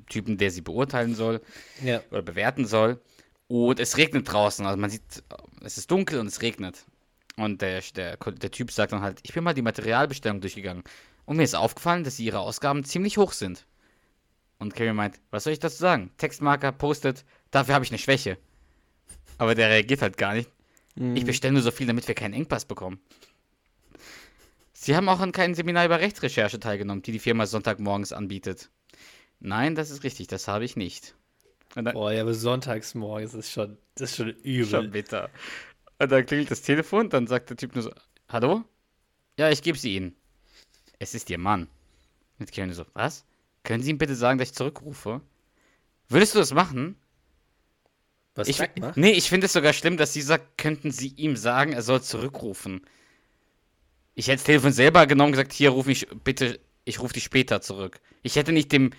Typen, 0.10 0.38
der 0.38 0.52
sie 0.52 0.62
beurteilen 0.62 1.16
soll 1.16 1.41
Ja. 1.84 2.02
oder 2.12 2.22
bewerten 2.22 2.66
soll. 2.66 3.00
Und 3.47 3.80
es 3.80 3.97
regnet 3.97 4.32
draußen. 4.32 4.66
Also 4.66 4.78
man 4.78 4.89
sieht, 4.91 5.24
es 5.64 5.78
ist 5.78 5.89
dunkel 5.89 6.20
und 6.20 6.28
es 6.28 6.41
regnet. 6.41 6.86
Und 7.36 7.62
der, 7.62 7.82
der, 7.95 8.18
der 8.18 8.52
Typ 8.52 8.72
sagt 8.72 8.91
dann 8.91 9.02
halt, 9.02 9.20
ich 9.24 9.34
bin 9.34 9.43
mal 9.43 9.54
die 9.54 9.62
Materialbestellung 9.62 10.41
durchgegangen. 10.41 10.84
Und 11.30 11.38
mir 11.38 11.43
ist 11.43 11.53
aufgefallen, 11.53 12.03
dass 12.03 12.17
sie 12.17 12.25
ihre 12.25 12.39
Ausgaben 12.39 12.84
ziemlich 12.84 13.19
hoch 13.19 13.34
sind. 13.34 13.67
Und 14.57 14.73
Carrie 14.73 14.93
meint, 14.93 15.19
was 15.30 15.43
soll 15.43 15.53
ich 15.53 15.59
dazu 15.59 15.77
sagen? 15.77 16.09
Textmarker, 16.17 16.71
postet, 16.71 17.23
dafür 17.51 17.75
habe 17.75 17.86
ich 17.86 17.91
eine 17.91 17.99
Schwäche. 17.99 18.39
Aber 19.38 19.53
der 19.53 19.69
reagiert 19.69 20.01
halt 20.01 20.17
gar 20.17 20.34
nicht. 20.34 20.49
Ich 20.95 21.25
bestelle 21.25 21.53
nur 21.53 21.61
so 21.61 21.69
viel, 21.69 21.86
damit 21.86 22.07
wir 22.07 22.15
keinen 22.15 22.34
Engpass 22.34 22.65
bekommen. 22.65 22.99
Sie 24.73 24.95
haben 24.95 25.07
auch 25.07 25.19
an 25.19 25.32
keinem 25.32 25.53
Seminar 25.53 25.86
über 25.86 25.99
Rechtsrecherche 25.99 26.59
teilgenommen, 26.59 27.03
die 27.03 27.11
die 27.11 27.19
Firma 27.19 27.45
Sonntagmorgens 27.45 28.11
anbietet. 28.11 28.71
Nein, 29.39 29.75
das 29.75 29.91
ist 29.91 30.03
richtig, 30.03 30.25
das 30.30 30.47
habe 30.47 30.65
ich 30.65 30.77
nicht. 30.77 31.13
Dann, 31.75 31.93
Boah, 31.93 32.11
ja, 32.11 32.23
aber 32.23 32.34
sonntags 32.34 32.95
morgens 32.95 33.36
ist 33.36 33.51
schon, 33.51 33.77
das 33.93 34.09
ist 34.09 34.17
schon 34.17 34.30
übel. 34.30 34.65
Schon 34.65 34.89
bitter. 34.89 35.30
Und 35.99 36.11
dann 36.11 36.25
klingelt 36.25 36.49
das 36.49 36.63
Telefon, 36.63 37.11
dann 37.11 37.27
sagt 37.27 37.51
der 37.51 37.57
Typ 37.57 37.75
nur 37.75 37.84
so, 37.84 37.91
hallo? 38.30 38.63
Ja, 39.38 39.51
ich 39.51 39.61
gebe 39.61 39.77
sie 39.77 39.95
Ihnen. 39.95 40.15
Es 41.00 41.16
ist 41.16 41.30
Ihr 41.30 41.38
Mann. 41.38 41.68
Und 42.39 42.52
Karen 42.52 42.74
so, 42.74 42.86
was? 42.93 43.26
Können 43.64 43.84
Sie 43.84 43.89
ihm 43.89 43.97
bitte 43.97 44.16
sagen, 44.16 44.38
dass 44.38 44.50
ich 44.50 44.56
zurückrufe? 44.56 45.22
Würdest 46.10 46.36
du 46.36 46.39
das 46.39 46.54
machen? 46.54 46.95
Was 48.36 48.47
Ich, 48.47 48.60
macht? 48.60 48.97
nee, 48.97 49.12
ich 49.12 49.30
finde 49.30 49.45
es 49.47 49.54
sogar 49.54 49.74
schlimm, 49.74 49.97
dass 49.97 50.14
sie 50.14 50.22
sagt, 50.22 50.58
könnten 50.58 50.91
Sie 50.91 51.10
ihm 51.16 51.36
sagen, 51.36 51.74
er 51.74 51.82
soll 51.82 52.02
zurückrufen. 52.02 52.82
Ich 54.16 54.28
hätte 54.28 54.38
das 54.38 54.43
Telefon 54.45 54.72
selber 54.72 55.08
genommen 55.08 55.28
und 55.30 55.34
gesagt, 55.34 55.54
hier, 55.54 55.70
ruf 55.72 55.86
mich 55.86 56.08
bitte, 56.24 56.60
ich 56.86 57.00
rufe 57.00 57.14
dich 57.14 57.24
später 57.24 57.62
zurück. 57.62 58.00
Ich 58.24 58.36
hätte 58.36 58.52
nicht 58.52 58.72
dem, 58.72 58.91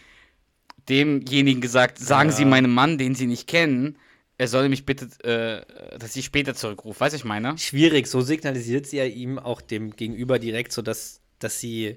demjenigen 0.88 1.60
gesagt, 1.60 1.98
sagen 1.98 2.30
Sie 2.30 2.42
Ja. 2.42 2.48
meinem 2.48 2.72
Mann, 2.72 2.98
den 2.98 3.14
Sie 3.14 3.26
nicht 3.26 3.46
kennen, 3.46 3.98
er 4.38 4.48
soll 4.48 4.68
mich 4.70 4.86
bitte, 4.86 5.06
äh, 5.24 5.98
dass 5.98 6.16
ich 6.16 6.24
später 6.24 6.54
zurückrufe. 6.54 7.00
Was 7.00 7.12
ich 7.12 7.24
meine? 7.24 7.58
Schwierig, 7.58 8.06
so 8.06 8.22
signalisiert 8.22 8.86
sie 8.86 8.96
ja 8.96 9.04
ihm 9.04 9.38
auch 9.38 9.60
dem 9.60 9.94
Gegenüber 9.96 10.38
direkt, 10.38 10.72
so 10.72 10.80
dass, 11.40 11.60
sie 11.60 11.96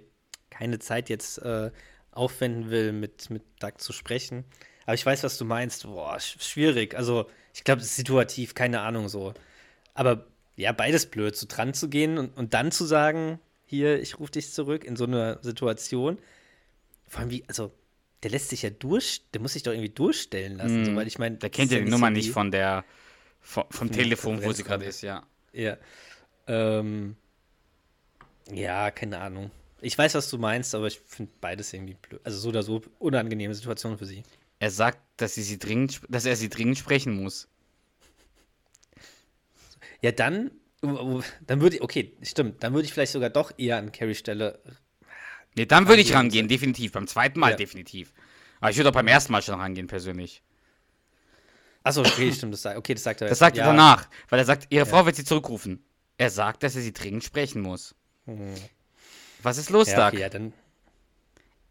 keine 0.49 0.79
Zeit 0.79 1.09
jetzt 1.09 1.37
äh, 1.39 1.71
aufwenden 2.11 2.69
will, 2.69 2.91
mit, 2.93 3.29
mit 3.29 3.43
Doug 3.59 3.73
zu 3.77 3.93
sprechen. 3.93 4.43
Aber 4.85 4.95
ich 4.95 5.05
weiß, 5.05 5.23
was 5.23 5.37
du 5.37 5.45
meinst. 5.45 5.83
Boah, 5.83 6.15
sch- 6.17 6.41
schwierig. 6.41 6.95
Also, 6.95 7.29
ich 7.53 7.63
glaube, 7.63 7.81
es 7.81 7.87
ist 7.87 7.95
situativ, 7.95 8.53
keine 8.55 8.81
Ahnung 8.81 9.07
so. 9.09 9.33
Aber 9.93 10.25
ja, 10.55 10.71
beides 10.71 11.05
blöd, 11.07 11.35
so 11.35 11.45
dran 11.49 11.73
zu 11.73 11.89
gehen 11.89 12.17
und, 12.17 12.35
und 12.37 12.53
dann 12.53 12.71
zu 12.71 12.85
sagen, 12.85 13.39
hier, 13.65 13.99
ich 14.01 14.19
rufe 14.19 14.33
dich 14.33 14.51
zurück 14.51 14.83
in 14.83 14.95
so 14.95 15.05
einer 15.05 15.41
Situation. 15.41 16.17
Vor 17.07 17.21
allem 17.21 17.31
wie, 17.31 17.43
also, 17.47 17.71
der 18.21 18.31
lässt 18.31 18.49
sich 18.49 18.61
ja 18.61 18.69
durch, 18.69 19.21
der 19.33 19.41
muss 19.41 19.53
sich 19.53 19.63
doch 19.63 19.71
irgendwie 19.71 19.89
durchstellen 19.89 20.57
lassen, 20.57 20.85
so, 20.85 20.95
weil 20.95 21.07
ich 21.07 21.17
meine, 21.19 21.37
Der 21.37 21.49
kennt 21.49 21.71
ja 21.71 21.79
die 21.79 21.89
Nummer 21.89 22.09
nicht 22.09 22.31
von 22.31 22.51
der, 22.51 22.85
vom 23.41 23.65
der 23.89 24.03
Telefon, 24.03 24.43
wo 24.43 24.51
sie 24.53 24.63
gerade 24.63 24.85
ist, 24.85 25.01
ja. 25.01 25.23
Ja. 25.51 25.77
Ähm, 26.47 27.15
ja, 28.51 28.91
keine 28.91 29.19
Ahnung. 29.19 29.51
Ich 29.81 29.97
weiß, 29.97 30.15
was 30.15 30.29
du 30.29 30.37
meinst, 30.37 30.73
aber 30.75 30.87
ich 30.87 30.99
finde 31.05 31.31
beides 31.41 31.73
irgendwie 31.73 31.95
blöd. 31.95 32.21
Also 32.23 32.39
so 32.39 32.49
oder 32.49 32.63
so 32.63 32.81
unangenehme 32.99 33.53
Situation 33.53 33.97
für 33.97 34.05
sie. 34.05 34.23
Er 34.59 34.71
sagt, 34.71 34.99
dass, 35.17 35.35
sie 35.35 35.43
sie 35.43 35.59
dringend, 35.59 36.01
dass 36.07 36.25
er 36.25 36.35
sie 36.35 36.49
dringend 36.49 36.77
sprechen 36.77 37.21
muss. 37.21 37.49
Ja, 40.01 40.11
dann, 40.11 40.51
dann 40.81 41.61
würde 41.61 41.77
ich, 41.77 41.81
okay, 41.81 42.13
stimmt, 42.21 42.63
dann 42.63 42.73
würde 42.73 42.85
ich 42.85 42.93
vielleicht 42.93 43.11
sogar 43.11 43.29
doch 43.29 43.51
eher 43.57 43.77
an 43.77 43.91
Carrie 43.91 44.15
Stelle. 44.15 44.59
Nee, 45.55 45.65
dann 45.65 45.87
würde 45.87 46.01
ich 46.01 46.13
Rangehen. 46.13 46.47
definitiv. 46.47 46.93
Beim 46.93 47.07
zweiten 47.07 47.39
Mal 47.39 47.51
Ja. 47.51 47.55
definitiv. 47.57 48.13
Aber 48.59 48.71
ich 48.71 48.77
würde 48.77 48.89
auch 48.89 48.93
beim 48.93 49.07
ersten 49.07 49.31
Mal 49.33 49.41
schon 49.41 49.59
rangehen, 49.59 49.87
persönlich. 49.87 50.41
Achso, 51.83 52.01
okay, 52.01 52.31
stimmt, 52.31 52.53
das 52.53 52.61
sagt, 52.61 52.77
okay, 52.77 52.93
das 52.93 53.03
sagt 53.03 53.21
er. 53.21 53.27
Das 53.27 53.39
sagt 53.39 53.57
ja, 53.57 53.63
er 53.63 53.71
danach, 53.71 54.07
weil 54.29 54.39
er 54.39 54.45
sagt, 54.45 54.67
ihre 54.69 54.85
Frau 54.85 55.05
wird 55.05 55.17
sie 55.17 55.25
zurückrufen. 55.25 55.83
Er 56.17 56.29
sagt, 56.29 56.63
dass 56.63 56.75
er 56.77 56.81
sie 56.81 56.93
dringend 56.93 57.25
sprechen 57.25 57.61
muss. 57.61 57.93
Was 59.41 59.57
ist 59.57 59.69
los, 59.69 59.89
Ja, 59.89 60.11
ja, 60.13 60.29
dann. 60.29 60.53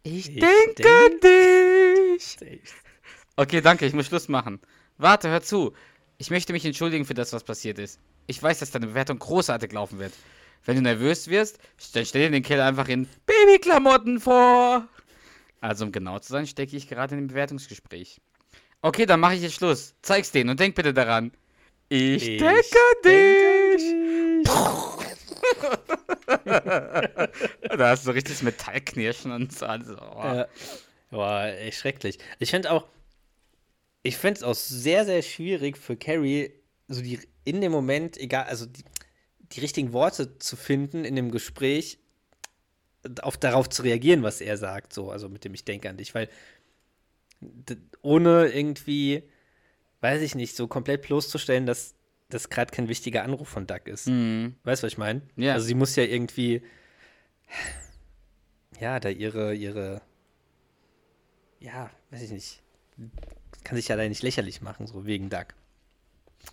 Ich, 0.03 0.29
Ich 0.29 0.39
denke 0.39 1.19
dich. 1.21 2.37
Okay, 3.35 3.61
danke, 3.61 3.87
ich 3.87 3.93
muss 3.93 4.05
Schluss 4.05 4.27
machen. 4.27 4.59
Warte, 4.99 5.27
hör 5.27 5.41
zu. 5.41 5.73
Ich 6.19 6.29
möchte 6.29 6.53
mich 6.53 6.63
entschuldigen 6.65 7.03
für 7.03 7.15
das, 7.15 7.33
was 7.33 7.43
passiert 7.43 7.79
ist. 7.79 7.99
Ich 8.27 8.41
weiß, 8.41 8.59
dass 8.59 8.69
deine 8.69 8.85
Bewertung 8.85 9.17
großartig 9.17 9.71
laufen 9.71 9.97
wird. 9.97 10.13
Wenn 10.65 10.75
du 10.75 10.83
nervös 10.83 11.27
wirst, 11.29 11.57
dann 11.93 12.05
stell 12.05 12.21
dir 12.23 12.29
den 12.31 12.43
Kerl 12.43 12.61
einfach 12.61 12.87
in 12.87 13.07
Babyklamotten 13.25 14.19
vor. 14.19 14.87
Also, 15.61 15.85
um 15.85 15.91
genau 15.91 16.19
zu 16.19 16.31
sein, 16.31 16.45
stecke 16.45 16.77
ich 16.77 16.87
gerade 16.87 17.15
in 17.15 17.21
dem 17.21 17.27
Bewertungsgespräch. 17.29 18.21
Okay, 18.81 19.07
dann 19.07 19.19
mache 19.19 19.33
ich 19.35 19.41
jetzt 19.41 19.55
Schluss. 19.55 19.95
Zeig's 20.03 20.31
denen 20.31 20.51
und 20.51 20.59
denk 20.59 20.75
bitte 20.75 20.93
daran. 20.93 21.31
Ich, 21.89 22.27
Ich 22.27 22.37
denke 22.37 22.77
an 22.77 23.01
dich. 24.45 25.02
da 26.45 27.89
hast 27.89 28.05
du 28.05 28.11
richtig 28.11 28.41
Metallknirschen 28.43 29.31
und 29.31 29.53
so. 29.53 29.65
Also, 29.65 29.95
oh. 29.95 30.23
Ja. 30.23 30.47
Boah, 31.09 31.45
echt 31.45 31.79
schrecklich. 31.79 32.17
Ich 32.39 32.49
finde 32.51 32.71
auch, 32.71 32.87
ich 34.01 34.17
finde 34.17 34.39
es 34.39 34.43
auch 34.43 34.55
sehr, 34.55 35.05
sehr 35.05 35.21
schwierig 35.21 35.77
für 35.77 35.95
Carrie, 35.95 36.51
so 36.87 37.01
die 37.01 37.19
in 37.45 37.61
dem 37.61 37.71
Moment, 37.71 38.17
egal, 38.17 38.45
also 38.45 38.65
die, 38.65 38.83
die 39.39 39.59
richtigen 39.59 39.93
Worte 39.93 40.39
zu 40.39 40.55
finden 40.55 41.05
in 41.05 41.15
dem 41.15 41.31
Gespräch, 41.31 41.99
auf, 43.21 43.37
darauf 43.37 43.69
zu 43.69 43.81
reagieren, 43.83 44.23
was 44.23 44.41
er 44.41 44.57
sagt, 44.57 44.93
so, 44.93 45.11
also 45.11 45.29
mit 45.29 45.43
dem 45.43 45.53
ich 45.53 45.65
denke 45.65 45.89
an 45.89 45.97
dich, 45.97 46.15
weil 46.15 46.29
ohne 48.01 48.47
irgendwie, 48.47 49.23
weiß 50.01 50.21
ich 50.21 50.35
nicht, 50.35 50.55
so 50.55 50.67
komplett 50.67 51.03
bloßzustellen, 51.03 51.65
dass 51.65 51.95
das 52.33 52.49
gerade 52.49 52.71
kein 52.71 52.87
wichtiger 52.87 53.23
Anruf 53.23 53.47
von 53.47 53.67
Doug 53.67 53.81
ist. 53.85 54.07
Mhm. 54.07 54.55
Weißt 54.63 54.83
du, 54.83 54.85
was 54.85 54.93
ich 54.93 54.97
meine? 54.97 55.21
Ja. 55.35 55.53
Also 55.53 55.65
sie 55.67 55.75
muss 55.75 55.95
ja 55.95 56.03
irgendwie, 56.03 56.61
ja, 58.79 58.99
da 58.99 59.09
ihre, 59.09 59.53
ihre, 59.53 60.01
ja, 61.59 61.89
weiß 62.11 62.21
ich 62.23 62.31
nicht, 62.31 62.61
kann 63.63 63.77
sich 63.77 63.87
ja 63.87 63.95
da 63.95 64.07
nicht 64.07 64.23
lächerlich 64.23 64.61
machen, 64.61 64.87
so 64.87 65.05
wegen 65.05 65.29
Doug. 65.29 65.47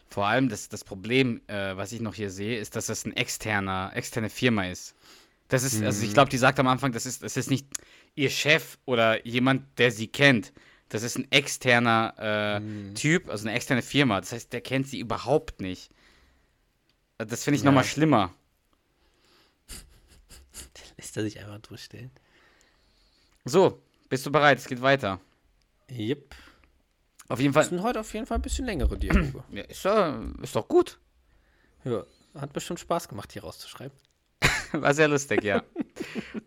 Vor 0.08 0.26
allem 0.26 0.48
das, 0.48 0.68
das 0.68 0.84
Problem, 0.84 1.40
äh, 1.48 1.76
was 1.76 1.92
ich 1.92 2.00
noch 2.00 2.14
hier 2.14 2.30
sehe, 2.30 2.58
ist, 2.58 2.76
dass 2.76 2.86
das 2.86 3.04
ein 3.04 3.16
externer, 3.16 3.90
externe 3.94 4.30
Firma 4.30 4.66
ist. 4.66 4.94
Das 5.48 5.64
ist, 5.64 5.82
also 5.82 6.04
ich 6.04 6.14
glaube, 6.14 6.30
die 6.30 6.38
sagt 6.38 6.60
am 6.60 6.68
Anfang, 6.68 6.92
das 6.92 7.06
ist, 7.06 7.24
das 7.24 7.36
ist 7.36 7.50
nicht 7.50 7.66
ihr 8.14 8.30
Chef 8.30 8.78
oder 8.84 9.26
jemand, 9.26 9.78
der 9.80 9.90
sie 9.90 10.06
kennt. 10.06 10.52
Das 10.90 11.02
ist 11.02 11.16
ein 11.16 11.30
externer 11.32 12.60
äh, 12.60 12.94
Typ, 12.94 13.28
also 13.30 13.46
eine 13.48 13.56
externe 13.56 13.80
Firma. 13.82 14.20
Das 14.20 14.32
heißt, 14.32 14.52
der 14.52 14.60
kennt 14.60 14.86
sie 14.88 14.98
überhaupt 15.00 15.60
nicht. 15.60 15.90
Äh, 17.18 17.26
Das 17.26 17.44
finde 17.44 17.56
ich 17.56 17.62
Ja. 17.62 17.66
nochmal 17.70 17.84
schlimmer. 17.84 18.34
Lässt 20.98 21.16
er 21.16 21.22
sich 21.22 21.38
einfach 21.40 21.58
durchstellen. 21.60 22.10
So, 23.44 23.80
bist 24.08 24.26
du 24.26 24.30
bereit? 24.32 24.58
Es 24.58 24.66
geht 24.66 24.82
weiter. 24.82 25.20
Yep. 25.90 26.34
Auf 27.28 27.40
jeden 27.40 27.52
Das 27.54 27.66
Fall. 27.66 27.70
sind 27.76 27.82
heute 27.84 28.00
auf 28.00 28.12
jeden 28.12 28.26
Fall 28.26 28.38
ein 28.38 28.42
bisschen 28.42 28.66
längere 28.66 28.98
Dialoge. 28.98 29.44
Ja, 29.52 29.62
ist, 29.62 29.84
doch, 29.84 30.20
ist 30.42 30.54
doch 30.56 30.68
gut. 30.68 30.98
ja, 31.84 32.04
hat 32.34 32.52
bestimmt 32.52 32.80
Spaß 32.80 33.08
gemacht, 33.08 33.32
hier 33.32 33.42
rauszuschreiben. 33.42 33.96
War 34.72 34.94
sehr 34.94 35.08
lustig, 35.08 35.42
ja. 35.44 35.62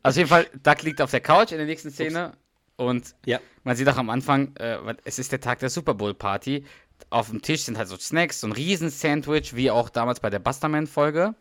Auf 0.04 0.16
jeden 0.16 0.30
Fall, 0.30 0.48
Doug 0.64 0.82
liegt 0.84 1.02
auf 1.02 1.12
der 1.12 1.22
Couch 1.22 1.52
in 1.52 1.58
der 1.58 1.66
nächsten 1.68 1.90
Szene 1.92 2.34
und 2.76 3.16
Ja. 3.26 3.40
man 3.64 3.76
sieht 3.76 3.88
auch 3.90 3.98
am 3.98 4.10
Anfang, 4.10 4.56
äh, 4.58 4.78
es 5.06 5.20
ist 5.20 5.32
der 5.32 5.42
Tag 5.42 5.60
der 5.60 5.70
Super 5.70 5.94
Bowl 5.94 6.14
Party. 6.14 6.66
Auf 7.10 7.30
dem 7.30 7.42
Tisch 7.42 7.62
sind 7.64 7.78
halt 7.78 7.88
so 7.88 7.98
Snacks, 7.98 8.40
so 8.40 8.48
ein 8.48 8.54
Riesen-Sandwich, 8.54 9.56
wie 9.56 9.70
auch 9.72 9.90
damals 9.90 10.20
bei 10.20 10.30
der 10.30 10.40
Busterman-Folge. 10.40 11.36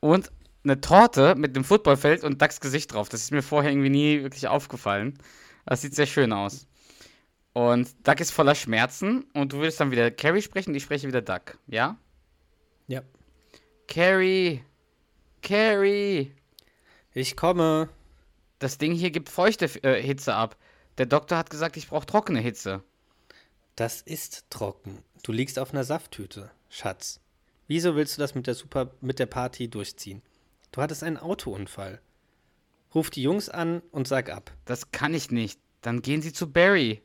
Und 0.00 0.30
eine 0.64 0.80
Torte 0.80 1.34
mit 1.34 1.54
dem 1.56 1.64
Footballfeld 1.64 2.24
und 2.24 2.40
Ducks 2.42 2.60
Gesicht 2.60 2.92
drauf. 2.92 3.08
Das 3.08 3.22
ist 3.22 3.30
mir 3.30 3.42
vorher 3.42 3.70
irgendwie 3.70 3.90
nie 3.90 4.22
wirklich 4.22 4.48
aufgefallen. 4.48 5.18
Das 5.66 5.82
sieht 5.82 5.94
sehr 5.94 6.06
schön 6.06 6.32
aus. 6.32 6.66
Und 7.52 7.88
Duck 8.06 8.20
ist 8.20 8.30
voller 8.30 8.54
Schmerzen 8.54 9.24
und 9.34 9.52
du 9.52 9.58
würdest 9.58 9.80
dann 9.80 9.90
wieder 9.90 10.10
Carrie 10.10 10.42
sprechen 10.42 10.70
und 10.70 10.76
ich 10.76 10.82
spreche 10.84 11.08
wieder 11.08 11.22
Duck, 11.22 11.58
ja? 11.66 11.96
Ja. 12.86 13.02
Carrie, 13.88 14.62
Carrie! 15.42 16.32
Ich 17.14 17.36
komme. 17.36 17.88
Das 18.58 18.78
Ding 18.78 18.92
hier 18.92 19.10
gibt 19.10 19.28
feuchte 19.28 19.66
äh, 19.82 20.02
Hitze 20.02 20.34
ab. 20.34 20.56
Der 20.98 21.06
Doktor 21.06 21.38
hat 21.38 21.50
gesagt, 21.50 21.76
ich 21.76 21.88
brauche 21.88 22.06
trockene 22.06 22.40
Hitze. 22.40 22.82
Das 23.76 24.02
ist 24.02 24.46
trocken. 24.50 25.04
Du 25.22 25.30
liegst 25.30 25.58
auf 25.58 25.72
einer 25.72 25.84
Safttüte, 25.84 26.50
Schatz. 26.68 27.20
Wieso 27.68 27.94
willst 27.94 28.16
du 28.16 28.20
das 28.20 28.34
mit 28.34 28.46
der 28.46 28.54
Super 28.54 28.90
mit 29.00 29.18
der 29.18 29.26
Party 29.26 29.68
durchziehen? 29.68 30.22
Du 30.72 30.82
hattest 30.82 31.04
einen 31.04 31.16
Autounfall. 31.16 32.00
Ruf 32.94 33.10
die 33.10 33.22
Jungs 33.22 33.48
an 33.48 33.82
und 33.92 34.08
sag 34.08 34.30
ab. 34.30 34.52
Das 34.64 34.90
kann 34.90 35.14
ich 35.14 35.30
nicht. 35.30 35.60
Dann 35.82 36.02
gehen 36.02 36.22
Sie 36.22 36.32
zu 36.32 36.50
Barry. 36.50 37.02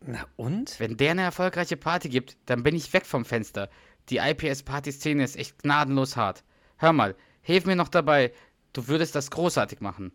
Na 0.00 0.26
und? 0.36 0.78
Wenn 0.80 0.96
der 0.96 1.12
eine 1.12 1.22
erfolgreiche 1.22 1.76
Party 1.76 2.08
gibt, 2.08 2.36
dann 2.46 2.62
bin 2.62 2.74
ich 2.74 2.92
weg 2.92 3.04
vom 3.04 3.24
Fenster. 3.24 3.68
Die 4.10 4.18
IPS-Party-Szene 4.18 5.24
ist 5.24 5.36
echt 5.36 5.62
gnadenlos 5.62 6.16
hart. 6.16 6.44
Hör 6.76 6.92
mal, 6.92 7.16
hilf 7.42 7.66
mir 7.66 7.76
noch 7.76 7.88
dabei. 7.88 8.32
Du 8.74 8.86
würdest 8.88 9.14
das 9.14 9.30
großartig 9.30 9.80
machen. 9.80 10.12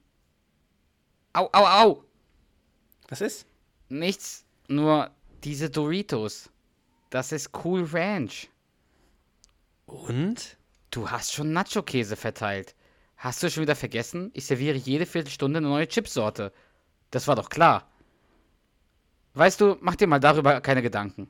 Au, 1.34 1.49
au, 1.51 1.66
au! 1.66 2.03
Was 3.07 3.22
ist? 3.22 3.47
Nichts, 3.88 4.45
nur 4.68 5.10
diese 5.43 5.72
Doritos. 5.72 6.51
Das 7.10 7.32
ist 7.32 7.49
Cool 7.64 7.86
Ranch. 7.91 8.49
Und? 9.88 10.57
Du 10.91 11.10
hast 11.10 11.34
schon 11.34 11.53
Nacho-Käse 11.53 12.16
verteilt. 12.16 12.76
Hast 13.18 13.41
du 13.41 13.49
schon 13.49 13.64
wieder 13.64 13.76
vergessen? 13.76 14.30
Ich 14.34 14.45
serviere 14.45 14.78
jede 14.78 15.05
Viertelstunde 15.05 15.57
eine 15.57 15.68
neue 15.68 15.88
Chipsorte. 15.88 16.51
Das 17.12 17.28
war 17.28 17.36
doch 17.36 17.49
klar. 17.49 17.89
Weißt 19.34 19.62
du, 19.62 19.78
mach 19.82 19.95
dir 19.95 20.07
mal 20.07 20.20
darüber 20.20 20.62
keine 20.62 20.82
Gedanken. 20.82 21.30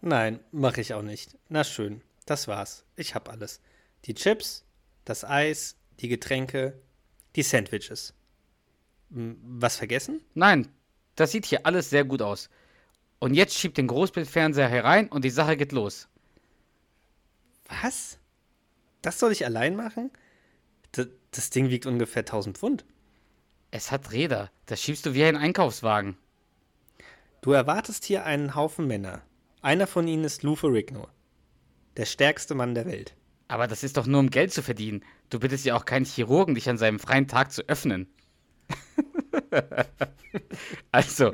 Nein, 0.00 0.40
mache 0.52 0.80
ich 0.80 0.94
auch 0.94 1.02
nicht. 1.02 1.38
Na 1.48 1.64
schön, 1.64 2.02
das 2.26 2.48
war's. 2.48 2.84
Ich 2.96 3.14
hab 3.14 3.28
alles. 3.28 3.60
Die 4.04 4.14
Chips, 4.14 4.64
das 5.04 5.24
Eis, 5.24 5.77
die 6.00 6.08
Getränke, 6.08 6.80
die 7.36 7.42
Sandwiches. 7.42 8.14
Was 9.10 9.76
vergessen? 9.76 10.20
Nein, 10.34 10.68
das 11.16 11.32
sieht 11.32 11.46
hier 11.46 11.66
alles 11.66 11.90
sehr 11.90 12.04
gut 12.04 12.22
aus. 12.22 12.50
Und 13.18 13.34
jetzt 13.34 13.54
schieb 13.54 13.74
den 13.74 13.88
Großbildfernseher 13.88 14.68
herein 14.68 15.08
und 15.08 15.24
die 15.24 15.30
Sache 15.30 15.56
geht 15.56 15.72
los. 15.72 16.08
Was? 17.68 18.18
Das 19.02 19.18
soll 19.18 19.32
ich 19.32 19.44
allein 19.44 19.76
machen? 19.76 20.10
Das, 20.92 21.08
das 21.30 21.50
Ding 21.50 21.70
wiegt 21.70 21.86
ungefähr 21.86 22.20
1000 22.20 22.58
Pfund. 22.58 22.84
Es 23.70 23.90
hat 23.90 24.12
Räder. 24.12 24.50
Das 24.66 24.80
schiebst 24.80 25.04
du 25.04 25.14
wie 25.14 25.24
ein 25.24 25.36
Einkaufswagen. 25.36 26.16
Du 27.40 27.52
erwartest 27.52 28.04
hier 28.04 28.24
einen 28.24 28.54
Haufen 28.54 28.86
Männer. 28.86 29.22
Einer 29.60 29.86
von 29.86 30.08
ihnen 30.08 30.24
ist 30.24 30.42
Lou 30.42 30.54
Ferrigno. 30.56 31.08
Der 31.96 32.06
stärkste 32.06 32.54
Mann 32.54 32.74
der 32.74 32.86
Welt. 32.86 33.14
Aber 33.48 33.66
das 33.66 33.82
ist 33.82 33.96
doch 33.96 34.06
nur 34.06 34.20
um 34.20 34.30
Geld 34.30 34.52
zu 34.52 34.62
verdienen. 34.62 35.04
Du 35.30 35.38
bittest 35.38 35.64
ja 35.64 35.76
auch 35.76 35.84
keinen 35.84 36.04
Chirurgen, 36.04 36.54
dich 36.54 36.68
an 36.68 36.78
seinem 36.78 36.98
freien 36.98 37.28
Tag 37.28 37.52
zu 37.52 37.62
öffnen. 37.68 38.06
also, 40.92 41.32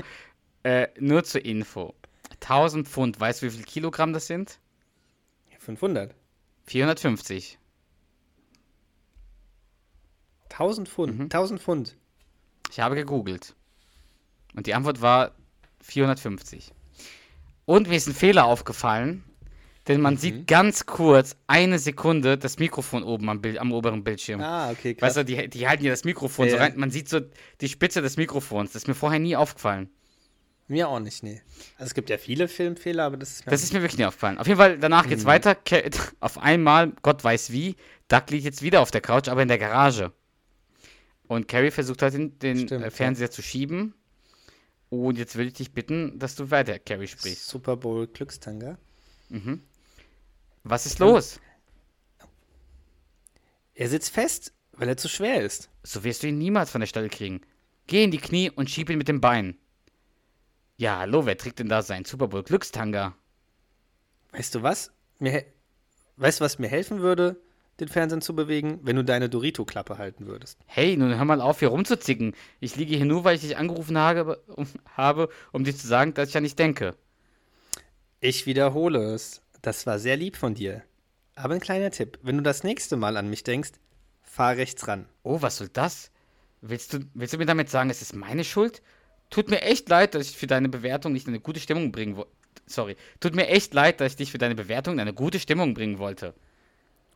äh, 0.63 0.89
nur 0.99 1.25
zur 1.25 1.45
Info. 1.45 1.95
1000 2.41 2.89
Pfund, 2.89 3.21
weißt 3.21 3.43
du, 3.43 3.47
wie 3.47 3.51
viel 3.51 3.65
Kilogramm 3.65 4.13
das 4.13 4.27
sind? 4.27 4.59
500. 5.59 6.15
450. 6.67 7.59
1000 10.51 10.89
Pfund. 10.89 11.21
1000 11.21 11.61
Pfund. 11.61 11.97
Ich 12.71 12.81
habe 12.81 12.95
gegoogelt. 12.95 13.55
Und 14.55 14.67
die 14.67 14.75
Antwort 14.75 15.01
war 15.01 15.35
450. 15.81 16.73
Und 17.65 17.89
mir 17.89 17.97
ist 17.97 18.07
ein 18.07 18.15
Fehler 18.15 18.45
aufgefallen, 18.45 19.25
denn 19.89 20.01
man 20.01 20.17
sieht 20.17 20.47
ganz 20.47 20.87
kurz 20.87 21.37
eine 21.47 21.79
Sekunde 21.79 22.39
das 22.39 22.59
Mikrofon 22.59 23.03
oben 23.03 23.29
am, 23.29 23.41
Bild, 23.43 23.59
am 23.59 23.73
oberen 23.73 24.03
Bildschirm. 24.05 24.41
Ah, 24.41 24.71
okay, 24.71 24.95
krass. 24.95 25.17
weißt 25.17 25.17
du, 25.19 25.25
die, 25.25 25.49
die 25.51 25.69
halten 25.69 25.83
hier 25.83 25.91
das 25.91 26.05
Mikrofon 26.05 26.49
so 26.49 26.57
Ja. 26.57 26.63
rein. 26.63 26.75
Man 26.77 26.91
sieht 26.91 27.09
so 27.09 27.21
die 27.61 27.69
Spitze 27.69 28.01
des 28.03 28.17
Mikrofons. 28.17 28.73
Das 28.73 28.83
ist 28.83 28.89
mir 28.89 28.95
vorher 28.95 29.19
nie 29.21 29.37
aufgefallen. 29.37 29.91
Mir 30.67 30.89
auch 30.89 30.99
nicht, 31.01 31.23
nee. 31.23 31.43
Also 31.77 31.89
es 31.89 31.95
gibt 31.95 32.09
ja 32.09 32.17
viele 32.17 32.49
Filmfehler, 32.49 33.05
aber 33.05 33.19
das 33.19 33.33
ist 33.33 33.45
mir 33.47 33.51
Das 33.51 33.63
ist 33.63 33.75
mir 33.75 33.83
wirklich 33.83 33.99
nie 33.99 34.07
aufgefallen. 34.07 34.39
Auf 34.39 34.47
jeden 34.47 34.57
Fall, 34.59 34.79
danach 34.79 35.05
Mhm. 35.05 35.11
geht's 35.11 35.27
weiter. 35.27 35.55
Ke- 35.55 35.91
Auf 36.21 36.39
einmal, 36.39 36.93
Gott 37.03 37.23
weiß 37.23 37.53
wie, 37.53 37.77
Doug 38.09 38.23
liegt 38.31 38.45
jetzt 38.45 38.63
wieder 38.63 38.81
auf 38.81 38.91
der 38.91 39.03
Couch, 39.03 39.29
aber 39.29 39.43
in 39.43 39.49
der 39.49 39.59
Garage. 39.59 40.13
Und 41.27 41.49
Carrie 41.49 41.71
versucht 41.71 42.01
halt 42.01 42.15
den, 42.15 42.39
den 42.39 42.57
Stimmt, 42.61 42.81
äh, 42.81 42.85
ja. 42.87 42.91
Fernseher 42.91 43.31
zu 43.31 43.43
schieben. 43.43 43.95
Und 44.89 45.19
jetzt 45.19 45.37
will 45.37 45.49
ich 45.49 45.55
dich 45.55 45.73
bitten, 45.73 46.19
dass 46.19 46.35
du 46.37 46.51
weiter 46.51 46.79
Carrie 46.79 47.09
sprichst. 47.09 47.47
Super 47.49 47.77
Bowl 47.77 48.07
Glückstanger. 48.07 48.79
Was 50.65 50.87
ist 50.87 50.99
los? 50.99 51.41
Er 53.75 53.89
sitzt 53.91 54.11
fest, 54.11 54.55
weil 54.73 54.89
er 54.89 54.97
zu 54.97 55.09
schwer 55.09 55.43
ist. 55.43 55.69
So 55.83 56.05
wirst 56.05 56.23
du 56.23 56.29
ihn 56.29 56.39
niemals 56.39 56.71
von 56.71 56.81
der 56.81 56.87
Stelle 56.87 57.11
kriegen. 57.11 57.43
Geh 57.87 58.03
in 58.03 58.11
die 58.11 58.19
Knie 58.19 58.51
und 58.51 58.71
schieb 58.71 58.89
ihn 58.89 58.97
mit 58.97 59.09
dem 59.09 59.21
Bein. 59.21 59.59
Ja, 60.77 60.99
hallo, 60.99 61.27
wer 61.27 61.37
trägt 61.37 61.59
denn 61.59 61.69
da 61.69 61.83
seinen 61.83 62.07
Super 62.07 62.29
Bowl 62.29 62.43
Glückstanga? 62.43 63.15
Weißt 64.33 64.55
du 64.55 64.63
was? 64.63 64.91
Mir, 65.19 65.45
weißt 66.17 66.41
du, 66.41 66.45
was 66.45 66.59
mir 66.59 66.69
helfen 66.69 67.01
würde, 67.01 67.41
den 67.79 67.89
Fernsehen 67.89 68.23
zu 68.23 68.35
bewegen, 68.35 68.81
wenn 68.83 68.97
du 68.97 69.05
deine 69.05 69.29
Dorito-Klappe 69.29 69.99
halten 69.99 70.27
würdest? 70.27 70.59
Hey, 70.67 70.97
nun 70.97 71.15
hör 71.15 71.25
mal 71.27 71.43
auf, 71.43 71.59
hier 71.59 71.69
rumzuzicken. 71.69 72.35
Ich 72.59 72.75
liege 72.75 72.97
hier 72.97 73.05
nur, 73.05 73.23
weil 73.25 73.37
ich 73.37 73.43
dich 73.43 73.59
angerufen 73.59 73.99
habe, 73.99 74.39
um, 74.47 74.67
habe, 74.97 75.29
um 75.53 75.63
dir 75.63 75.77
zu 75.77 75.87
sagen, 75.87 76.15
dass 76.15 76.29
ich 76.29 76.35
ja 76.35 76.41
nicht 76.41 76.59
denke. 76.59 76.97
Ich 78.21 78.47
wiederhole 78.47 79.13
es. 79.13 79.44
Das 79.65 79.87
war 79.87 79.99
sehr 79.99 80.19
lieb 80.19 80.37
von 80.37 80.55
dir. 80.55 80.83
Aber 81.37 81.55
ein 81.55 81.61
kleiner 81.61 81.91
Tipp. 81.91 82.19
Wenn 82.21 82.37
du 82.37 82.43
das 82.43 82.65
nächste 82.65 82.97
Mal 82.97 83.17
an 83.17 83.31
mich 83.31 83.45
denkst, 83.45 83.71
fahr 84.23 84.59
rechts 84.59 84.87
ran. 84.89 85.07
Oh, 85.23 85.41
was 85.41 85.57
soll 85.57 85.71
das? 85.73 86.11
Willst 86.61 86.93
du, 86.93 86.99
willst 87.15 87.33
du 87.33 87.39
mir 87.39 87.47
damit 87.47 87.71
sagen, 87.71 87.89
es 87.89 88.03
ist 88.03 88.15
meine 88.15 88.45
Schuld? 88.45 88.83
Tut 89.31 89.49
mir 89.49 89.63
echt 89.63 89.89
leid, 89.89 90.15
dass 90.15 90.29
ich 90.29 90.37
für 90.37 90.47
deine 90.47 90.69
Bewertung 90.69 91.15
nicht 91.15 91.27
in 91.27 91.33
eine 91.33 91.41
gute 91.41 91.61
Stimmung 91.61 91.93
bringen 91.93 92.17
wollte. 92.17 92.31
Sorry. 92.67 92.95
Tut 93.21 93.35
mir 93.35 93.49
echt 93.49 93.73
leid, 93.73 94.03
dass 94.03 94.13
ich 94.13 94.17
dich 94.17 94.33
für 94.33 94.37
deine 94.37 94.55
Bewertung 94.55 94.95
in 94.95 95.01
eine 95.01 95.15
gute 95.15 95.41
Stimmung 95.41 95.73
bringen 95.73 95.99
wollte. 95.99 96.35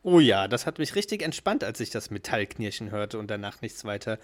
Oh 0.02 0.18
ja, 0.18 0.48
das 0.48 0.64
hat 0.64 0.78
mich 0.78 0.94
richtig 0.94 1.20
entspannt, 1.20 1.62
als 1.64 1.80
ich 1.80 1.90
das 1.90 2.10
Metallknirschen 2.10 2.90
hörte 2.90 3.18
und 3.18 3.30
danach 3.30 3.60
nichts 3.60 3.84
weiter 3.84 4.18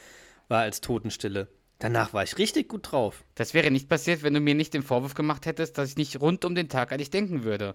war 0.48 0.62
als 0.62 0.80
Totenstille. 0.80 1.48
Danach 1.78 2.14
war 2.14 2.22
ich 2.22 2.38
richtig 2.38 2.68
gut 2.70 2.90
drauf. 2.90 3.22
Das 3.34 3.52
wäre 3.52 3.70
nicht 3.70 3.90
passiert, 3.90 4.22
wenn 4.22 4.32
du 4.32 4.40
mir 4.40 4.54
nicht 4.54 4.72
den 4.72 4.82
Vorwurf 4.82 5.12
gemacht 5.12 5.44
hättest, 5.44 5.76
dass 5.76 5.90
ich 5.90 5.96
nicht 5.98 6.22
rund 6.22 6.46
um 6.46 6.54
den 6.54 6.70
Tag 6.70 6.90
an 6.90 6.98
dich 6.98 7.10
denken 7.10 7.44
würde. 7.44 7.74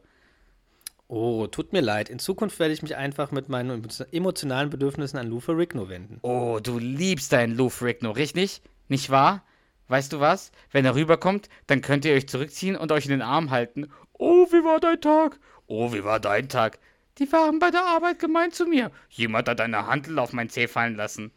Oh, 1.12 1.48
tut 1.48 1.74
mir 1.74 1.82
leid. 1.82 2.08
In 2.10 2.20
Zukunft 2.20 2.60
werde 2.60 2.72
ich 2.72 2.84
mich 2.84 2.96
einfach 2.96 3.32
mit 3.32 3.50
meinen 3.50 3.88
emotionalen 4.12 4.70
Bedürfnissen 4.70 5.18
an 5.18 5.28
Lou 5.28 5.40
Ferrigno 5.40 5.90
wenden. 5.90 6.20
Oh, 6.22 6.60
du 6.62 6.78
liebst 6.78 7.34
deinen 7.34 7.56
Lou 7.56 7.70
Ferrigno, 7.70 8.12
richtig? 8.12 8.62
Nicht 8.90 9.10
wahr? 9.10 9.44
Weißt 9.88 10.14
du 10.14 10.20
was? 10.20 10.52
Wenn 10.72 10.86
er 10.86 10.94
rüberkommt, 10.94 11.50
dann 11.66 11.82
könnt 11.82 12.06
ihr 12.06 12.14
euch 12.14 12.30
zurückziehen 12.30 12.76
und 12.76 12.92
euch 12.92 13.06
in 13.06 13.12
den 13.12 13.24
Arm 13.24 13.50
halten. 13.50 13.88
Oh, 14.14 14.46
wie 14.52 14.64
war 14.64 14.80
dein 14.80 15.02
Tag? 15.02 15.40
Oh, 15.66 15.92
wie 15.94 16.04
war 16.04 16.20
dein 16.20 16.48
Tag? 16.48 16.78
Die 17.18 17.32
waren 17.32 17.58
bei 17.58 17.72
der 17.72 17.86
Arbeit 17.86 18.20
gemein 18.20 18.52
zu 18.52 18.68
mir. 18.68 18.92
Jemand 19.10 19.50
hat 19.50 19.62
eine 19.62 19.88
Handel 19.88 20.20
auf 20.20 20.32
mein 20.32 20.50
Zeh 20.50 20.68
fallen 20.68 20.96
lassen. 20.96 21.32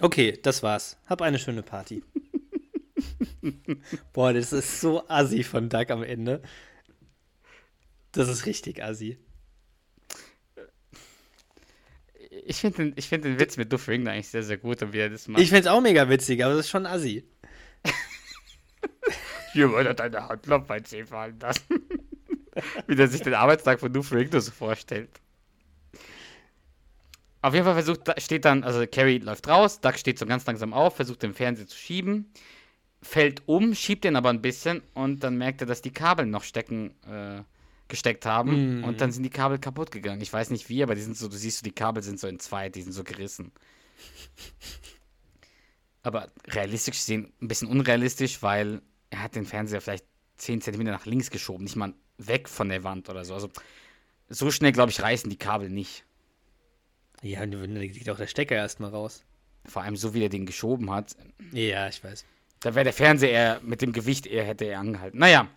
Okay, 0.00 0.38
das 0.40 0.62
war's. 0.62 0.98
Hab 1.06 1.20
eine 1.20 1.40
schöne 1.40 1.64
Party. 1.64 2.04
Boah, 4.12 4.32
das 4.32 4.52
ist 4.52 4.80
so 4.80 5.08
assi 5.08 5.42
von 5.42 5.68
Doug 5.68 5.86
am 5.90 6.04
Ende. 6.04 6.42
Das 8.14 8.28
ist 8.28 8.46
richtig 8.46 8.82
assi. 8.82 9.18
Ich 12.46 12.56
finde 12.56 12.76
den, 12.78 12.92
ich 12.96 13.08
find 13.08 13.24
den 13.24 13.38
Witz 13.38 13.56
mit 13.56 13.70
Lou 13.70 13.78
Ferrigno 13.78 14.10
eigentlich 14.10 14.28
sehr, 14.28 14.42
sehr 14.42 14.56
gut 14.56 14.82
und 14.82 14.92
wie 14.92 14.98
er 14.98 15.10
das 15.10 15.28
macht. 15.28 15.42
Ich 15.42 15.50
find's 15.50 15.66
auch 15.66 15.80
mega 15.80 16.08
witzig, 16.08 16.44
aber 16.44 16.54
das 16.54 16.66
ist 16.66 16.70
schon 16.70 16.86
assi. 16.86 17.24
Jemand 19.54 19.88
hat 19.88 20.00
eine 20.00 20.28
Handel 20.28 20.52
auf 20.52 20.68
mein 20.68 20.84
Zeh 20.84 21.04
fallen 21.04 21.38
lassen. 21.38 21.62
wie 22.86 23.00
er 23.00 23.08
sich 23.08 23.22
den 23.22 23.34
Arbeitstag 23.34 23.80
von 23.80 23.92
Lou 23.92 24.02
Ferrigno 24.02 24.40
so 24.40 24.50
vorstellt. 24.50 25.10
Auf 27.42 27.52
jeden 27.52 27.66
Fall 27.66 27.74
versucht, 27.74 28.22
steht 28.22 28.44
dann, 28.44 28.64
also 28.64 28.86
Carrie 28.86 29.18
läuft 29.18 29.48
raus, 29.48 29.80
Doug 29.80 29.94
steht 29.96 30.18
so 30.18 30.24
ganz 30.24 30.46
langsam 30.46 30.72
auf, 30.72 30.96
versucht 30.96 31.22
den 31.22 31.34
Fernseher 31.34 31.66
zu 31.66 31.76
schieben, 31.76 32.32
fällt 33.02 33.42
um, 33.46 33.74
schiebt 33.74 34.04
den 34.04 34.16
aber 34.16 34.30
ein 34.30 34.40
bisschen 34.40 34.82
und 34.94 35.22
dann 35.22 35.36
merkt 35.36 35.60
er, 35.60 35.66
dass 35.66 35.82
die 35.82 35.92
Kabel 35.92 36.24
noch 36.26 36.42
stecken, 36.42 36.94
äh, 37.06 37.42
gesteckt 37.88 38.26
haben 38.26 38.82
und 38.82 39.00
dann 39.00 39.12
sind 39.12 39.22
die 39.22 39.30
Kabel 39.30 39.58
kaputt 39.58 39.90
gegangen. 39.90 40.20
Ich 40.20 40.32
weiß 40.32 40.50
nicht 40.50 40.68
wie, 40.68 40.82
aber 40.82 40.94
die 40.94 41.02
sind 41.02 41.16
so, 41.16 41.28
du 41.28 41.36
siehst 41.36 41.58
so, 41.58 41.64
die 41.64 41.72
Kabel 41.72 42.02
sind 42.02 42.18
so 42.18 42.26
in 42.26 42.40
zwei, 42.40 42.68
die 42.68 42.82
sind 42.82 42.92
so 42.92 43.04
gerissen. 43.04 43.52
Aber 46.02 46.30
realistisch 46.48 46.96
gesehen 46.96 47.32
ein 47.40 47.48
bisschen 47.48 47.68
unrealistisch, 47.68 48.42
weil 48.42 48.82
er 49.10 49.22
hat 49.22 49.34
den 49.34 49.46
Fernseher 49.46 49.80
vielleicht 49.80 50.04
10 50.36 50.60
cm 50.60 50.82
nach 50.84 51.06
links 51.06 51.30
geschoben, 51.30 51.64
nicht 51.64 51.76
mal 51.76 51.94
weg 52.18 52.48
von 52.48 52.68
der 52.68 52.84
Wand 52.84 53.08
oder 53.08 53.24
so. 53.24 53.34
Also 53.34 53.48
so 54.28 54.50
schnell, 54.50 54.72
glaube 54.72 54.90
ich, 54.90 55.00
reißen 55.00 55.30
die 55.30 55.38
Kabel 55.38 55.70
nicht. 55.70 56.04
Ja, 57.22 57.42
und 57.42 57.52
dann 57.52 57.80
geht 57.80 58.10
auch 58.10 58.18
der 58.18 58.26
Stecker 58.26 58.56
erstmal 58.56 58.90
raus. 58.90 59.24
Vor 59.66 59.82
allem 59.82 59.96
so, 59.96 60.12
wie 60.12 60.22
er 60.22 60.28
den 60.28 60.44
geschoben 60.44 60.90
hat. 60.90 61.16
Ja, 61.52 61.88
ich 61.88 62.04
weiß. 62.04 62.26
Da 62.60 62.74
wäre 62.74 62.84
der 62.84 62.92
Fernseher 62.92 63.30
eher 63.30 63.60
mit 63.62 63.80
dem 63.80 63.92
Gewicht 63.92 64.26
eher 64.26 64.44
hätte 64.44 64.66
er 64.66 64.80
angehalten. 64.80 65.18
Naja. 65.18 65.48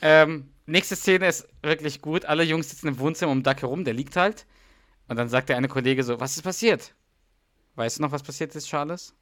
Ähm, 0.00 0.50
nächste 0.66 0.96
Szene 0.96 1.28
ist 1.28 1.48
wirklich 1.62 2.00
gut. 2.00 2.24
Alle 2.24 2.42
Jungs 2.42 2.70
sitzen 2.70 2.88
im 2.88 2.98
Wohnzimmer 2.98 3.32
um 3.32 3.42
Duck 3.42 3.62
herum, 3.62 3.84
der 3.84 3.94
liegt 3.94 4.16
halt. 4.16 4.46
Und 5.08 5.16
dann 5.16 5.28
sagt 5.28 5.48
der 5.48 5.56
eine 5.56 5.68
Kollege 5.68 6.02
so, 6.02 6.20
was 6.20 6.36
ist 6.36 6.42
passiert? 6.42 6.94
Weißt 7.74 7.98
du 7.98 8.02
noch, 8.02 8.12
was 8.12 8.22
passiert 8.22 8.54
ist, 8.54 8.68
Charles? 8.68 9.14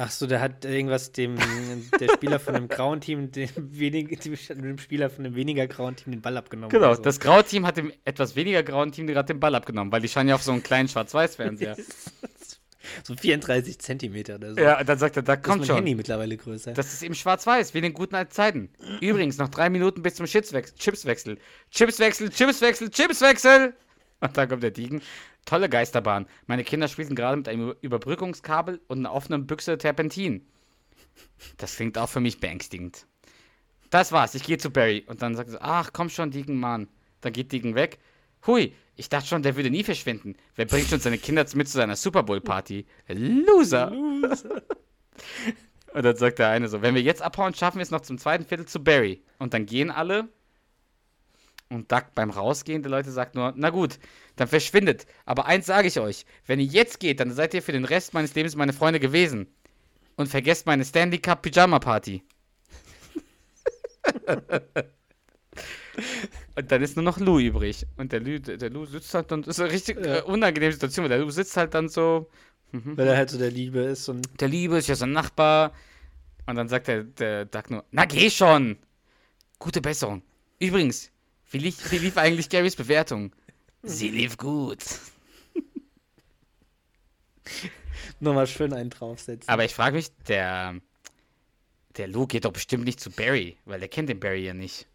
Ach 0.00 0.10
so, 0.10 0.28
der 0.28 0.40
hat 0.40 0.64
irgendwas 0.64 1.10
dem 1.10 1.36
der 2.00 2.08
Spieler 2.10 2.38
von 2.38 2.54
einem 2.54 2.68
grauen 2.68 3.00
Team 3.00 3.32
dem, 3.32 3.48
wenig, 3.56 4.16
dem 4.20 4.78
Spieler 4.78 5.10
von 5.10 5.26
einem 5.26 5.34
weniger 5.34 5.66
grauen 5.66 5.96
Team 5.96 6.12
den 6.12 6.22
Ball 6.22 6.36
abgenommen. 6.36 6.70
Genau, 6.70 6.94
so. 6.94 7.02
das 7.02 7.18
graue 7.18 7.42
Team 7.42 7.66
hat 7.66 7.78
dem 7.78 7.92
etwas 8.04 8.36
weniger 8.36 8.62
grauen 8.62 8.92
Team 8.92 9.08
gerade 9.08 9.26
den 9.26 9.40
Ball 9.40 9.56
abgenommen, 9.56 9.90
weil 9.90 10.00
die 10.00 10.08
schauen 10.08 10.28
ja 10.28 10.36
auf 10.36 10.42
so 10.42 10.52
einen 10.52 10.62
kleinen 10.62 10.88
Schwarz-Weiß-Fernseher. 10.88 11.76
so 13.04 13.14
34 13.14 13.78
Zentimeter 13.78 14.36
oder 14.36 14.54
so. 14.54 14.60
ja, 14.60 14.82
dann 14.84 14.98
sagt 14.98 15.16
er, 15.16 15.22
da 15.22 15.36
das 15.36 15.40
ist 15.40 15.44
kommt 15.44 15.58
mein 15.60 15.66
schon. 15.66 15.76
Handy 15.76 15.94
mittlerweile 15.94 16.36
größer. 16.36 16.72
Das 16.72 16.92
ist 16.92 17.02
eben 17.02 17.14
schwarz-weiß, 17.14 17.74
wie 17.74 17.78
in 17.78 17.84
den 17.84 17.94
guten 17.94 18.14
alten 18.14 18.30
Zeiten. 18.32 18.70
Übrigens, 19.00 19.38
noch 19.38 19.48
drei 19.48 19.70
Minuten 19.70 20.02
bis 20.02 20.14
zum 20.16 20.26
Chipswechsel. 20.26 20.74
Chipswechsel. 20.78 21.38
Chipswechsel, 21.70 22.30
Chipswechsel, 22.30 22.90
Chipswechsel. 22.90 23.74
Und 24.20 24.36
dann 24.36 24.48
kommt 24.48 24.62
der 24.62 24.70
Diegen. 24.70 25.00
Tolle 25.44 25.68
Geisterbahn. 25.68 26.26
Meine 26.46 26.64
Kinder 26.64 26.88
spielen 26.88 27.14
gerade 27.14 27.36
mit 27.36 27.48
einem 27.48 27.74
Überbrückungskabel 27.80 28.80
und 28.88 28.98
einer 28.98 29.12
offenen 29.12 29.46
Büchse 29.46 29.78
Terpentin. 29.78 30.46
Das 31.56 31.76
klingt 31.76 31.96
auch 31.98 32.08
für 32.08 32.20
mich 32.20 32.40
beängstigend. 32.40 33.06
Das 33.90 34.12
war's, 34.12 34.34
ich 34.34 34.42
gehe 34.44 34.58
zu 34.58 34.70
Barry. 34.70 35.04
Und 35.06 35.22
dann 35.22 35.34
sagt 35.36 35.50
er, 35.50 35.62
ach 35.62 35.92
komm 35.92 36.10
schon, 36.10 36.30
Diegen, 36.30 36.58
Mann. 36.60 36.88
Dann 37.20 37.32
geht 37.32 37.52
Diegen 37.52 37.74
weg. 37.74 37.98
Hui, 38.48 38.74
ich 38.96 39.10
dachte 39.10 39.28
schon, 39.28 39.42
der 39.42 39.56
würde 39.56 39.70
nie 39.70 39.84
verschwinden. 39.84 40.34
Wer 40.56 40.64
bringt 40.64 40.88
schon 40.88 41.00
seine 41.00 41.18
Kinder 41.18 41.44
mit 41.54 41.68
zu 41.68 41.74
seiner 41.74 41.96
Super 41.96 42.22
Bowl 42.22 42.40
Party? 42.40 42.86
Loser. 43.06 43.92
Und 45.92 46.02
dann 46.02 46.16
sagt 46.16 46.38
der 46.38 46.48
eine 46.48 46.68
so, 46.68 46.80
wenn 46.80 46.94
wir 46.94 47.02
jetzt 47.02 47.20
abhauen, 47.20 47.54
schaffen 47.54 47.76
wir 47.76 47.82
es 47.82 47.90
noch 47.90 48.00
zum 48.00 48.16
zweiten 48.16 48.46
Viertel 48.46 48.66
zu 48.66 48.82
Barry. 48.82 49.22
Und 49.38 49.52
dann 49.52 49.66
gehen 49.66 49.90
alle. 49.90 50.28
Und 51.68 51.92
Duck 51.92 52.14
beim 52.14 52.30
Rausgehen 52.30 52.82
der 52.82 52.90
Leute 52.90 53.10
sagt 53.10 53.34
nur, 53.34 53.52
na 53.54 53.68
gut, 53.68 53.98
dann 54.36 54.48
verschwindet. 54.48 55.06
Aber 55.26 55.44
eins 55.44 55.66
sage 55.66 55.88
ich 55.88 56.00
euch, 56.00 56.24
wenn 56.46 56.58
ihr 56.58 56.66
jetzt 56.66 57.00
geht, 57.00 57.20
dann 57.20 57.30
seid 57.30 57.52
ihr 57.52 57.60
für 57.60 57.72
den 57.72 57.84
Rest 57.84 58.14
meines 58.14 58.34
Lebens 58.34 58.56
meine 58.56 58.72
Freunde 58.72 58.98
gewesen. 58.98 59.46
Und 60.16 60.28
vergesst 60.28 60.64
meine 60.64 60.86
Stanley 60.86 61.18
Cup 61.18 61.42
Pyjama 61.42 61.80
Party. 61.80 62.22
Und 66.58 66.72
dann 66.72 66.82
ist 66.82 66.96
nur 66.96 67.04
noch 67.04 67.20
Lou 67.20 67.38
übrig. 67.38 67.86
Und 67.98 68.10
der 68.10 68.18
Lou, 68.18 68.40
der 68.40 68.70
Lou 68.70 68.84
sitzt 68.84 69.14
halt 69.14 69.30
dann, 69.30 69.42
das 69.42 69.58
ist 69.58 69.60
eine 69.62 69.72
richtig 69.72 70.04
Ja. 70.04 70.16
äh, 70.16 70.22
unangenehme 70.22 70.72
Situation, 70.72 71.04
weil 71.04 71.10
der 71.10 71.18
Lou 71.20 71.30
sitzt 71.30 71.56
halt 71.56 71.72
dann 71.72 71.88
so, 71.88 72.28
Weil 72.72 73.06
er 73.06 73.16
halt 73.16 73.30
so 73.30 73.38
der 73.38 73.52
Liebe 73.52 73.78
ist 73.78 74.08
und 74.08 74.26
der 74.40 74.48
Liebe 74.48 74.76
ist 74.76 74.88
ja 74.88 74.96
so 74.96 75.04
ein 75.04 75.12
Nachbar. 75.12 75.72
Und 76.46 76.56
dann 76.56 76.68
sagt 76.68 76.88
der, 76.88 77.04
der 77.04 77.44
Duck 77.44 77.70
nur, 77.70 77.84
na 77.92 78.06
geh 78.06 78.28
schon. 78.28 78.76
Gute 79.60 79.80
Besserung. 79.80 80.22
Übrigens, 80.58 81.12
wie 81.52 81.58
lief, 81.58 81.92
wie 81.92 81.98
lief 81.98 82.18
eigentlich 82.18 82.48
Garys 82.48 82.74
Bewertung? 82.74 83.32
Sie 83.84 84.08
lief 84.08 84.36
gut. 84.36 84.82
nochmal 88.20 88.48
schön 88.48 88.72
einen 88.72 88.90
draufsetzen. 88.90 89.48
Aber 89.48 89.64
ich 89.64 89.74
frage 89.74 89.94
mich, 89.96 90.08
der, 90.26 90.74
der 91.96 92.08
Lou 92.08 92.26
geht 92.26 92.44
doch 92.44 92.52
bestimmt 92.52 92.84
nicht 92.84 92.98
zu 92.98 93.12
Barry, 93.12 93.56
weil 93.64 93.78
der 93.78 93.88
kennt 93.88 94.08
den 94.08 94.18
Barry 94.18 94.44
ja 94.44 94.54
nicht. 94.54 94.88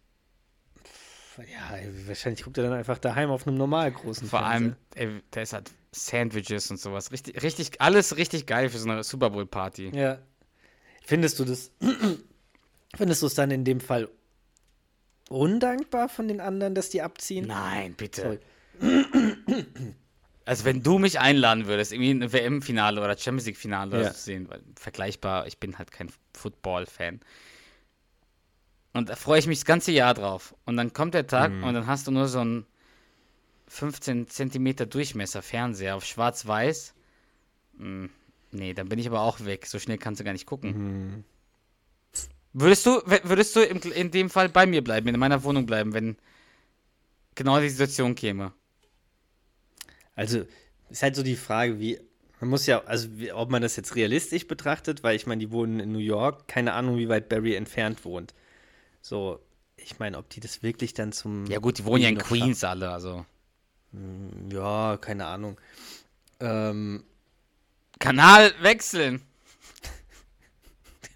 Ja, 1.42 1.78
wahrscheinlich 2.06 2.42
guckt 2.44 2.58
er 2.58 2.64
dann 2.64 2.72
einfach 2.72 2.98
daheim 2.98 3.30
auf 3.30 3.46
einem 3.46 3.56
normal 3.56 3.90
großen 3.92 4.28
Vor 4.28 4.44
allem, 4.44 4.76
Fernseher. 4.94 5.16
ey, 5.16 5.22
der 5.32 5.42
ist 5.42 5.52
halt 5.52 5.70
Sandwiches 5.92 6.70
und 6.70 6.78
sowas. 6.80 7.12
Richtig, 7.12 7.42
richtig, 7.42 7.80
alles 7.80 8.16
richtig 8.16 8.46
geil 8.46 8.68
für 8.70 8.78
so 8.78 8.88
eine 8.88 9.02
Super 9.04 9.30
Bowl 9.30 9.46
Party. 9.46 9.90
Ja. 9.94 10.18
Findest 11.04 11.38
du 11.38 11.44
das, 11.44 11.70
findest 12.96 13.22
du 13.22 13.26
es 13.26 13.34
dann 13.34 13.50
in 13.50 13.64
dem 13.64 13.80
Fall 13.80 14.08
undankbar 15.28 16.08
von 16.08 16.28
den 16.28 16.40
anderen, 16.40 16.74
dass 16.74 16.90
die 16.90 17.02
abziehen? 17.02 17.46
Nein, 17.46 17.94
bitte. 17.94 18.40
Also 20.44 20.64
wenn 20.64 20.82
du 20.82 20.98
mich 20.98 21.20
einladen 21.20 21.66
würdest, 21.66 21.92
irgendwie 21.92 22.10
ein 22.10 22.32
WM-Finale 22.32 23.00
oder 23.02 23.16
Champions 23.16 23.46
League-Finale 23.46 24.02
Ja. 24.02 24.12
zu 24.12 24.20
sehen, 24.20 24.48
weil 24.50 24.60
vergleichbar, 24.76 25.46
ich 25.46 25.58
bin 25.58 25.78
halt 25.78 25.90
kein 25.90 26.10
Football-Fan. 26.34 27.20
Und 28.94 29.08
da 29.08 29.16
freue 29.16 29.40
ich 29.40 29.46
mich 29.46 29.58
das 29.58 29.64
ganze 29.66 29.92
Jahr 29.92 30.14
drauf. 30.14 30.54
Und 30.64 30.76
dann 30.76 30.92
kommt 30.92 31.14
der 31.14 31.26
Tag 31.26 31.50
und 31.64 31.74
dann 31.74 31.86
hast 31.86 32.06
du 32.06 32.12
nur 32.12 32.28
so 32.28 32.38
einen 32.38 32.64
15 33.66 34.28
Zentimeter 34.28 34.86
Durchmesser 34.86 35.42
Fernseher 35.42 35.96
auf 35.96 36.04
schwarz-weiß. 36.04 36.94
Hm, 37.78 38.08
nee, 38.52 38.72
dann 38.72 38.88
bin 38.88 39.00
ich 39.00 39.08
aber 39.08 39.20
auch 39.20 39.44
weg. 39.44 39.66
So 39.66 39.80
schnell 39.80 39.98
kannst 39.98 40.20
du 40.20 40.24
gar 40.24 40.32
nicht 40.32 40.46
gucken. 40.46 41.24
Würdest 42.52 42.86
du, 42.86 43.02
würdest 43.24 43.56
du 43.56 43.62
im, 43.62 43.80
in 43.80 44.12
dem 44.12 44.30
Fall 44.30 44.48
bei 44.48 44.64
mir 44.64 44.82
bleiben, 44.82 45.08
in 45.08 45.18
meiner 45.18 45.42
Wohnung 45.42 45.66
bleiben, 45.66 45.92
wenn 45.92 46.16
genau 47.34 47.58
die 47.58 47.70
Situation 47.70 48.14
käme? 48.14 48.52
Also, 50.14 50.44
ist 50.88 51.02
halt 51.02 51.16
so 51.16 51.24
die 51.24 51.34
Frage, 51.34 51.80
wie, 51.80 51.98
man 52.38 52.50
muss 52.50 52.66
ja, 52.66 52.84
also 52.84 53.08
ob 53.32 53.50
man 53.50 53.60
das 53.60 53.74
jetzt 53.74 53.96
realistisch 53.96 54.46
betrachtet, 54.46 55.02
weil 55.02 55.16
ich 55.16 55.26
meine, 55.26 55.40
die 55.40 55.50
wohnen 55.50 55.80
in 55.80 55.90
New 55.90 55.98
York, 55.98 56.46
keine 56.46 56.74
Ahnung, 56.74 56.96
wie 56.96 57.08
weit 57.08 57.28
Barry 57.28 57.56
entfernt 57.56 58.04
wohnt. 58.04 58.34
So, 59.06 59.38
ich 59.76 59.98
meine, 59.98 60.16
ob 60.16 60.30
die 60.30 60.40
das 60.40 60.62
wirklich 60.62 60.94
dann 60.94 61.12
zum. 61.12 61.44
Ja 61.44 61.58
gut, 61.58 61.76
die 61.76 61.84
wohnen 61.84 62.02
ja 62.02 62.08
in 62.08 62.16
Queens 62.16 62.64
alle, 62.64 62.90
also. 62.90 63.26
schaffen. 63.92 64.50
Ja, 64.50 64.96
keine 64.96 65.26
Ahnung. 65.26 65.60
Ähm, 66.40 67.04
Kanal 67.98 68.54
wechseln. 68.62 69.20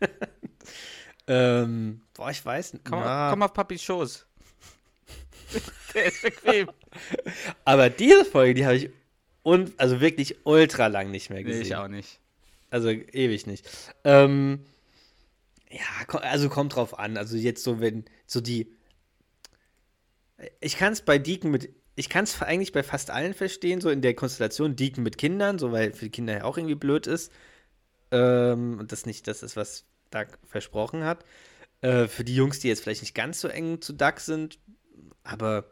ähm, 1.27 2.03
boah, 2.13 2.31
ich 2.31 2.45
weiß 2.45 2.75
nicht. 2.75 2.85
Komm, 2.85 3.01
na, 3.01 3.31
komm 3.31 3.43
auf 3.43 3.55
Papis 3.55 3.83
Schoß. 3.83 4.27
Der 5.95 6.05
ist 6.05 6.21
bequem. 6.21 6.71
Aber 7.65 7.89
diese 7.89 8.27
Folge, 8.27 8.53
die 8.53 8.67
habe 8.67 8.77
ich 8.77 8.91
un, 9.43 9.73
also 9.79 10.03
wirklich 10.03 10.37
ultra 10.45 10.89
lang 10.89 11.11
nicht 11.11 11.31
mehr 11.31 11.39
nee, 11.39 11.45
gesehen. 11.45 11.63
ich 11.63 11.75
auch 11.75 11.89
nicht. 11.89 12.21
Also 12.71 12.91
ewig 12.91 13.47
nicht. 13.47 13.67
Ähm, 14.05 14.63
ja, 15.71 16.19
also 16.21 16.49
kommt 16.49 16.77
drauf 16.77 16.99
an. 16.99 17.17
Also 17.17 17.37
jetzt 17.37 17.63
so, 17.63 17.81
wenn 17.81 18.05
so 18.27 18.41
die. 18.41 18.75
Ich 20.61 20.77
kann 20.77 20.93
es 20.93 21.03
bei 21.03 21.19
Deacon 21.19 21.51
mit. 21.51 21.71
Ich 21.97 22.09
kann 22.09 22.25
es 22.25 22.41
eigentlich 22.41 22.73
bei 22.73 22.83
fast 22.83 23.11
allen 23.11 23.35
verstehen, 23.35 23.81
so 23.81 23.91
in 23.91 24.03
der 24.03 24.15
Konstellation 24.15 24.77
Deacon 24.77 25.03
mit 25.03 25.19
Kindern, 25.19 25.59
so 25.59 25.73
weil 25.73 25.93
für 25.93 26.05
die 26.05 26.11
Kinder 26.11 26.39
ja 26.39 26.45
auch 26.45 26.57
irgendwie 26.57 26.77
blöd 26.77 27.07
ist. 27.07 27.33
Ähm, 28.13 28.79
und 28.79 28.93
das 28.93 29.05
nicht 29.05 29.27
das 29.27 29.43
ist, 29.43 29.57
was 29.57 29.85
Doug 30.11 30.27
versprochen 30.47 31.05
hat. 31.05 31.25
Äh, 31.81 32.07
für 32.07 32.25
die 32.25 32.35
Jungs, 32.35 32.61
die 32.61 32.69
jetzt 32.69 32.83
vielleicht 32.83 33.03
nicht 33.03 33.15
ganz 33.15 33.41
so 33.41 33.49
eng 33.49 33.81
zu 33.81 33.93
Doug 33.93 34.19
sind, 34.19 34.59
aber 35.25 35.71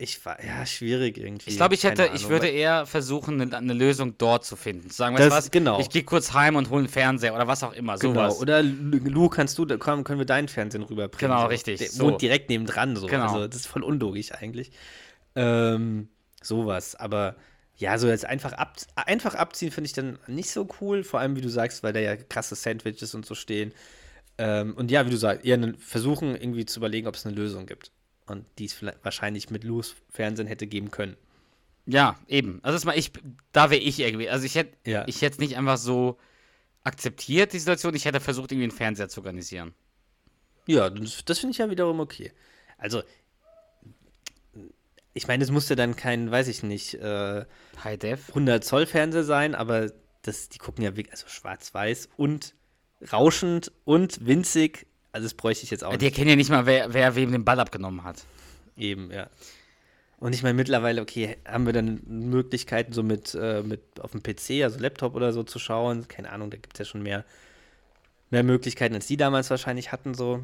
ich 0.00 0.24
war, 0.24 0.42
ja, 0.44 0.64
schwierig 0.64 1.18
irgendwie. 1.18 1.50
Ich 1.50 1.56
glaube, 1.56 1.74
ich 1.74 1.84
hätte, 1.84 2.04
Keine 2.04 2.14
ich 2.16 2.22
Ahnung, 2.22 2.30
würde 2.32 2.48
eher 2.48 2.86
versuchen, 2.86 3.40
eine, 3.40 3.56
eine 3.56 3.72
Lösung 3.74 4.16
dort 4.18 4.44
zu 4.44 4.56
finden. 4.56 4.90
Zu 4.90 4.96
sagen, 4.96 5.16
Das- 5.16 5.30
was, 5.30 5.50
genau. 5.50 5.78
ich 5.78 5.90
gehe 5.90 6.04
kurz 6.04 6.32
heim 6.32 6.56
und 6.56 6.70
hole 6.70 6.80
einen 6.80 6.88
Fernseher 6.88 7.34
oder 7.34 7.46
was 7.46 7.62
auch 7.62 7.72
immer, 7.72 7.96
Genau, 7.98 8.14
sowas. 8.30 8.40
oder 8.40 8.62
Lu, 8.62 9.28
kannst 9.28 9.58
du, 9.58 9.64
da 9.64 9.76
komm, 9.76 10.02
können 10.04 10.18
wir 10.18 10.26
deinen 10.26 10.48
Fernsehen 10.48 10.82
rüberbringen. 10.82 11.30
Genau, 11.30 11.42
so. 11.42 11.46
richtig, 11.48 11.78
Der 11.78 11.88
so. 11.90 12.04
wohnt 12.04 12.22
direkt 12.22 12.48
nebendran, 12.48 12.96
so. 12.96 13.06
Genau. 13.06 13.24
Also, 13.24 13.46
das 13.46 13.56
ist 13.60 13.66
voll 13.66 13.82
unlogisch 13.82 14.32
eigentlich. 14.32 14.70
Ähm, 15.36 16.08
sowas, 16.42 16.94
aber 16.96 17.36
ja, 17.76 17.96
so 17.98 18.08
jetzt 18.08 18.24
einfach, 18.26 18.52
ab, 18.52 18.76
einfach 18.94 19.34
abziehen 19.34 19.70
finde 19.70 19.86
ich 19.86 19.92
dann 19.92 20.18
nicht 20.26 20.50
so 20.50 20.68
cool, 20.80 21.02
vor 21.04 21.20
allem, 21.20 21.36
wie 21.36 21.40
du 21.40 21.48
sagst, 21.48 21.82
weil 21.82 21.92
da 21.92 22.00
ja 22.00 22.16
krasse 22.16 22.54
Sandwiches 22.54 23.14
und 23.14 23.24
so 23.26 23.34
stehen. 23.34 23.72
Ähm, 24.38 24.74
und 24.74 24.90
ja, 24.90 25.06
wie 25.06 25.10
du 25.10 25.16
sagst, 25.16 25.44
eher 25.44 25.58
versuchen 25.78 26.34
irgendwie 26.34 26.64
zu 26.66 26.80
überlegen, 26.80 27.06
ob 27.06 27.14
es 27.14 27.24
eine 27.26 27.34
Lösung 27.34 27.66
gibt. 27.66 27.90
Und 28.30 28.46
die 28.58 28.66
es 28.66 28.82
wahrscheinlich 29.02 29.50
mit 29.50 29.64
Lou's 29.64 29.96
Fernsehen 30.08 30.46
hätte 30.46 30.66
geben 30.66 30.90
können. 30.90 31.16
Ja, 31.86 32.18
eben. 32.28 32.60
Also 32.62 32.76
das 32.76 32.84
mal, 32.84 32.96
ich, 32.96 33.12
da 33.52 33.70
wäre 33.70 33.80
ich 33.80 33.98
irgendwie. 33.98 34.28
Also 34.28 34.44
ich 34.46 34.54
hätte, 34.54 34.76
Ja. 34.88 35.04
ich 35.08 35.20
hätte 35.22 35.34
es 35.34 35.38
nicht 35.38 35.56
einfach 35.56 35.76
so 35.78 36.18
akzeptiert, 36.84 37.52
die 37.52 37.58
Situation. 37.58 37.94
Ich 37.94 38.04
hätte 38.04 38.20
versucht, 38.20 38.52
irgendwie 38.52 38.64
einen 38.64 38.76
Fernseher 38.76 39.08
zu 39.08 39.20
organisieren. 39.20 39.74
Ja, 40.66 40.88
das, 40.88 41.24
das 41.24 41.38
finde 41.40 41.52
ich 41.52 41.58
ja 41.58 41.68
wiederum 41.70 42.00
okay. 42.00 42.32
Also, 42.78 43.02
ich 45.12 45.26
meine, 45.26 45.42
es 45.42 45.50
muss 45.50 45.68
ja 45.68 45.76
dann 45.76 45.96
kein, 45.96 46.30
weiß 46.30 46.48
ich 46.48 46.62
nicht, 46.62 46.94
äh, 46.94 47.44
High 47.82 47.98
Def. 47.98 48.28
100 48.28 48.64
Zoll 48.64 48.86
Fernseher 48.86 49.24
sein, 49.24 49.54
aber 49.54 49.90
das, 50.22 50.48
die 50.48 50.58
gucken 50.58 50.84
ja 50.84 50.96
wirklich, 50.96 51.12
also 51.12 51.26
schwarz-weiß 51.28 52.08
und 52.16 52.54
rauschend 53.12 53.72
und 53.84 54.24
winzig. 54.26 54.86
Also 55.12 55.24
das 55.26 55.34
bräuchte 55.34 55.64
ich 55.64 55.70
jetzt 55.70 55.84
auch 55.84 55.90
Die 55.90 56.04
nicht. 56.04 56.12
erkennen 56.12 56.30
ja 56.30 56.36
nicht 56.36 56.50
mal, 56.50 56.66
wer, 56.66 56.92
wer 56.94 57.14
wem 57.16 57.32
den 57.32 57.44
Ball 57.44 57.58
abgenommen 57.60 58.04
hat. 58.04 58.24
Eben, 58.76 59.10
ja. 59.10 59.28
Und 60.18 60.34
ich 60.34 60.42
meine, 60.42 60.54
mittlerweile, 60.54 61.00
okay, 61.00 61.38
haben 61.48 61.64
wir 61.66 61.72
dann 61.72 62.02
Möglichkeiten, 62.06 62.92
so 62.92 63.02
mit, 63.02 63.34
äh, 63.34 63.62
mit 63.62 63.80
auf 64.00 64.12
dem 64.12 64.22
PC, 64.22 64.62
also 64.62 64.78
Laptop 64.78 65.14
oder 65.14 65.32
so 65.32 65.42
zu 65.42 65.58
schauen. 65.58 66.08
Keine 66.08 66.30
Ahnung, 66.30 66.50
da 66.50 66.58
gibt 66.58 66.74
es 66.74 66.78
ja 66.80 66.84
schon 66.84 67.02
mehr, 67.02 67.24
mehr 68.30 68.42
Möglichkeiten, 68.42 68.94
als 68.94 69.06
die 69.06 69.16
damals 69.16 69.48
wahrscheinlich 69.50 69.92
hatten, 69.92 70.14
so. 70.14 70.42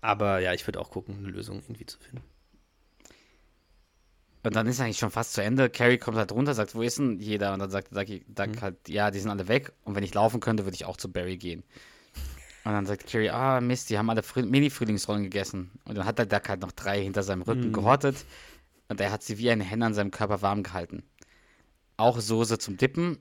Aber 0.00 0.40
ja, 0.40 0.54
ich 0.54 0.66
würde 0.66 0.80
auch 0.80 0.90
gucken, 0.90 1.18
eine 1.18 1.28
Lösung 1.28 1.60
irgendwie 1.60 1.86
zu 1.86 1.98
finden. 1.98 2.24
Und 4.42 4.56
dann 4.56 4.66
ist 4.66 4.80
eigentlich 4.80 4.98
schon 4.98 5.10
fast 5.10 5.34
zu 5.34 5.42
Ende. 5.42 5.68
Carrie 5.68 5.98
kommt 5.98 6.16
halt 6.16 6.32
runter, 6.32 6.54
sagt, 6.54 6.74
wo 6.74 6.82
ist 6.82 6.98
denn 6.98 7.20
jeder? 7.20 7.52
Und 7.52 7.58
dann 7.58 7.70
sagt 7.70 7.94
Duck, 7.94 8.06
Duck 8.28 8.62
halt, 8.62 8.88
ja, 8.88 9.10
die 9.10 9.20
sind 9.20 9.30
alle 9.30 9.48
weg. 9.48 9.72
Und 9.84 9.94
wenn 9.94 10.02
ich 10.02 10.14
laufen 10.14 10.40
könnte, 10.40 10.64
würde 10.64 10.74
ich 10.74 10.86
auch 10.86 10.96
zu 10.96 11.12
Barry 11.12 11.36
gehen. 11.36 11.62
Und 12.64 12.72
dann 12.72 12.86
sagt 12.86 13.06
Carrie, 13.06 13.30
ah, 13.30 13.60
Mist, 13.60 13.88
die 13.90 13.96
haben 13.98 14.10
alle 14.10 14.22
Früh 14.22 14.42
Mini-Frühlingsrollen 14.42 15.22
gegessen. 15.24 15.70
Und 15.84 15.96
dann 15.96 16.04
hat 16.04 16.18
der 16.18 16.26
Duck 16.26 16.48
halt 16.48 16.60
noch 16.60 16.72
drei 16.72 17.02
hinter 17.02 17.22
seinem 17.22 17.42
Rücken 17.42 17.72
gehortet. 17.72 18.24
und 18.88 19.00
er 19.00 19.12
hat 19.12 19.22
sie 19.22 19.38
wie 19.38 19.50
eine 19.50 19.64
Henne 19.64 19.86
an 19.86 19.94
seinem 19.94 20.10
Körper 20.10 20.42
warm 20.42 20.62
gehalten. 20.62 21.02
Auch 21.96 22.20
Soße 22.20 22.58
zum 22.58 22.76
Dippen 22.76 23.18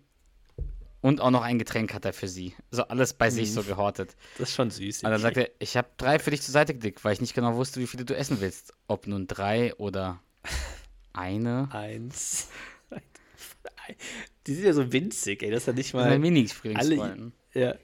und 1.01 1.21
auch 1.21 1.31
noch 1.31 1.43
ein 1.43 1.57
Getränk 1.59 1.93
hat 1.93 2.03
er 2.05 2.11
für 2.11 2.27
sie. 2.27 2.53
So 2.71 2.83
alles 2.83 3.13
bei 3.13 3.29
sich 3.29 3.53
so 3.53 3.63
gehortet. 3.63 4.15
Das 4.37 4.49
ist 4.49 4.55
schon 4.55 4.69
süß. 4.69 5.03
Und 5.03 5.11
dann 5.11 5.21
sagt 5.21 5.37
er, 5.37 5.49
ich 5.59 5.77
habe 5.77 5.87
drei 5.97 6.19
für 6.19 6.31
dich 6.31 6.41
zur 6.41 6.51
Seite 6.51 6.73
gelegt, 6.75 7.03
weil 7.05 7.13
ich 7.13 7.21
nicht 7.21 7.33
genau 7.33 7.55
wusste, 7.55 7.79
wie 7.79 7.87
viele 7.87 8.03
du 8.03 8.15
essen 8.15 8.41
willst. 8.41 8.73
Ob 8.87 9.07
nun 9.07 9.27
drei 9.27 9.73
oder 9.75 10.21
eine. 11.13 11.69
Eins. 11.71 12.49
Die 14.47 14.53
sind 14.53 14.65
ja 14.65 14.73
so 14.73 14.91
winzig, 14.91 15.41
ey, 15.43 15.51
dass 15.51 15.67
er 15.67 15.73
nicht 15.73 15.93
Mal 15.93 16.09
mal 16.09 16.19
Mini-Frühlingsrollen. 16.19 17.33
ja, 17.53 17.75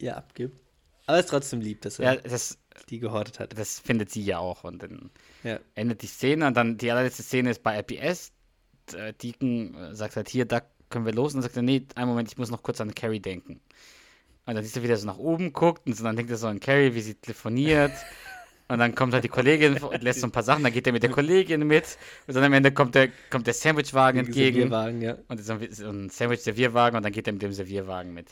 ja, 0.00 0.16
abgibt. 0.16 0.63
Aber 1.06 1.18
es 1.18 1.24
ist 1.26 1.30
trotzdem 1.30 1.60
lieb, 1.60 1.82
dass 1.82 1.98
Ja, 1.98 2.14
er 2.14 2.16
das, 2.22 2.58
die 2.88 2.98
gehortet 2.98 3.38
hat. 3.40 3.58
das 3.58 3.78
findet 3.78 4.10
sie 4.10 4.22
ja 4.24 4.38
auch. 4.38 4.64
Und 4.64 4.82
dann 4.82 5.10
Ja. 5.42 5.58
endet 5.74 6.02
die 6.02 6.06
Szene 6.06 6.46
und 6.46 6.56
dann 6.56 6.76
die 6.78 6.90
allerletzte 6.90 7.22
Szene 7.22 7.50
ist 7.50 7.62
bei 7.62 7.76
RPS. 7.76 8.32
Äh, 8.94 9.12
Deacon 9.14 9.74
äh, 9.74 9.94
sagt 9.94 10.16
halt, 10.16 10.28
hier, 10.28 10.44
da 10.46 10.62
können 10.90 11.04
wir 11.06 11.12
los. 11.12 11.32
Und 11.34 11.38
dann 11.38 11.42
sagt 11.42 11.56
er, 11.56 11.62
nee, 11.62 11.86
einen 11.94 12.08
Moment, 12.08 12.28
ich 12.30 12.38
muss 12.38 12.50
noch 12.50 12.62
kurz 12.62 12.80
an 12.80 12.94
Carrie 12.94 13.20
denken. 13.20 13.60
Und 14.46 14.54
dann 14.54 14.62
siehst 14.62 14.76
du, 14.76 14.82
wie 14.82 14.86
der 14.88 14.96
so 14.98 15.06
nach 15.06 15.18
oben 15.18 15.52
guckt 15.52 15.86
und 15.86 15.98
dann 16.02 16.16
denkt 16.16 16.30
er 16.30 16.36
so 16.36 16.46
an 16.48 16.60
Carrie, 16.60 16.94
wie 16.94 17.00
sie 17.00 17.14
telefoniert. 17.14 17.92
Und 18.66 18.78
dann 18.78 18.94
kommt 18.94 19.12
halt 19.12 19.22
die 19.22 19.28
Kollegin 19.28 19.76
und 19.76 20.02
lässt 20.02 20.20
so 20.20 20.26
ein 20.26 20.32
paar 20.32 20.42
Sachen, 20.42 20.62
dann 20.64 20.72
geht 20.72 20.86
er 20.86 20.94
mit 20.94 21.02
der 21.02 21.10
Kollegin 21.10 21.66
mit. 21.66 21.98
Und 22.26 22.34
dann 22.34 22.44
am 22.44 22.52
Ende 22.54 22.72
kommt 22.72 22.94
der, 22.94 23.10
kommt 23.28 23.46
der 23.46 23.52
Sandwichwagen 23.52 24.20
entgegen. 24.20 24.56
Servierwagen, 24.56 25.02
ja. 25.02 25.18
Und 25.28 25.44
so 25.44 25.52
ein 25.52 26.08
Sandwich-Servierwagen 26.08 26.96
und 26.96 27.02
dann 27.02 27.12
geht 27.12 27.26
er 27.26 27.34
mit 27.34 27.42
dem 27.42 27.52
Servierwagen 27.52 28.14
mit. 28.14 28.30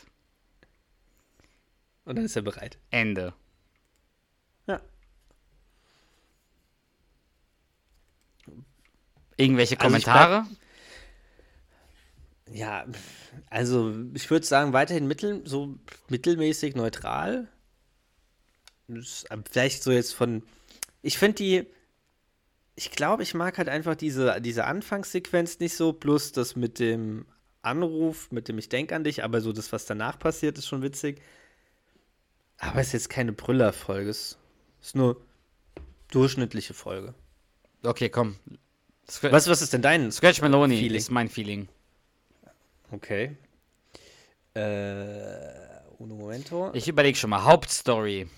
Und 2.05 2.17
dann 2.17 2.25
ist 2.25 2.37
er 2.37 2.43
bereit. 2.43 2.79
Ende. 2.91 3.33
Ja. 4.67 4.81
Irgendwelche 9.37 9.79
Also 9.79 9.87
Kommentare? 9.87 10.47
Ja, 12.51 12.85
also 13.49 13.95
ich 14.15 14.31
würde 14.31 14.45
sagen, 14.45 14.73
weiterhin 14.73 15.07
mittel, 15.07 15.43
so 15.47 15.79
mittelmäßig 16.09 16.75
neutral. 16.75 17.49
Vielleicht 19.51 19.83
so 19.83 19.91
jetzt 19.91 20.13
von. 20.13 20.43
Ich 21.01 21.19
finde 21.19 21.37
die. 21.37 21.67
Ich 22.75 22.91
glaube, 22.91 23.23
ich 23.23 23.35
mag 23.35 23.59
halt 23.59 23.69
einfach 23.69 23.95
diese, 23.95 24.41
diese 24.41 24.65
Anfangssequenz 24.65 25.59
nicht 25.61 25.77
so, 25.77 25.93
plus 25.93 26.33
das 26.33 26.57
mit 26.57 26.79
dem 26.79 27.27
Anruf, 27.61 28.33
mit 28.33 28.49
dem 28.49 28.59
ich 28.59 28.71
denke 28.71 28.97
an 28.97 29.05
dich, 29.05 29.23
aber 29.23 29.43
so 29.43 29.53
das, 29.53 29.73
was 29.73 29.85
danach 29.85 30.19
passiert, 30.19 30.57
ist 30.57 30.67
schon 30.67 30.83
witzig. 30.83 31.21
Aber 32.63 32.81
es 32.81 32.89
ist 32.89 32.93
jetzt 32.93 33.09
keine 33.11 33.33
Brüllerfolge, 33.33 34.09
es 34.09 34.39
ist 34.81 34.95
nur 34.95 35.21
durchschnittliche 36.13 36.75
Folge. 36.75 37.13
Okay, 37.83 38.09
komm. 38.09 38.37
Scr 39.11 39.33
Was, 39.33 39.49
was 39.49 39.63
ist 39.63 39.73
denn 39.73 39.83
dein? 39.83 40.13
Scratch 40.13 40.41
Meloni 40.41 40.79
Feeling? 40.79 40.97
ist 40.97 41.11
mein 41.11 41.29
Feeling. 41.29 41.69
Okay. 42.93 43.37
Äh, 44.55 44.61
uno 45.99 46.15
momento. 46.15 46.71
Ich 46.73 46.87
überlege 46.87 47.19
schon 47.19 47.31
mal. 47.31 47.43
Hauptstory. 47.43 48.29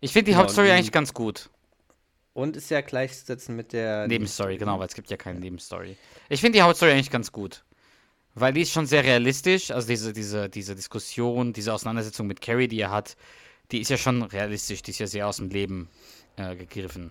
Ich 0.00 0.12
finde 0.12 0.26
die 0.26 0.30
Genau, 0.32 0.42
Hauptstory 0.42 0.72
eigentlich 0.72 0.90
ganz 0.90 1.14
gut. 1.14 1.50
Und 2.32 2.56
ist 2.56 2.70
ja 2.70 2.80
gleichzusetzen 2.80 3.54
mit 3.54 3.72
der 3.72 4.08
Nebenstory, 4.08 4.58
genau, 4.58 4.80
weil 4.80 4.88
es 4.88 4.94
gibt 4.94 5.10
ja 5.10 5.16
keine 5.16 5.38
Nebenstory. 5.38 5.96
Ich 6.28 6.40
finde 6.40 6.58
die 6.58 6.62
Hauptstory 6.62 6.90
eigentlich 6.92 7.10
ganz 7.10 7.30
gut. 7.30 7.64
Weil 8.40 8.52
die 8.52 8.62
ist 8.62 8.72
schon 8.72 8.86
sehr 8.86 9.04
realistisch. 9.04 9.70
Also 9.70 9.88
diese, 9.88 10.12
diese, 10.12 10.48
diese 10.48 10.74
Diskussion, 10.74 11.52
diese 11.52 11.72
Auseinandersetzung 11.72 12.26
mit 12.26 12.40
Carrie, 12.40 12.68
die 12.68 12.80
er 12.80 12.90
hat, 12.90 13.16
die 13.72 13.80
ist 13.80 13.90
ja 13.90 13.96
schon 13.96 14.22
realistisch. 14.22 14.82
Die 14.82 14.90
ist 14.90 14.98
ja 14.98 15.06
sehr 15.06 15.26
aus 15.26 15.36
dem 15.38 15.50
Leben 15.50 15.88
äh, 16.36 16.56
gegriffen. 16.56 17.10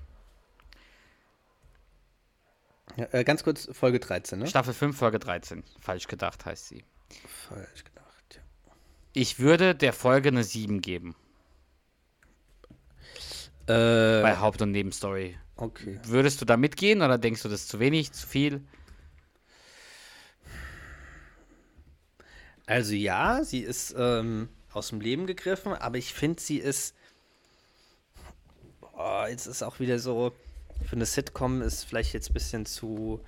Ja, 2.96 3.08
äh, 3.12 3.24
ganz 3.24 3.44
kurz, 3.44 3.68
Folge 3.72 4.00
13, 4.00 4.40
ne? 4.40 4.48
Staffel 4.48 4.74
5, 4.74 4.98
Folge 4.98 5.20
13. 5.20 5.64
Falsch 5.80 6.08
gedacht 6.08 6.46
heißt 6.46 6.68
sie. 6.70 6.84
Falsch 7.28 7.84
gedacht, 7.84 8.36
ja. 8.36 8.42
Ich 9.14 9.40
würde 9.40 9.76
der 9.76 9.94
Folge 9.94 10.30
eine 10.30 10.44
7 10.44 10.82
geben. 10.82 11.16
Äh, 13.68 14.22
Bei 14.22 14.38
Haupt- 14.40 14.62
und 14.62 14.72
Nebenstory. 14.72 15.38
okay. 15.58 16.00
Würdest 16.06 16.42
du 16.42 16.46
da 16.46 16.58
mitgehen 16.58 17.02
oder 17.02 17.18
denkst 17.18 17.44
du, 17.44 17.50
das 17.50 17.62
ist 17.62 17.70
zu 17.70 17.80
wenig, 17.80 18.14
zu 18.14 18.26
viel? 18.26 18.62
Also 22.68 22.94
ja, 22.94 23.44
sie 23.46 23.62
ist 23.62 23.96
ähm, 23.98 24.50
aus 24.74 24.90
dem 24.90 25.00
Leben 25.00 25.26
gegriffen, 25.26 25.74
aber 25.74 25.98
ich 25.98 26.14
finde, 26.14 26.42
sie 26.42 26.58
ist. 26.58 26.94
Oh, 28.94 29.24
jetzt 29.28 29.48
ist 29.48 29.64
auch 29.64 29.80
wieder 29.80 30.00
so. 30.00 30.34
Für 30.86 30.98
eine 30.98 31.06
Sitcom 31.06 31.62
ist 31.62 31.86
vielleicht 31.86 32.14
jetzt 32.14 32.30
ein 32.30 32.34
bisschen 32.34 32.66
zu. 32.66 33.22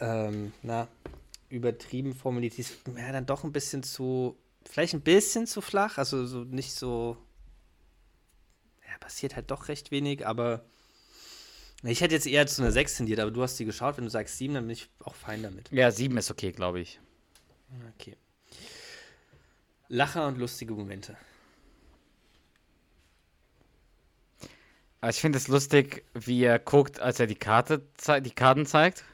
Ähm, 0.00 0.52
na, 0.62 0.88
übertrieben 1.48 2.14
formuliert. 2.14 2.54
Sie 2.54 2.62
ist 2.62 2.74
ja, 2.96 3.12
dann 3.12 3.26
doch 3.26 3.44
ein 3.44 3.52
bisschen 3.52 3.84
zu. 3.84 4.36
Vielleicht 4.68 4.94
ein 4.94 5.02
bisschen 5.02 5.46
zu 5.46 5.60
flach, 5.60 5.96
also 5.96 6.26
so 6.26 6.42
nicht 6.42 6.74
so. 6.74 7.16
Ja, 8.88 8.98
passiert 8.98 9.36
halt 9.36 9.50
doch 9.52 9.68
recht 9.68 9.92
wenig, 9.92 10.26
aber. 10.26 10.64
Ich 11.84 12.00
hätte 12.00 12.14
jetzt 12.14 12.26
eher 12.26 12.46
zu 12.46 12.62
einer 12.62 12.72
6 12.72 12.96
tendiert, 12.96 13.20
aber 13.20 13.30
du 13.30 13.42
hast 13.42 13.58
sie 13.58 13.66
geschaut. 13.66 13.98
Wenn 13.98 14.04
du 14.04 14.10
sagst 14.10 14.38
7, 14.38 14.54
dann 14.54 14.64
bin 14.64 14.72
ich 14.72 14.88
auch 15.00 15.14
fein 15.14 15.42
damit. 15.42 15.70
Ja, 15.70 15.90
7 15.90 16.16
ist 16.16 16.30
okay, 16.30 16.50
glaube 16.50 16.80
ich. 16.80 16.98
Okay. 17.94 18.16
Lacher 19.88 20.26
und 20.26 20.38
lustige 20.38 20.74
Momente. 20.74 21.16
Aber 25.00 25.10
ich 25.10 25.20
finde 25.20 25.36
es 25.36 25.48
lustig, 25.48 26.04
wie 26.14 26.44
er 26.44 26.58
guckt, 26.58 26.98
als 26.98 27.20
er 27.20 27.26
die 27.26 27.34
Karte 27.34 27.82
die 28.22 28.30
Karten 28.30 28.64
zeigt. 28.64 29.04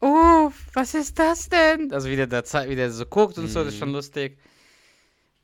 Oh, 0.00 0.50
was 0.74 0.94
ist 0.94 1.18
das 1.18 1.48
denn? 1.48 1.92
Also 1.92 2.10
wie 2.10 2.16
der 2.16 2.26
da 2.26 2.42
wie 2.68 2.76
der 2.76 2.90
so 2.90 3.06
guckt 3.06 3.38
und 3.38 3.48
so, 3.48 3.64
das 3.64 3.72
ist 3.72 3.78
schon 3.78 3.92
lustig. 3.92 4.38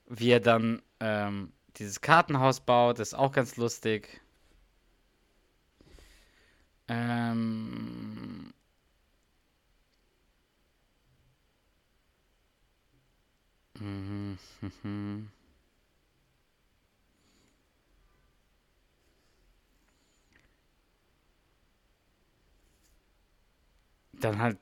Wie 0.06 0.30
er 0.30 0.40
dann 0.40 0.82
ähm, 1.00 1.52
dieses 1.76 2.00
Kartenhaus 2.00 2.60
baut, 2.60 2.98
ist 2.98 3.14
auch 3.14 3.32
ganz 3.32 3.56
lustig. 3.56 4.20
Ähm, 6.88 8.52
mhm, 13.80 14.38
mhm. 14.82 15.28
dann 24.20 24.38
halt, 24.38 24.58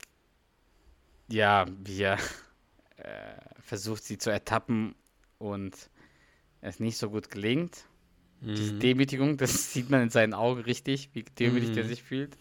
ja, 1.29 1.67
wie 1.85 2.03
er 2.03 2.19
äh, 2.97 3.35
versucht, 3.61 4.05
sie 4.05 4.19
zu 4.19 4.31
ertappen 4.31 4.95
und 5.39 5.75
es 6.61 6.81
nicht 6.81 6.99
so 6.99 7.11
gut 7.11 7.31
gelingt. 7.31 7.85
Diese 8.41 8.75
Demütigung, 8.75 9.39
das 9.39 9.73
sieht 9.73 9.91
man 9.91 10.03
in 10.03 10.11
seinen 10.11 10.35
Augen 10.35 10.61
richtig, 10.61 11.11
wie 11.15 11.25
demütig 11.25 11.77
er 11.77 11.85
sich 11.85 12.03
fühlt. 12.03 12.37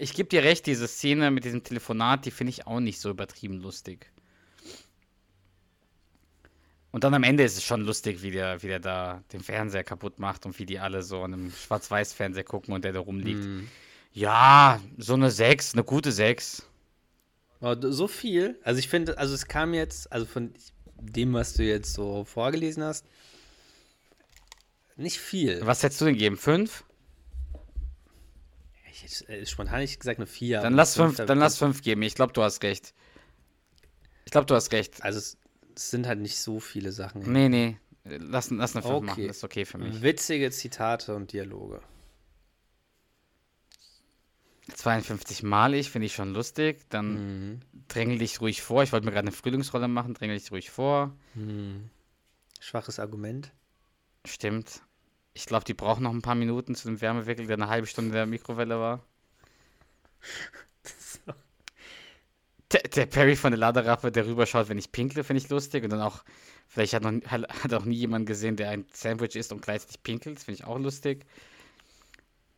Ich 0.00 0.14
gebe 0.14 0.28
dir 0.28 0.42
recht, 0.42 0.66
diese 0.66 0.88
Szene 0.88 1.30
mit 1.30 1.44
diesem 1.44 1.62
Telefonat, 1.62 2.24
die 2.26 2.30
finde 2.30 2.50
ich 2.50 2.66
auch 2.66 2.80
nicht 2.80 2.98
so 3.00 3.10
übertrieben 3.10 3.60
lustig. 3.60 4.10
Und 6.92 7.04
dann 7.04 7.14
am 7.14 7.22
Ende 7.22 7.44
ist 7.44 7.56
es 7.56 7.62
schon 7.64 7.82
lustig, 7.82 8.22
wie 8.22 8.32
der, 8.32 8.62
wie 8.62 8.66
der 8.66 8.80
da 8.80 9.22
den 9.32 9.40
Fernseher 9.42 9.84
kaputt 9.84 10.18
macht 10.18 10.44
und 10.44 10.58
wie 10.58 10.66
die 10.66 10.80
alle 10.80 11.02
so 11.02 11.22
an 11.22 11.34
einem 11.34 11.52
Schwarz-Weiß-Fernseher 11.52 12.42
gucken 12.44 12.74
und 12.74 12.84
der 12.84 12.92
da 12.92 12.98
rumliegt. 13.00 13.46
Ja, 14.12 14.80
so 14.98 15.14
eine 15.14 15.30
6, 15.30 15.74
eine 15.74 15.84
gute 15.84 16.10
6. 16.10 16.66
Oh, 17.60 17.74
d- 17.76 17.92
so 17.92 18.08
viel. 18.08 18.58
Also 18.64 18.80
ich 18.80 18.88
finde, 18.88 19.18
also 19.18 19.34
es 19.34 19.46
kam 19.46 19.72
jetzt, 19.72 20.10
also 20.10 20.26
von 20.26 20.52
dem, 21.00 21.32
was 21.32 21.54
du 21.54 21.62
jetzt 21.62 21.92
so 21.94 22.24
vorgelesen 22.24 22.82
hast, 22.82 23.06
nicht 24.96 25.18
viel. 25.18 25.64
Was 25.64 25.82
hättest 25.84 26.00
du 26.00 26.06
denn 26.06 26.16
geben? 26.18 26.36
5? 26.36 26.84
Ich 28.92 29.02
hätte 29.04 29.28
äh, 29.32 29.46
spontan 29.46 29.80
nicht 29.80 29.98
gesagt 30.00 30.18
eine 30.18 30.26
4. 30.26 30.60
Dann 30.60 30.74
lass 30.74 30.96
5 30.96 31.16
dann 31.24 31.38
lass 31.38 31.56
fünf 31.56 31.82
geben. 31.82 32.02
Ich 32.02 32.14
glaube, 32.14 32.32
du 32.32 32.42
hast 32.42 32.62
recht. 32.62 32.92
Ich 34.24 34.32
glaube, 34.32 34.46
du 34.46 34.54
hast 34.54 34.72
recht. 34.72 35.02
Also 35.02 35.18
es, 35.18 35.38
es 35.80 35.90
sind 35.90 36.06
halt 36.06 36.20
nicht 36.20 36.36
so 36.38 36.60
viele 36.60 36.92
Sachen. 36.92 37.32
Nee, 37.32 37.48
nee. 37.48 37.76
Lass, 38.04 38.50
lass 38.50 38.76
eine 38.76 38.82
5 38.82 38.94
Okay. 38.96 39.06
machen. 39.06 39.26
Das 39.28 39.38
ist 39.38 39.44
okay 39.44 39.64
für 39.64 39.78
mich. 39.78 40.02
Witzige 40.02 40.50
Zitate 40.50 41.14
und 41.14 41.32
Dialoge. 41.32 41.80
52 44.74 45.42
mal 45.42 45.72
ich, 45.74 45.90
finde 45.90 46.04
ich 46.04 46.14
schon 46.14 46.34
lustig. 46.34 46.82
Dann 46.90 47.14
Mhm. 47.52 47.60
drängel 47.88 48.18
dich 48.18 48.42
ruhig 48.42 48.60
vor. 48.60 48.82
Ich 48.82 48.92
wollte 48.92 49.06
mir 49.06 49.12
gerade 49.12 49.28
eine 49.28 49.36
Frühlingsrolle 49.36 49.88
machen. 49.88 50.12
Drängel 50.12 50.38
dich 50.38 50.52
ruhig 50.52 50.70
vor. 50.70 51.16
Schwaches 52.60 52.98
Argument. 53.00 53.50
Stimmt. 54.26 54.82
Ich 55.32 55.46
glaube, 55.46 55.64
die 55.64 55.74
brauchen 55.74 56.02
noch 56.02 56.12
ein 56.12 56.20
paar 56.22 56.34
Minuten 56.34 56.74
zu 56.74 56.88
dem 56.88 57.00
Wärmewickel, 57.00 57.46
der 57.46 57.56
eine 57.56 57.68
halbe 57.68 57.86
Stunde 57.86 58.10
in 58.10 58.14
der 58.14 58.26
Mikrowelle 58.26 58.78
war. 58.78 59.02
Der, 62.72 62.82
der 62.82 63.06
Perry 63.06 63.34
von 63.36 63.50
der 63.50 63.58
Laderappe, 63.58 64.12
der 64.12 64.26
rüberschaut, 64.26 64.68
wenn 64.68 64.78
ich 64.78 64.92
pinkle, 64.92 65.24
finde 65.24 65.42
ich 65.42 65.48
lustig. 65.48 65.82
Und 65.84 65.90
dann 65.90 66.00
auch, 66.00 66.22
vielleicht 66.68 66.94
hat, 66.94 67.02
noch, 67.02 67.12
hat 67.30 67.74
auch 67.74 67.84
nie 67.84 67.96
jemand 67.96 68.26
gesehen, 68.26 68.56
der 68.56 68.70
ein 68.70 68.86
Sandwich 68.92 69.34
isst 69.36 69.52
und 69.52 69.60
gleichzeitig 69.62 70.02
pinkelt. 70.02 70.36
Das 70.36 70.44
finde 70.44 70.60
ich 70.60 70.64
auch 70.66 70.78
lustig. 70.78 71.26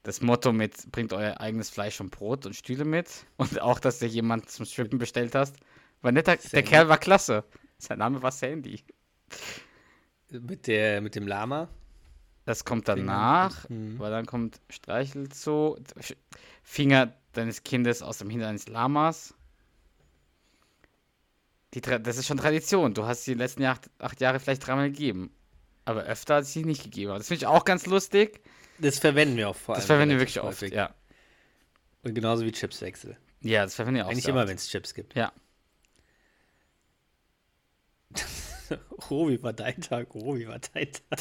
das 0.03 0.21
Motto 0.21 0.53
mit, 0.53 0.91
bringt 0.93 1.13
euer 1.13 1.41
eigenes 1.41 1.71
Fleisch 1.71 2.01
und 2.01 2.11
Brot 2.11 2.45
und 2.45 2.55
Stühle 2.55 2.85
mit. 2.85 3.09
Und 3.37 3.61
auch, 3.63 3.79
dass 3.81 4.01
du 4.01 4.07
jemand 4.07 4.51
zum 4.51 4.67
Strippen 4.67 4.99
bestellt 4.99 5.35
hast. 5.35 5.57
War 6.03 6.13
netter, 6.13 6.37
der 6.37 6.43
Sandy. 6.43 6.69
Kerl 6.69 6.89
war 6.89 6.99
klasse. 6.99 7.45
Sein 7.79 7.99
Name 7.99 8.21
war 8.23 8.33
Sandy. 8.33 8.83
Mit, 10.31 10.67
der, 10.67 11.01
mit 11.01 11.15
dem 11.15 11.27
Lama. 11.27 11.69
Das 12.45 12.65
kommt 12.65 12.89
danach, 12.89 13.69
Mhm. 13.69 13.99
weil 14.01 14.11
dann 14.11 14.27
kommt 14.27 14.61
Streichelzoo, 14.69 15.77
Sch- 16.01 16.17
Finger 16.65 17.13
deines 17.33 17.63
Kindes 17.63 18.03
aus 18.03 18.19
dem 18.19 18.29
Hintern 18.31 18.51
eines 18.51 18.67
Lamas. 18.69 19.35
Die, 21.75 21.81
das 21.81 22.19
ist 22.19 22.27
schon 22.27 22.37
Tradition. 22.37 22.95
Du 22.95 23.05
hast 23.07 23.25
sie 23.25 23.33
die 23.33 23.39
letzten 23.39 23.65
acht, 23.65 23.89
acht 23.99 24.21
Jahre 24.21 24.41
vielleicht 24.41 24.67
dreimal 24.67 24.91
gegeben. 24.91 25.35
Aber 25.85 26.03
öfter 26.05 26.37
hat 26.37 26.47
sie 26.47 26.61
sie 26.61 26.65
nicht 26.65 26.85
gegeben. 26.85 27.13
Das 27.15 27.29
finde 27.29 27.39
ich 27.39 27.47
auch 27.47 27.65
ganz 27.65 27.87
lustig. 27.87 28.41
Das 28.79 28.99
verwenden 28.99 29.37
wir 29.37 29.49
auch 29.49 29.57
vor 29.57 29.75
allem. 29.75 29.81
Das 29.81 29.87
verwenden 29.87 30.15
wir 30.15 30.21
wirklich 30.21 30.41
oft. 30.41 30.49
häufig. 30.49 30.73
Ja. 30.73 30.95
Und 32.03 32.15
genauso 32.15 32.45
wie 32.45 32.53
Chipswechsel. 32.53 33.17
ja, 33.41 33.65
das 33.65 33.75
verwenden 33.75 33.99
wir 33.99 34.07
auch 34.07 34.11
Eigentlich 34.11 34.29
immer, 34.29 34.47
wenn 34.47 34.57
es 34.57 34.69
Chips 34.69 34.95
gibt. 34.95 35.15
Ja. 35.15 35.33
Oh, 39.11 39.29
wie 39.29 39.43
war 39.43 39.53
dein 39.53 39.81
Tag? 39.81 40.15
Oh, 40.15 40.37
wie 40.37 40.47
war 40.47 40.59
dein 40.75 40.91
Tag? 40.93 41.19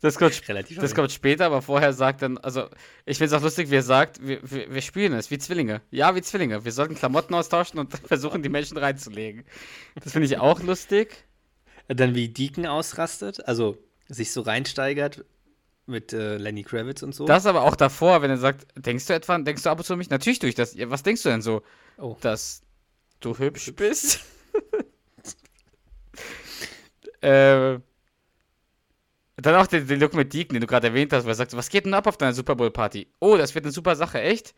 Das 0.00 0.18
kommt, 0.18 0.32
sp- 0.36 0.48
Relativ 0.48 0.78
das 0.78 0.94
kommt 0.94 1.10
später, 1.12 1.46
aber 1.46 1.62
vorher 1.62 1.92
sagt 1.92 2.22
dann, 2.22 2.38
also 2.38 2.68
ich 3.06 3.18
finde 3.18 3.34
es 3.34 3.40
auch 3.40 3.42
lustig, 3.44 3.70
wie 3.70 3.76
er 3.76 3.82
sagt, 3.82 4.26
wir, 4.26 4.38
wir, 4.42 4.72
wir 4.72 4.82
spielen 4.82 5.12
es 5.14 5.30
wie 5.30 5.38
Zwillinge. 5.38 5.80
Ja, 5.90 6.14
wie 6.14 6.22
Zwillinge. 6.22 6.64
Wir 6.64 6.72
sollten 6.72 6.94
Klamotten 6.94 7.34
austauschen 7.34 7.78
und 7.78 7.96
versuchen, 8.06 8.42
die 8.42 8.48
Menschen 8.48 8.76
reinzulegen. 8.76 9.44
Das 10.02 10.12
finde 10.12 10.26
ich 10.26 10.38
auch 10.38 10.60
lustig. 10.62 11.24
Dann 11.88 12.14
wie 12.14 12.28
Deacon 12.28 12.66
ausrastet, 12.66 13.46
also 13.46 13.76
sich 14.08 14.32
so 14.32 14.40
reinsteigert 14.42 15.24
mit 15.86 16.12
äh, 16.14 16.38
Lenny 16.38 16.62
Kravitz 16.62 17.02
und 17.02 17.14
so. 17.14 17.26
Das 17.26 17.44
aber 17.46 17.62
auch 17.62 17.76
davor, 17.76 18.22
wenn 18.22 18.30
er 18.30 18.38
sagt, 18.38 18.66
denkst 18.76 19.06
du 19.06 19.12
etwa, 19.14 19.38
denkst 19.38 19.62
du 19.62 19.70
ab 19.70 19.78
und 19.78 19.84
zu 19.84 19.96
mich? 19.96 20.08
Natürlich 20.08 20.38
tue 20.38 20.48
ich 20.48 20.54
das. 20.54 20.76
Was 20.78 21.02
denkst 21.02 21.22
du 21.22 21.28
denn 21.28 21.42
so? 21.42 21.62
Oh. 21.98 22.16
Dass 22.22 22.62
du 23.20 23.38
hübsch 23.38 23.70
bist? 23.76 24.20
Äh, 27.24 27.80
dann 29.36 29.56
auch 29.56 29.66
den, 29.66 29.86
den 29.86 30.00
Look 30.00 30.14
mit 30.14 30.32
Deacon, 30.32 30.54
den 30.54 30.60
du 30.60 30.66
gerade 30.66 30.88
erwähnt 30.88 31.12
hast, 31.12 31.24
wo 31.24 31.28
er 31.28 31.34
sagt, 31.34 31.56
was 31.56 31.68
geht 31.68 31.86
denn 31.86 31.94
ab 31.94 32.06
auf 32.06 32.16
deiner 32.16 32.32
Super 32.32 32.54
Bowl 32.54 32.70
Party? 32.70 33.08
Oh, 33.20 33.36
das 33.36 33.54
wird 33.54 33.64
eine 33.64 33.72
super 33.72 33.96
Sache, 33.96 34.20
echt? 34.20 34.54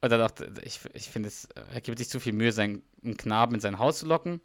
Und 0.00 0.10
dann 0.10 0.22
auch, 0.22 0.30
ich, 0.62 0.80
ich 0.94 1.08
finde 1.08 1.28
es, 1.28 1.48
er 1.72 1.80
gibt 1.80 1.98
sich 1.98 2.08
zu 2.08 2.20
viel 2.20 2.32
Mühe, 2.32 2.52
seinen 2.52 2.82
einen 3.02 3.16
Knaben 3.16 3.54
in 3.54 3.60
sein 3.60 3.78
Haus 3.78 3.98
zu 3.98 4.06
locken. 4.06 4.40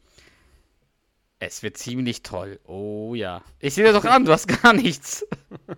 Es 1.39 1.61
wird 1.61 1.77
ziemlich 1.77 2.23
toll. 2.23 2.59
Oh 2.65 3.13
ja. 3.15 3.43
Ich 3.59 3.75
sehe 3.75 3.83
dir 3.83 3.93
doch 3.93 4.05
an, 4.05 4.25
du 4.25 4.31
hast 4.31 4.47
gar 4.47 4.73
nichts. 4.73 5.25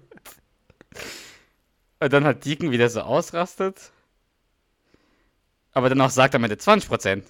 Und 2.00 2.14
dann 2.14 2.24
hat 2.24 2.46
Deacon 2.46 2.72
wieder 2.72 2.90
so 2.90 3.02
ausrastet. 3.02 3.92
Aber 5.74 5.90
dann 5.90 6.02
auch 6.02 6.10
sagt 6.10 6.36
am 6.36 6.44
Ende 6.44 6.56
20%. 6.56 7.24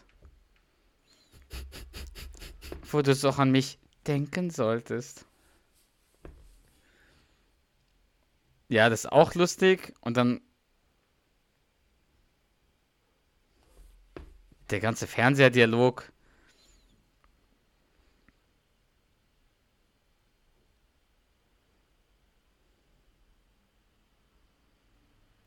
Wo 2.95 3.01
du 3.01 3.13
doch 3.13 3.39
an 3.39 3.51
mich 3.51 3.77
denken 4.07 4.49
solltest. 4.51 5.25
Ja, 8.69 8.89
das 8.89 9.01
ist 9.01 9.11
auch 9.11 9.35
lustig. 9.35 9.93
Und 9.99 10.15
dann. 10.15 10.39
Der 14.69 14.79
ganze 14.79 15.07
Fernsehdialog. 15.07 16.09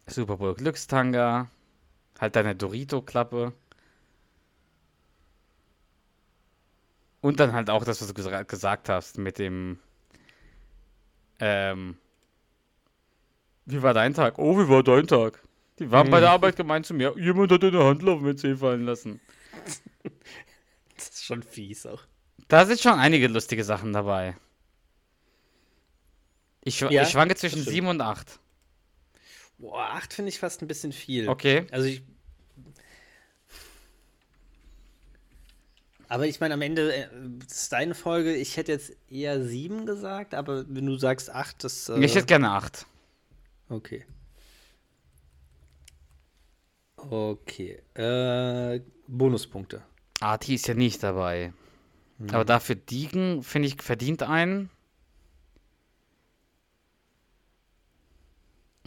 Super 0.07 0.36
Bowl 0.36 0.53
Glückstanga. 0.53 1.51
Halt 2.20 2.36
deine 2.36 2.55
Dorito-Klappe. 2.55 3.55
Und 7.20 7.40
dann 7.40 7.52
halt 7.52 7.68
auch 7.70 7.84
das, 7.84 8.00
was 8.00 8.08
du 8.12 8.14
gesa- 8.20 8.44
gesagt 8.44 8.88
hast 8.88 9.18
mit 9.18 9.38
dem. 9.38 9.78
Ähm. 11.40 11.96
Wie 13.66 13.82
war 13.82 13.92
dein 13.94 14.14
Tag? 14.14 14.38
Oh, 14.38 14.58
wie 14.58 14.68
war 14.68 14.82
dein 14.82 15.06
Tag? 15.06 15.42
Die 15.78 15.90
waren 15.90 16.10
bei 16.10 16.20
der 16.20 16.30
Arbeit 16.30 16.56
gemeint 16.56 16.86
zu 16.86 16.94
mir, 16.94 17.14
jemand 17.18 17.52
hat 17.52 17.62
eine 17.62 17.84
Handlauf 17.84 18.20
mit 18.20 18.38
C 18.40 18.56
fallen 18.56 18.84
lassen. 18.84 19.20
Das 20.96 21.10
ist 21.10 21.24
schon 21.24 21.44
fies 21.44 21.86
auch. 21.86 22.02
Da 22.48 22.66
sind 22.66 22.80
schon 22.80 22.98
einige 22.98 23.28
lustige 23.28 23.62
Sachen 23.62 23.92
dabei. 23.92 24.36
Ich, 26.64 26.80
Ja, 26.80 27.02
ich 27.02 27.08
schwanke 27.10 27.36
zwischen 27.36 27.60
stimmt. 27.60 27.72
7 27.74 27.86
und 27.86 28.00
8. 28.00 28.40
Boah, 29.58 29.90
acht 29.92 30.12
finde 30.12 30.30
ich 30.30 30.40
fast 30.40 30.60
ein 30.60 30.66
bisschen 30.66 30.90
viel. 30.92 31.28
Okay. 31.28 31.66
Also 31.70 31.86
ich. 31.86 32.02
Aber 36.09 36.26
ich 36.26 36.40
meine, 36.40 36.54
am 36.54 36.62
Ende 36.62 36.94
äh, 36.94 37.09
ist 37.46 37.72
deine 37.72 37.94
Folge. 37.94 38.34
Ich 38.34 38.56
hätte 38.56 38.72
jetzt 38.72 38.96
eher 39.11 39.44
sieben 39.44 39.84
gesagt, 39.84 40.34
aber 40.34 40.64
wenn 40.68 40.86
du 40.86 40.96
sagst 40.96 41.30
acht, 41.30 41.62
das. 41.64 41.88
Äh, 41.88 42.02
Ich 42.02 42.14
hätte 42.14 42.26
gerne 42.26 42.50
8. 42.50 42.86
Okay. 43.68 44.06
Okay. 46.96 47.82
Äh, 47.94 48.80
Bonuspunkte. 49.06 49.82
Arti 50.20 50.54
ist 50.54 50.66
ja 50.66 50.74
nicht 50.74 51.02
dabei. 51.02 51.52
Aber 52.32 52.44
dafür 52.44 52.74
Deacon, 52.74 53.44
finde 53.44 53.68
ich, 53.68 53.80
verdient 53.80 54.24
einen. 54.24 54.70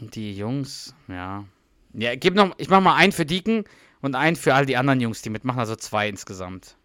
Und 0.02 0.16
die 0.16 0.36
Jungs, 0.36 0.94
ja. 1.08 1.46
Ja, 1.94 2.16
gib 2.16 2.36
noch, 2.36 2.54
ich 2.58 2.68
mach 2.68 2.82
mal 2.82 2.96
einen 2.96 3.14
für 3.14 3.26
Deacon 3.26 3.64
und 4.02 4.16
einen 4.16 4.36
für 4.36 4.54
all 4.54 4.66
die 4.66 4.76
anderen 4.76 5.00
Jungs, 5.00 5.22
die 5.22 5.30
mitmachen, 5.30 5.60
also 5.60 5.78
zwei 5.78 6.10
insgesamt. 6.10 6.76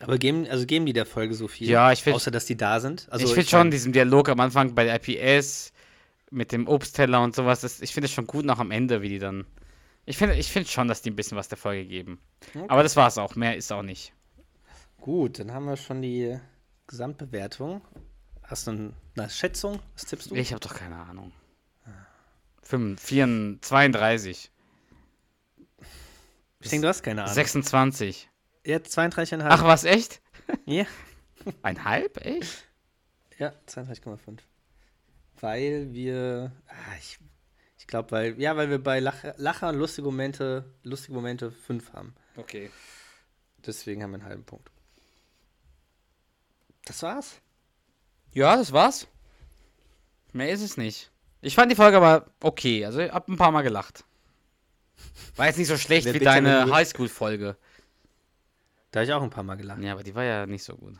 Aber 0.00 0.18
geben, 0.18 0.46
also 0.48 0.66
geben 0.66 0.86
die 0.86 0.92
der 0.92 1.06
Folge 1.06 1.34
so 1.34 1.46
viel? 1.46 1.68
Ja, 1.68 1.92
ich 1.92 2.02
find- 2.02 2.16
Außer, 2.16 2.30
dass 2.30 2.46
die 2.46 2.56
da 2.56 2.80
sind? 2.80 3.06
Also, 3.10 3.26
ich 3.26 3.32
finde 3.34 3.48
schon 3.48 3.58
mein, 3.60 3.70
diesen 3.70 3.92
Dialog 3.92 4.28
am 4.30 4.40
Anfang 4.40 4.74
bei 4.74 4.84
der 4.84 4.94
IPS 5.06 5.72
mit 6.30 6.52
dem 6.52 6.66
Obstteller 6.68 7.22
und 7.22 7.34
sowas, 7.34 7.60
das, 7.60 7.80
ich 7.80 7.92
finde 7.92 8.06
es 8.06 8.12
schon 8.12 8.26
gut 8.26 8.44
noch 8.44 8.58
am 8.58 8.70
Ende, 8.70 9.02
wie 9.02 9.08
die 9.10 9.18
dann. 9.18 9.46
Ich 10.06 10.16
finde 10.16 10.36
ich 10.36 10.50
find 10.50 10.66
schon, 10.68 10.88
dass 10.88 11.02
die 11.02 11.10
ein 11.10 11.16
bisschen 11.16 11.36
was 11.36 11.48
der 11.48 11.58
Folge 11.58 11.84
geben. 11.86 12.18
Aber 12.68 12.82
das 12.82 12.96
war's 12.96 13.18
auch, 13.18 13.34
mehr 13.36 13.56
ist 13.56 13.70
auch 13.72 13.82
nicht. 13.82 14.12
Gut, 15.00 15.38
dann 15.38 15.52
haben 15.52 15.66
wir 15.66 15.76
schon 15.76 16.00
die 16.02 16.38
Gesamtbewertung. 16.86 17.82
Hast 18.42 18.66
du 18.66 18.70
ein- 18.72 18.94
eine 19.16 19.28
Schätzung? 19.30 19.80
Was 19.94 20.06
tippst 20.06 20.30
du? 20.30 20.34
Ich 20.34 20.52
habe 20.52 20.60
doch 20.60 20.74
keine 20.74 20.96
Ahnung. 20.96 21.32
5, 22.62 23.00
4, 23.00 23.58
32, 23.60 24.50
Ich 26.60 26.70
denke, 26.70 26.82
du 26.82 26.88
hast 26.88 27.02
keine 27.02 27.22
Ahnung. 27.24 27.34
26. 27.34 28.28
Ja, 28.64 28.76
32,5. 28.78 29.46
Ach, 29.48 29.64
was, 29.64 29.84
echt? 29.84 30.20
Ja. 30.66 30.84
Ein 31.62 31.84
halb, 31.84 32.24
echt? 32.24 32.64
Ja, 33.38 33.54
32,5. 33.66 34.38
Weil 35.40 35.92
wir. 35.94 36.52
Ah, 36.68 36.96
ich 36.98 37.18
ich 37.78 37.86
glaube, 37.86 38.10
weil. 38.10 38.38
Ja, 38.38 38.56
weil 38.56 38.68
wir 38.68 38.82
bei 38.82 39.00
Lacher, 39.00 39.34
Lacher 39.38 39.70
und 39.70 39.76
lustige 39.76 40.06
Momente, 40.06 40.64
lustige 40.82 41.14
Momente 41.14 41.50
5 41.50 41.94
haben. 41.94 42.14
Okay. 42.36 42.70
Deswegen 43.64 44.02
haben 44.02 44.10
wir 44.10 44.18
einen 44.18 44.26
halben 44.26 44.44
Punkt. 44.44 44.70
Das 46.84 47.02
war's. 47.02 47.40
Ja, 48.32 48.56
das 48.56 48.72
war's. 48.72 49.06
Mehr 50.32 50.50
ist 50.50 50.62
es 50.62 50.76
nicht. 50.76 51.10
Ich 51.40 51.54
fand 51.54 51.72
die 51.72 51.76
Folge 51.76 51.96
aber 51.96 52.30
okay. 52.42 52.84
Also, 52.84 53.00
ich 53.00 53.10
hab 53.10 53.28
ein 53.28 53.36
paar 53.36 53.50
Mal 53.50 53.62
gelacht. 53.62 54.04
War 55.36 55.46
jetzt 55.46 55.56
nicht 55.56 55.68
so 55.68 55.78
schlecht 55.78 56.04
Wer 56.04 56.14
wie 56.14 56.18
deine 56.18 56.70
Highschool-Folge. 56.70 57.56
Da 58.90 59.00
habe 59.00 59.04
ich 59.04 59.12
auch 59.12 59.22
ein 59.22 59.30
paar 59.30 59.44
Mal 59.44 59.56
gelacht. 59.56 59.80
Ja, 59.82 59.92
aber 59.92 60.02
die 60.02 60.14
war 60.14 60.24
ja 60.24 60.46
nicht 60.46 60.64
so 60.64 60.76
gut. 60.76 60.94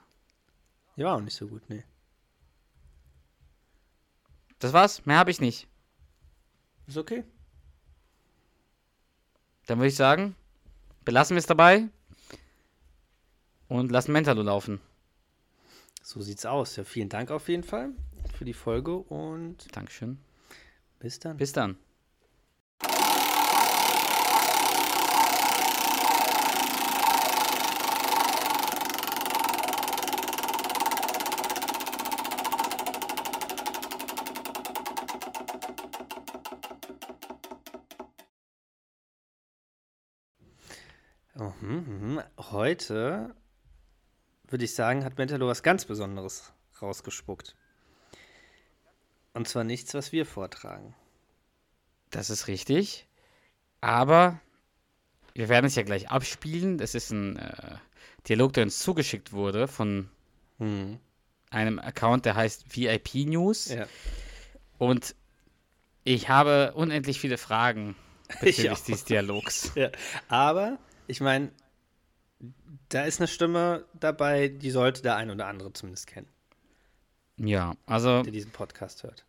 Die 0.96 1.04
war 1.04 1.16
auch 1.16 1.20
nicht 1.20 1.34
so 1.36 1.48
gut, 1.48 1.62
nee. 1.68 1.84
Das 4.58 4.72
war's. 4.72 5.04
Mehr 5.06 5.18
habe 5.18 5.30
ich 5.30 5.40
nicht. 5.40 5.66
Ist 6.86 6.98
okay. 6.98 7.24
Dann 9.66 9.78
würde 9.78 9.88
ich 9.88 9.96
sagen, 9.96 10.36
belassen 11.04 11.34
wir 11.34 11.38
es 11.40 11.46
dabei 11.46 11.88
und 13.68 13.90
lassen 13.90 14.12
Mentalo 14.12 14.42
laufen. 14.42 14.80
So 16.02 16.20
sieht's 16.20 16.44
aus. 16.46 16.76
Ja, 16.76 16.84
vielen 16.84 17.08
Dank 17.08 17.30
auf 17.30 17.48
jeden 17.48 17.62
Fall 17.62 17.90
für 18.36 18.44
die 18.44 18.54
Folge 18.54 18.96
und 18.96 19.74
Dankeschön. 19.74 20.18
bis 20.98 21.18
dann. 21.20 21.36
Bis 21.36 21.52
dann. 21.52 21.76
Oh, 41.40 41.52
mhm, 41.62 41.84
mhm. 41.88 42.22
Heute 42.38 43.34
würde 44.48 44.64
ich 44.64 44.74
sagen, 44.74 45.04
hat 45.04 45.16
Mentalo 45.16 45.48
was 45.48 45.62
ganz 45.62 45.86
Besonderes 45.86 46.52
rausgespuckt. 46.82 47.56
Und 49.32 49.48
zwar 49.48 49.64
nichts, 49.64 49.94
was 49.94 50.12
wir 50.12 50.26
vortragen. 50.26 50.94
Das 52.10 52.28
ist 52.28 52.46
richtig. 52.46 53.06
Aber 53.80 54.38
wir 55.32 55.48
werden 55.48 55.66
es 55.66 55.76
ja 55.76 55.82
gleich 55.82 56.10
abspielen. 56.10 56.76
Das 56.76 56.94
ist 56.94 57.10
ein 57.10 57.36
äh, 57.36 57.76
Dialog, 58.28 58.52
der 58.52 58.64
uns 58.64 58.78
zugeschickt 58.78 59.32
wurde 59.32 59.66
von 59.66 60.10
einem 61.48 61.78
Account, 61.78 62.26
der 62.26 62.34
heißt 62.34 62.76
VIP 62.76 63.14
News. 63.26 63.68
Ja. 63.68 63.86
Und 64.76 65.14
ich 66.04 66.28
habe 66.28 66.72
unendlich 66.74 67.18
viele 67.18 67.38
Fragen 67.38 67.96
Ich 68.42 68.56
bezüglich 68.56 68.82
dieses 68.82 69.04
Dialogs. 69.04 69.72
Ja. 69.74 69.90
Aber, 70.28 70.78
ich 71.10 71.20
meine, 71.20 71.50
da 72.88 73.02
ist 73.02 73.20
eine 73.20 73.28
Stimme 73.28 73.84
dabei, 73.94 74.48
die 74.48 74.70
sollte 74.70 75.02
der 75.02 75.16
ein 75.16 75.30
oder 75.30 75.46
andere 75.46 75.72
zumindest 75.72 76.06
kennen, 76.06 76.28
Ja, 77.36 77.74
also 77.86 78.22
der 78.22 78.32
diesen 78.32 78.50
Podcast 78.52 79.02
hört. 79.02 79.24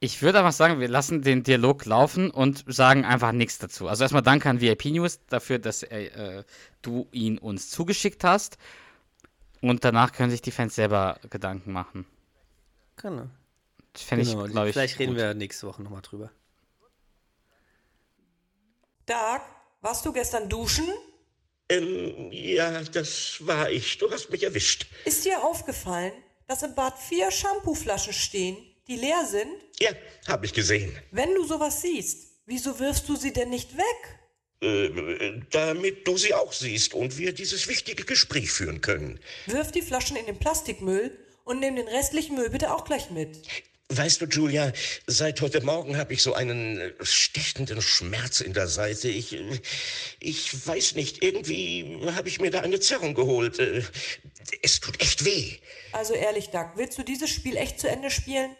ich 0.00 0.20
würde 0.22 0.38
einfach 0.38 0.52
sagen, 0.52 0.80
wir 0.80 0.88
lassen 0.88 1.22
den 1.22 1.42
Dialog 1.42 1.84
laufen 1.84 2.30
und 2.30 2.64
sagen 2.66 3.04
einfach 3.04 3.32
nichts 3.32 3.58
dazu. 3.58 3.88
Also 3.88 4.04
erstmal 4.04 4.22
danke 4.22 4.48
an 4.50 4.60
VIP 4.60 4.86
News 4.86 5.20
dafür, 5.28 5.58
dass 5.58 5.82
äh, 5.82 6.06
äh, 6.06 6.44
du 6.82 7.08
ihn 7.12 7.38
uns 7.38 7.70
zugeschickt 7.70 8.24
hast. 8.24 8.58
Und 9.60 9.84
danach 9.84 10.12
können 10.12 10.30
sich 10.30 10.40
die 10.40 10.52
Fans 10.52 10.76
selber 10.76 11.18
Gedanken 11.30 11.72
machen. 11.72 12.06
Genau. 12.96 13.26
Fände 13.94 14.24
genau. 14.24 14.44
ich, 14.44 14.52
glaube 14.52 14.68
ich, 14.68 14.72
Vielleicht 14.74 14.98
reden 15.00 15.14
gut. 15.14 15.18
wir 15.20 15.34
nächste 15.34 15.66
Woche 15.66 15.82
nochmal 15.82 16.02
drüber. 16.02 16.30
Doug, 19.06 19.40
warst 19.80 20.04
du 20.06 20.12
gestern 20.12 20.48
duschen? 20.48 20.86
Ähm, 21.70 22.30
ja, 22.32 22.82
das 22.82 23.36
war 23.40 23.70
ich. 23.70 23.98
Du 23.98 24.10
hast 24.10 24.30
mich 24.30 24.42
erwischt. 24.42 24.86
Ist 25.04 25.24
dir 25.24 25.42
aufgefallen, 25.42 26.12
dass 26.46 26.62
im 26.62 26.74
Bad 26.74 26.98
vier 26.98 27.30
Shampooflaschen 27.30 28.12
stehen, 28.12 28.56
die 28.86 28.96
leer 28.96 29.26
sind? 29.26 29.50
Ja, 29.80 29.90
habe 30.26 30.46
ich 30.46 30.54
gesehen. 30.54 30.96
Wenn 31.10 31.34
du 31.34 31.44
sowas 31.44 31.82
siehst, 31.82 32.28
wieso 32.46 32.78
wirfst 32.78 33.08
du 33.08 33.16
sie 33.16 33.32
denn 33.32 33.50
nicht 33.50 33.76
weg? 33.76 34.18
Äh, 34.60 35.40
damit 35.50 36.08
du 36.08 36.16
sie 36.16 36.34
auch 36.34 36.52
siehst 36.52 36.94
und 36.94 37.16
wir 37.16 37.32
dieses 37.32 37.68
wichtige 37.68 38.04
Gespräch 38.04 38.50
führen 38.50 38.80
können. 38.80 39.20
Wirf 39.46 39.70
die 39.70 39.82
Flaschen 39.82 40.16
in 40.16 40.26
den 40.26 40.38
Plastikmüll 40.38 41.16
und 41.44 41.60
nimm 41.60 41.76
den 41.76 41.86
restlichen 41.86 42.34
Müll 42.34 42.50
bitte 42.50 42.74
auch 42.74 42.84
gleich 42.84 43.10
mit. 43.10 43.38
Weißt 43.90 44.20
du, 44.20 44.26
Julia, 44.26 44.70
seit 45.06 45.40
heute 45.40 45.62
Morgen 45.62 45.96
habe 45.96 46.12
ich 46.12 46.22
so 46.22 46.34
einen 46.34 46.78
äh, 46.78 46.92
stechenden 47.00 47.80
Schmerz 47.80 48.42
in 48.42 48.52
der 48.52 48.68
Seite. 48.68 49.08
Ich, 49.08 49.32
äh, 49.32 49.60
ich 50.20 50.66
weiß 50.66 50.94
nicht, 50.94 51.22
irgendwie 51.24 51.98
habe 52.14 52.28
ich 52.28 52.38
mir 52.38 52.50
da 52.50 52.60
eine 52.60 52.80
Zerrung 52.80 53.14
geholt. 53.14 53.58
Äh, 53.58 53.82
Es 54.60 54.80
tut 54.80 55.00
echt 55.00 55.24
weh. 55.24 55.56
Also 55.92 56.12
ehrlich, 56.12 56.50
Doug, 56.50 56.72
willst 56.76 56.98
du 56.98 57.02
dieses 57.02 57.30
Spiel 57.30 57.56
echt 57.56 57.80
zu 57.80 57.88
Ende 57.88 58.10
spielen? 58.10 58.54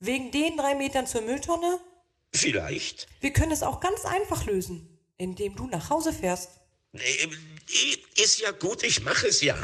Wegen 0.00 0.30
den 0.30 0.58
drei 0.58 0.74
Metern 0.74 1.06
zur 1.06 1.22
Mülltonne? 1.22 1.80
Vielleicht. 2.34 3.06
Wir 3.20 3.32
können 3.32 3.52
es 3.52 3.62
auch 3.62 3.80
ganz 3.80 4.04
einfach 4.04 4.44
lösen, 4.44 4.98
indem 5.16 5.56
du 5.56 5.66
nach 5.66 5.88
Hause 5.88 6.12
fährst. 6.12 6.50
Äh, 6.92 7.28
Ist 8.22 8.38
ja 8.38 8.50
gut, 8.50 8.82
ich 8.82 9.00
mache 9.02 9.28
es 9.28 9.40
ja. 9.40 9.56